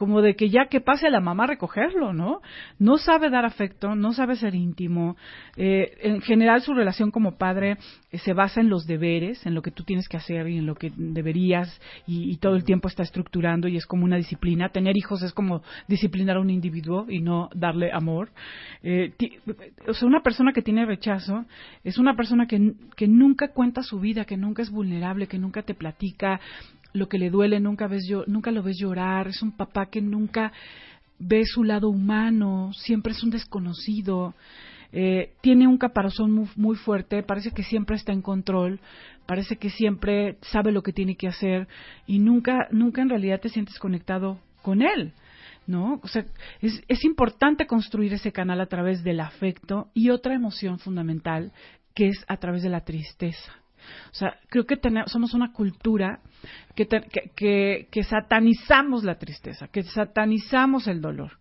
como 0.00 0.22
de 0.22 0.34
que 0.34 0.48
ya 0.48 0.64
que 0.70 0.80
pase 0.80 1.08
a 1.08 1.10
la 1.10 1.20
mamá 1.20 1.44
a 1.44 1.48
recogerlo, 1.48 2.14
¿no? 2.14 2.40
No 2.78 2.96
sabe 2.96 3.28
dar 3.28 3.44
afecto, 3.44 3.94
no 3.94 4.14
sabe 4.14 4.34
ser 4.34 4.54
íntimo. 4.54 5.18
Eh, 5.58 5.92
en 6.00 6.22
general 6.22 6.62
su 6.62 6.72
relación 6.72 7.10
como 7.10 7.36
padre 7.36 7.76
eh, 8.10 8.16
se 8.16 8.32
basa 8.32 8.62
en 8.62 8.70
los 8.70 8.86
deberes, 8.86 9.44
en 9.44 9.52
lo 9.54 9.60
que 9.60 9.70
tú 9.70 9.84
tienes 9.84 10.08
que 10.08 10.16
hacer 10.16 10.48
y 10.48 10.56
en 10.56 10.64
lo 10.64 10.74
que 10.74 10.90
deberías 10.96 11.78
y, 12.06 12.32
y 12.32 12.38
todo 12.38 12.56
el 12.56 12.64
tiempo 12.64 12.88
está 12.88 13.02
estructurando 13.02 13.68
y 13.68 13.76
es 13.76 13.84
como 13.84 14.04
una 14.06 14.16
disciplina. 14.16 14.70
Tener 14.70 14.96
hijos 14.96 15.22
es 15.22 15.34
como 15.34 15.60
disciplinar 15.86 16.38
a 16.38 16.40
un 16.40 16.48
individuo 16.48 17.04
y 17.06 17.20
no 17.20 17.50
darle 17.54 17.90
amor. 17.92 18.30
Eh, 18.82 19.12
ti- 19.18 19.36
o 19.86 19.92
sea, 19.92 20.08
una 20.08 20.22
persona 20.22 20.54
que 20.54 20.62
tiene 20.62 20.86
rechazo 20.86 21.44
es 21.84 21.98
una 21.98 22.16
persona 22.16 22.46
que, 22.46 22.72
que 22.96 23.06
nunca 23.06 23.48
cuenta 23.48 23.82
su 23.82 24.00
vida, 24.00 24.24
que 24.24 24.38
nunca 24.38 24.62
es 24.62 24.70
vulnerable, 24.70 25.26
que 25.26 25.38
nunca 25.38 25.60
te 25.60 25.74
platica 25.74 26.40
lo 26.92 27.08
que 27.08 27.18
le 27.18 27.30
duele, 27.30 27.60
nunca 27.60 27.86
ves 27.86 28.04
nunca 28.26 28.50
lo 28.50 28.62
ves 28.62 28.78
llorar, 28.78 29.28
es 29.28 29.42
un 29.42 29.52
papá 29.52 29.86
que 29.86 30.00
nunca 30.00 30.52
ve 31.18 31.44
su 31.44 31.64
lado 31.64 31.88
humano, 31.88 32.70
siempre 32.72 33.12
es 33.12 33.22
un 33.22 33.30
desconocido, 33.30 34.34
eh, 34.92 35.34
tiene 35.40 35.68
un 35.68 35.78
caparazón 35.78 36.32
muy, 36.32 36.48
muy 36.56 36.76
fuerte, 36.76 37.22
parece 37.22 37.52
que 37.52 37.62
siempre 37.62 37.96
está 37.96 38.12
en 38.12 38.22
control, 38.22 38.80
parece 39.26 39.56
que 39.56 39.70
siempre 39.70 40.38
sabe 40.42 40.72
lo 40.72 40.82
que 40.82 40.92
tiene 40.92 41.16
que 41.16 41.28
hacer 41.28 41.68
y 42.06 42.18
nunca, 42.18 42.66
nunca 42.72 43.02
en 43.02 43.10
realidad 43.10 43.40
te 43.40 43.50
sientes 43.50 43.78
conectado 43.78 44.40
con 44.62 44.82
él. 44.82 45.12
¿no? 45.66 46.00
O 46.02 46.08
sea, 46.08 46.24
es, 46.60 46.82
es 46.88 47.04
importante 47.04 47.66
construir 47.66 48.12
ese 48.12 48.32
canal 48.32 48.60
a 48.60 48.66
través 48.66 49.04
del 49.04 49.20
afecto 49.20 49.88
y 49.94 50.10
otra 50.10 50.34
emoción 50.34 50.80
fundamental 50.80 51.52
que 51.94 52.08
es 52.08 52.24
a 52.26 52.38
través 52.38 52.62
de 52.62 52.70
la 52.70 52.80
tristeza. 52.80 53.59
O 54.10 54.14
sea, 54.14 54.36
creo 54.48 54.64
que 54.66 54.76
tenemos, 54.76 55.10
somos 55.10 55.34
una 55.34 55.52
cultura 55.52 56.20
que, 56.74 56.84
te- 56.86 57.02
que, 57.02 57.30
que- 57.36 57.88
que 57.90 58.02
satanizamos 58.04 59.04
la 59.04 59.16
tristeza, 59.18 59.68
que 59.68 59.82
satanizamos 59.82 60.86
el 60.88 61.00
dolor. 61.00 61.32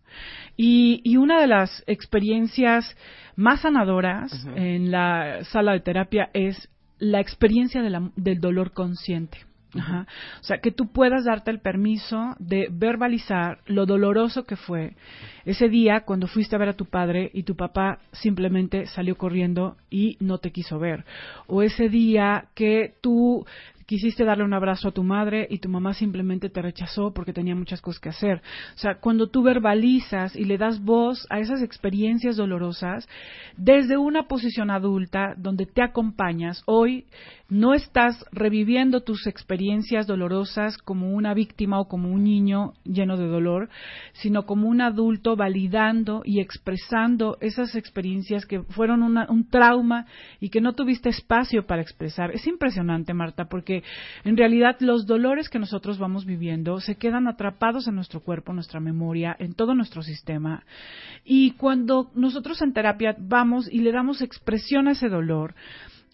Y, 0.58 1.02
y 1.04 1.18
una 1.18 1.40
de 1.40 1.48
las 1.48 1.84
experiencias 1.88 2.96
más 3.36 3.62
sanadoras 3.62 4.32
en 4.56 4.92
la 4.92 5.44
sala 5.46 5.74
de 5.74 5.80
terapia 5.82 6.30
es 6.34 6.70
la 6.98 7.20
experiencia 7.22 7.82
de 7.82 7.90
la- 7.90 8.12
del 8.16 8.40
dolor 8.40 8.74
consciente. 8.74 9.49
Ajá. 9.76 10.08
O 10.40 10.44
sea, 10.44 10.60
que 10.60 10.72
tú 10.72 10.92
puedas 10.92 11.26
darte 11.26 11.52
el 11.52 11.60
permiso 11.60 12.36
de 12.40 12.70
verbalizar 12.72 13.60
lo 13.68 13.86
doloroso 13.86 14.46
que 14.46 14.56
fue 14.56 14.96
ese 15.46 15.70
día 15.70 16.02
cuando 16.02 16.28
fuiste 16.28 16.56
a 16.56 16.60
ver 16.60 16.70
a 16.70 16.76
tu 16.76 16.86
padre 16.86 17.30
y 17.34 17.44
tu 17.44 17.56
papá 17.56 18.00
simplemente 18.12 18.88
salió 18.88 19.16
corriendo 19.16 19.78
y 19.90 20.18
no 20.20 20.40
te 20.40 20.52
quiso 20.52 20.80
ver. 20.80 21.06
O 21.48 21.62
ese 21.62 21.88
día 21.90 22.46
que 22.56 22.96
tú 23.02 23.46
quisiste 23.90 24.24
darle 24.24 24.44
un 24.44 24.54
abrazo 24.54 24.90
a 24.90 24.92
tu 24.92 25.04
madre 25.04 25.48
y 25.50 25.58
tu 25.58 25.68
mamá 25.68 25.96
simplemente 25.96 26.52
te 26.52 26.62
rechazó 26.62 27.12
porque 27.12 27.34
tenía 27.34 27.56
muchas 27.56 27.82
cosas 27.82 28.00
que 28.00 28.10
hacer. 28.10 28.40
O 28.76 28.78
sea, 28.78 29.00
cuando 29.00 29.32
tú 29.32 29.42
verbalizas 29.42 30.36
y 30.36 30.44
le 30.44 30.60
das 30.60 30.80
voz 30.80 31.26
a 31.32 31.40
esas 31.40 31.64
experiencias 31.64 32.38
dolorosas 32.38 33.10
desde 33.58 33.98
una 33.98 34.28
posición 34.28 34.70
adulta 34.70 35.34
donde 35.38 35.66
te 35.66 35.82
acompañas, 35.82 36.62
hoy 36.68 37.08
no 37.50 37.74
estás 37.74 38.24
reviviendo 38.32 39.02
tus 39.02 39.26
experiencias 39.26 40.06
dolorosas 40.06 40.78
como 40.78 41.12
una 41.12 41.34
víctima 41.34 41.80
o 41.80 41.88
como 41.88 42.12
un 42.12 42.24
niño 42.24 42.74
lleno 42.84 43.18
de 43.18 43.26
dolor, 43.26 43.70
sino 44.14 44.46
como 44.46 44.68
un 44.70 44.82
adulto 44.82 45.36
validando 45.36 46.22
y 46.24 46.42
expresando 46.42 47.38
esas 47.42 47.74
experiencias 47.74 48.46
que 48.46 48.62
fueron 48.62 49.02
una- 49.02 49.26
un 49.32 49.50
trauma 49.50 50.06
y 50.40 50.50
que 50.50 50.62
no 50.62 50.74
tuviste 50.74 51.10
espacio 51.10 51.66
para 51.66 51.82
expresar. 51.82 52.30
Es 52.36 52.46
impresionante, 52.46 53.16
Marta, 53.16 53.46
porque 53.46 53.79
en 54.24 54.38
realidad 54.38 54.78
los 54.80 55.06
dolores 55.06 55.50
que 55.50 55.60
nosotros 55.60 55.98
vamos 55.98 56.26
viviendo 56.26 56.80
se 56.80 56.96
quedan 56.96 57.28
atrapados 57.28 57.88
en 57.88 57.96
nuestro 57.96 58.22
cuerpo, 58.22 58.52
en 58.52 58.58
nuestra 58.58 58.80
memoria, 58.80 59.36
en 59.40 59.54
todo 59.54 59.76
nuestro 59.76 60.02
sistema. 60.02 60.64
Y 61.24 61.52
cuando 61.52 62.12
nosotros 62.16 62.62
en 62.62 62.74
terapia 62.74 63.16
vamos 63.18 63.70
y 63.72 63.80
le 63.80 63.92
damos 63.92 64.22
expresión 64.22 64.88
a 64.88 64.92
ese 64.92 65.10
dolor, 65.10 65.56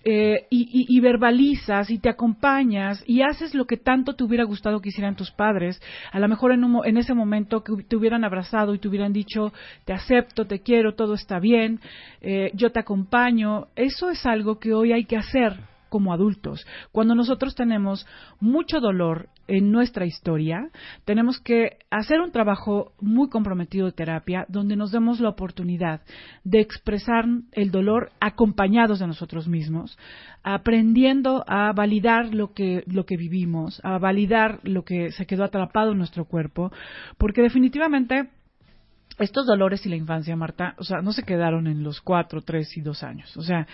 eh, 0.08 0.46
y, 0.52 1.00
verbalizas 1.00 1.90
y 1.90 1.98
te 1.98 2.10
acompañas 2.10 3.04
y 3.08 3.24
haces 3.24 3.56
lo 3.56 3.66
que 3.66 3.78
tanto 3.78 4.14
te 4.14 4.24
hubiera 4.24 4.44
gustado 4.44 4.80
que 4.80 4.90
hicieran 4.90 5.16
tus 5.16 5.32
padres, 5.32 5.82
a 6.12 6.20
lo 6.20 6.28
mejor 6.28 6.52
en, 6.52 6.64
un 6.64 6.86
en 6.86 6.98
ese 6.98 7.16
momento 7.16 7.64
que 7.64 7.74
te 7.82 7.96
hubieran 7.96 8.24
abrazado 8.24 8.76
y 8.76 8.78
te 8.78 8.88
hubieran 8.88 9.14
dicho, 9.14 9.52
te 9.84 9.94
acepto, 9.94 10.46
te 10.46 10.60
quiero, 10.60 10.94
todo 10.94 11.16
está 11.16 11.40
bien, 11.40 11.80
eh, 12.22 12.52
yo 12.54 12.72
te 12.72 12.82
acompaño, 12.82 13.70
eso 13.76 14.12
es 14.12 14.28
algo 14.28 14.60
que 14.60 14.76
hoy 14.76 14.92
hay 14.92 15.06
que 15.06 15.18
hacer 15.18 15.58
como 15.96 16.12
adultos. 16.12 16.68
Cuando 16.92 17.16
nosotros 17.16 17.56
tenemos 17.56 18.06
mucho 18.42 18.82
dolor 18.82 19.30
en 19.48 19.72
nuestra 19.72 20.06
historia, 20.06 20.70
tenemos 21.06 21.40
que 21.40 21.78
hacer 21.90 22.20
un 22.20 22.34
trabajo 22.34 22.92
muy 23.00 23.30
comprometido 23.30 23.86
de 23.86 23.94
terapia 23.94 24.46
donde 24.50 24.76
nos 24.76 24.92
demos 24.92 25.22
la 25.22 25.30
oportunidad 25.30 26.02
de 26.44 26.60
expresar 26.60 27.24
el 27.54 27.72
dolor 27.72 28.12
acompañados 28.20 29.00
de 29.00 29.08
nosotros 29.08 29.48
mismos, 29.48 29.98
aprendiendo 30.44 31.46
a 31.48 31.72
validar 31.72 32.36
lo 32.36 32.52
que, 32.52 32.84
lo 32.88 33.06
que 33.06 33.16
vivimos, 33.16 33.80
a 33.86 33.98
validar 33.98 34.60
lo 34.64 34.84
que 34.84 35.14
se 35.14 35.26
quedó 35.26 35.46
atrapado 35.46 35.94
en 35.94 35.98
nuestro 35.98 36.26
cuerpo, 36.26 36.74
porque 37.18 37.42
definitivamente 37.42 38.32
estos 39.20 39.46
dolores 39.46 39.86
y 39.86 39.90
la 39.90 39.96
infancia, 39.96 40.36
Marta, 40.36 40.76
o 40.78 40.84
sea, 40.84 41.02
no 41.02 41.14
se 41.14 41.24
quedaron 41.24 41.68
en 41.68 41.84
los 41.84 42.02
cuatro, 42.02 42.42
tres 42.42 42.76
y 42.78 42.82
dos 42.82 43.04
años. 43.04 43.36
O 43.38 43.42
sea, 43.42 43.68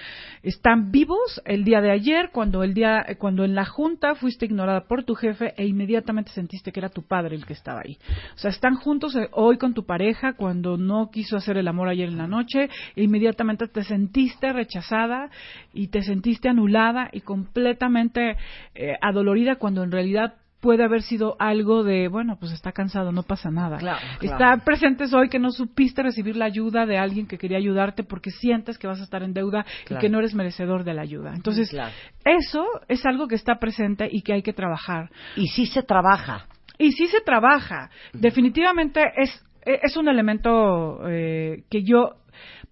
están 0.44 0.92
vivos 0.92 1.42
el 1.46 1.64
día 1.64 1.82
de 1.82 1.92
ayer, 1.92 2.30
cuando 2.32 2.64
el 2.64 2.74
día, 2.74 3.06
cuando 3.18 3.44
en 3.44 3.56
la 3.56 3.66
junta 3.66 4.16
fuiste 4.16 4.46
ignorada 4.46 4.82
por 4.88 5.04
tu 5.04 5.16
jefe 5.16 5.54
e 5.58 5.66
inmediatamente 5.66 6.32
sentiste 6.32 6.72
que 6.72 6.80
era 6.80 6.89
tu 6.89 7.04
padre 7.04 7.36
el 7.36 7.46
que 7.46 7.54
estaba 7.54 7.82
ahí. 7.84 7.98
O 8.36 8.38
sea, 8.38 8.52
están 8.52 8.76
juntos 8.76 9.16
eh, 9.16 9.30
hoy 9.32 9.58
con 9.58 9.74
tu 9.74 9.86
pareja 9.86 10.34
cuando 10.34 10.78
no 10.78 11.10
quiso 11.12 11.38
hacer 11.38 11.58
el 11.58 11.68
amor 11.68 11.88
ayer 11.88 12.10
en 12.10 12.18
la 12.18 12.28
noche 12.28 12.70
e 12.96 13.04
inmediatamente 13.04 13.68
te 13.68 13.84
sentiste 13.84 14.54
rechazada 14.54 15.30
y 15.74 15.88
te 15.88 16.04
sentiste 16.04 16.50
anulada 16.50 17.10
y 17.12 17.22
completamente 17.22 18.38
eh, 18.76 18.94
adolorida 19.02 19.56
cuando 19.56 19.84
en 19.84 19.92
realidad 19.92 20.36
puede 20.62 20.84
haber 20.84 21.01
sido 21.01 21.36
algo 21.39 21.84
de, 21.84 22.07
bueno, 22.07 22.38
pues 22.39 22.51
está 22.51 22.72
cansado, 22.72 23.12
no 23.12 23.24
pasa 23.24 23.49
nada. 23.49 23.80
Está 24.22 24.57
presente 24.64 25.05
hoy 25.14 25.28
que 25.28 25.39
no 25.39 25.51
supiste 25.51 26.03
recibir 26.03 26.38
la 26.38 26.45
ayuda 26.45 26.86
de 26.86 26.97
alguien 26.97 27.28
que 27.28 27.38
quería 27.38 27.57
ayudarte 27.57 28.03
porque 28.03 28.30
sientes 28.30 28.78
que 28.78 28.88
vas 28.88 28.99
a 28.99 29.03
estar 29.03 29.24
en 29.24 29.34
deuda 29.34 29.66
y 29.89 29.95
que 29.97 30.09
no 30.09 30.20
eres 30.20 30.36
merecedor 30.36 30.84
de 30.84 30.93
la 30.93 31.01
ayuda. 31.01 31.34
Entonces, 31.36 31.76
eso 32.24 32.66
es 32.88 33.05
algo 33.05 33.28
que 33.28 33.36
está 33.36 33.55
presente 33.55 34.07
y 34.09 34.22
que 34.22 34.34
hay 34.34 34.43
que 34.43 34.53
trabajar. 34.53 35.09
Y 35.36 35.47
sí 35.47 35.66
se 35.66 35.82
trabaja. 35.82 36.45
Y 36.78 36.91
sí 36.91 37.07
se 37.07 37.22
trabaja. 37.22 37.89
Definitivamente 38.14 39.01
es, 39.18 39.43
es 39.66 39.97
un 39.97 40.07
elemento 40.07 41.07
eh, 41.09 41.64
que 41.70 41.84
yo 41.84 42.16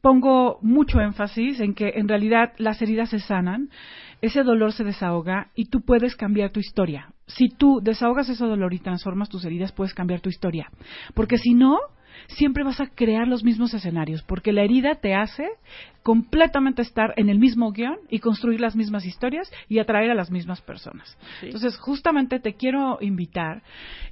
pongo 0.01 0.59
mucho 0.61 1.01
énfasis 1.01 1.59
en 1.59 1.73
que 1.73 1.93
en 1.95 2.07
realidad 2.07 2.53
las 2.57 2.81
heridas 2.81 3.09
se 3.09 3.19
sanan 3.19 3.69
ese 4.21 4.43
dolor 4.43 4.73
se 4.73 4.83
desahoga 4.83 5.49
y 5.55 5.65
tú 5.65 5.81
puedes 5.81 6.15
cambiar 6.15 6.51
tu 6.51 6.59
historia. 6.59 7.13
Si 7.29 7.49
tú 7.49 7.79
desahogas 7.81 8.29
ese 8.29 8.45
dolor 8.45 8.73
y 8.73 8.79
transformas 8.79 9.29
tus 9.29 9.45
heridas, 9.45 9.71
puedes 9.71 9.93
cambiar 9.93 10.21
tu 10.21 10.29
historia. 10.29 10.69
Porque 11.13 11.37
si 11.37 11.53
no, 11.53 11.77
siempre 12.27 12.63
vas 12.63 12.79
a 12.79 12.87
crear 12.87 13.27
los 13.27 13.43
mismos 13.43 13.73
escenarios, 13.73 14.23
porque 14.23 14.51
la 14.51 14.63
herida 14.63 14.95
te 14.95 15.13
hace 15.13 15.47
completamente 16.03 16.81
estar 16.81 17.13
en 17.17 17.29
el 17.29 17.39
mismo 17.39 17.71
guion 17.71 17.97
y 18.09 18.19
construir 18.19 18.61
las 18.61 18.75
mismas 18.75 19.05
historias 19.05 19.51
y 19.67 19.79
atraer 19.79 20.11
a 20.11 20.15
las 20.15 20.31
mismas 20.31 20.61
personas. 20.61 21.17
Entonces, 21.41 21.77
justamente 21.77 22.39
te 22.39 22.53
quiero 22.53 22.97
invitar 23.01 23.63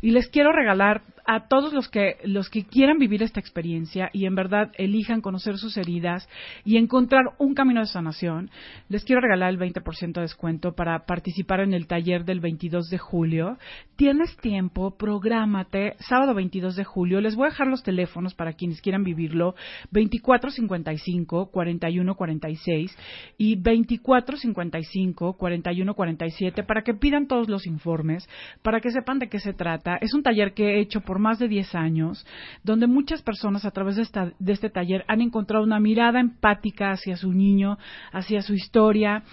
y 0.02 0.12
les 0.12 0.28
quiero 0.28 0.52
regalar 0.52 1.02
a 1.26 1.48
todos 1.48 1.74
los 1.74 1.90
que 1.90 2.16
los 2.24 2.50
que 2.50 2.66
quieran 2.66 2.98
vivir 2.98 3.22
esta 3.22 3.42
experiencia 3.42 4.10
y 4.14 4.26
en 4.26 4.36
verdad 4.36 4.72
elijan 4.78 5.20
conocer 5.20 5.58
sus 5.58 5.76
heridas 5.76 6.28
y 6.64 6.78
encontrar 6.78 7.26
un 7.38 7.54
camino 7.54 7.82
de 7.82 7.88
sanación, 7.88 8.50
les 8.88 9.04
quiero 9.04 9.20
regalar 9.22 9.50
el 9.50 9.60
20% 9.60 10.14
de 10.14 10.22
descuento 10.22 10.74
para 10.74 11.06
participar 11.06 11.60
en 11.60 11.74
el 11.74 11.86
taller 11.86 12.24
del 12.24 12.40
22 12.40 12.90
de 12.90 12.98
julio. 12.98 13.58
Tienes 13.98 14.38
tiempo, 14.38 14.96
prográmate, 14.98 15.96
sábado 16.00 16.34
22 16.34 16.76
de 16.76 16.86
julio. 16.86 17.20
Les 17.20 17.36
voy 17.36 17.48
a 17.48 17.50
dejar 17.50 17.68
los 17.68 17.84
teléfonos 17.84 18.34
para 18.34 18.54
quienes 18.54 18.82
quieran 18.82 19.04
vivirlo. 19.04 19.56
2455 19.92 21.52
4146 21.80 22.98
y 23.38 23.56
2455 23.56 25.38
4147 25.38 26.64
para 26.64 26.82
que 26.84 26.94
pidan 26.94 27.28
todos 27.28 27.50
los 27.50 27.66
informes, 27.66 28.28
para 28.62 28.80
que 28.80 28.92
sepan 28.92 29.20
de 29.20 29.30
qué 29.30 29.40
se 29.40 29.54
trata. 29.54 29.98
Es 30.02 30.14
un 30.14 30.24
taller 30.24 30.54
que 30.54 30.76
he 30.76 30.80
hecho 30.80 31.02
por 31.02 31.20
más 31.20 31.40
de 31.40 31.48
10 31.48 31.76
años, 31.76 32.26
donde 32.64 32.88
muchas 32.88 33.22
personas 33.22 33.66
a 33.66 33.72
través 33.72 33.96
de, 33.96 34.04
esta, 34.04 34.34
de 34.40 34.54
este 34.54 34.70
taller 34.70 35.04
han 35.08 35.22
encontrado 35.22 35.64
una 35.64 35.80
mirada 35.80 36.20
empática 36.20 36.92
hacia 36.92 37.16
su 37.18 37.32
niño, 37.32 37.78
hacia 38.12 38.42
su 38.42 38.54
historia. 38.54 39.24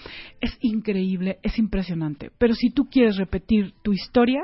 Es 0.40 0.56
increíble, 0.60 1.38
es 1.42 1.58
impresionante. 1.58 2.30
Pero 2.38 2.54
si 2.54 2.70
tú 2.70 2.88
quieres 2.90 3.16
repetir 3.16 3.72
tu 3.82 3.92
historia, 3.92 4.42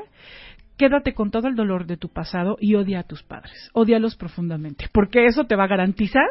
quédate 0.81 1.13
con 1.13 1.31
todo 1.31 1.47
el 1.47 1.57
dolor 1.57 1.87
de 1.87 1.99
tu 1.99 2.09
pasado 2.09 2.57
y 2.59 2.75
odia 2.75 3.01
a 3.01 3.03
tus 3.03 3.23
padres. 3.23 3.69
Odialos 3.75 4.17
profundamente, 4.17 4.87
porque 4.95 5.27
eso 5.27 5.45
te 5.45 5.55
va 5.55 5.65
a 5.65 5.69
garantizar 5.69 6.25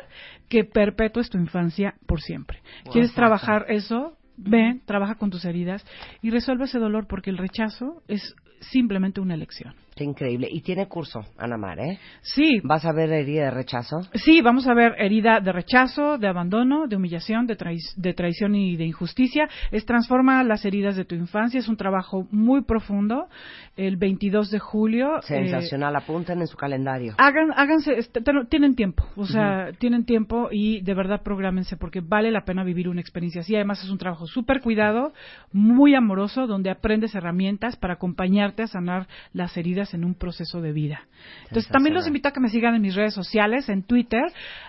que 0.49 0.63
perpetúes 0.63 1.29
tu 1.29 1.37
infancia 1.37 1.93
por 2.07 2.19
siempre. 2.19 2.63
¿Quieres 2.91 3.13
trabajar 3.13 3.67
eso? 3.69 4.17
Ve, 4.37 4.79
trabaja 4.85 5.15
con 5.15 5.29
tus 5.29 5.45
heridas 5.45 5.85
y 6.23 6.31
resuelve 6.31 6.63
ese 6.63 6.79
dolor 6.79 7.05
porque 7.07 7.29
el 7.29 7.37
rechazo 7.37 8.01
es 8.07 8.35
simplemente 8.59 9.21
una 9.21 9.35
elección. 9.35 9.75
Qué 9.99 10.05
increíble. 10.05 10.47
Y 10.49 10.61
tiene 10.61 10.87
curso, 10.87 11.25
Ana 11.37 11.57
Mar, 11.57 11.77
¿eh? 11.77 11.99
Sí. 12.21 12.61
¿Vas 12.63 12.85
a 12.85 12.93
ver 12.93 13.11
herida 13.11 13.43
de 13.43 13.51
rechazo? 13.51 13.99
Sí, 14.13 14.39
vamos 14.39 14.65
a 14.65 14.73
ver 14.73 14.95
herida 14.97 15.41
de 15.41 15.51
rechazo, 15.51 16.17
de 16.17 16.29
abandono, 16.29 16.87
de 16.87 16.95
humillación, 16.95 17.45
de, 17.45 17.57
de 17.97 18.13
traición 18.13 18.55
y 18.55 18.77
de 18.77 18.85
injusticia. 18.85 19.49
Es 19.71 19.85
Transforma 19.85 20.41
las 20.45 20.63
heridas 20.63 20.95
de 20.95 21.03
tu 21.03 21.15
infancia. 21.15 21.59
Es 21.59 21.67
un 21.67 21.75
trabajo 21.75 22.29
muy 22.31 22.63
profundo. 22.63 23.27
El 23.75 23.97
22 23.97 24.51
de 24.51 24.59
julio. 24.59 25.17
Eh, 25.17 25.23
Sensacional. 25.23 25.93
Apunten 25.97 26.39
en 26.39 26.47
su 26.47 26.55
calendario. 26.55 27.15
Hagan, 27.17 27.51
háganse, 27.53 27.97
este, 27.97 28.21
tienen 28.49 28.75
tiempo. 28.75 29.03
O 29.17 29.25
sea, 29.25 29.71
tienen 29.79 30.05
tiempo 30.05 30.47
y 30.49 30.79
de 30.79 30.93
verdad 30.93 31.23
prográmense 31.23 31.75
porque 31.75 31.99
vale 31.99 32.31
la 32.31 32.45
pena 32.45 32.63
vivir 32.63 32.87
una 32.87 33.01
experiencia 33.01 33.41
así. 33.41 33.53
Además, 33.53 33.83
es 33.83 33.89
un 33.89 33.97
trabajo 33.97 34.27
súper 34.27 34.61
cuidado, 34.61 35.11
muy 35.51 35.93
amoroso, 35.93 36.47
donde 36.47 36.69
aprendes 36.69 37.15
herramientas 37.15 37.75
para 37.75 37.95
acompañarte 37.95 38.63
a 38.63 38.67
sanar 38.67 39.05
las 39.33 39.57
heridas 39.57 39.88
en 39.93 40.05
un 40.05 40.15
proceso 40.15 40.61
de 40.61 40.71
vida. 40.71 41.01
Entonces, 41.43 41.69
también 41.71 41.93
los 41.93 42.07
invito 42.07 42.29
a 42.29 42.31
que 42.31 42.39
me 42.39 42.49
sigan 42.49 42.73
en 42.75 42.81
mis 42.81 42.95
redes 42.95 43.13
sociales, 43.13 43.69
en 43.69 43.83
Twitter, 43.83 44.23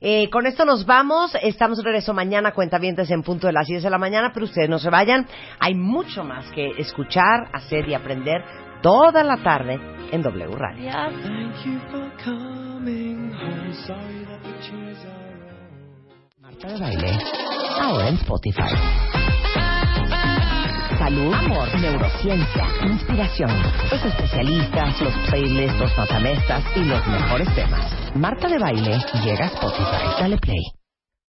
Eh, 0.00 0.30
con 0.30 0.46
esto 0.46 0.64
nos 0.64 0.86
vamos. 0.86 1.36
Estamos 1.42 1.78
de 1.78 1.84
regreso 1.84 2.14
mañana, 2.14 2.52
cuentavientes 2.52 3.10
en 3.10 3.22
punto 3.22 3.46
de 3.46 3.52
las 3.52 3.66
10 3.66 3.82
de 3.82 3.90
la 3.90 3.98
mañana, 3.98 4.30
pero 4.32 4.46
ustedes 4.46 4.68
no 4.68 4.78
se 4.78 4.90
vayan. 4.90 5.26
Hay 5.60 5.74
mucho 5.74 6.24
más 6.24 6.50
que 6.52 6.70
escuchar, 6.78 7.50
hacer 7.52 7.88
y 7.88 7.94
aprender 7.94 8.65
toda 8.82 9.22
la 9.22 9.36
tarde 9.42 9.78
en 10.12 10.22
W 10.22 10.56
Radio. 10.56 10.90
Marta 16.40 16.68
de 16.68 16.80
baile, 16.80 17.18
ahora 17.80 18.08
en 18.08 18.14
Spotify. 18.16 18.62
Salud, 20.98 21.34
amor, 21.34 21.80
neurociencia, 21.80 22.66
inspiración, 22.84 23.50
los 23.90 24.04
especialistas, 24.04 25.00
los 25.02 25.14
playlists, 25.28 25.78
los 25.78 25.98
matamestas 25.98 26.64
y 26.74 26.84
los 26.84 27.06
mejores 27.06 27.54
temas. 27.54 28.16
Marta 28.16 28.48
de 28.48 28.58
baile 28.58 28.98
llega 29.22 29.44
a 29.44 29.48
Spotify. 29.48 30.20
Dale 30.20 30.38
play. 30.38 30.85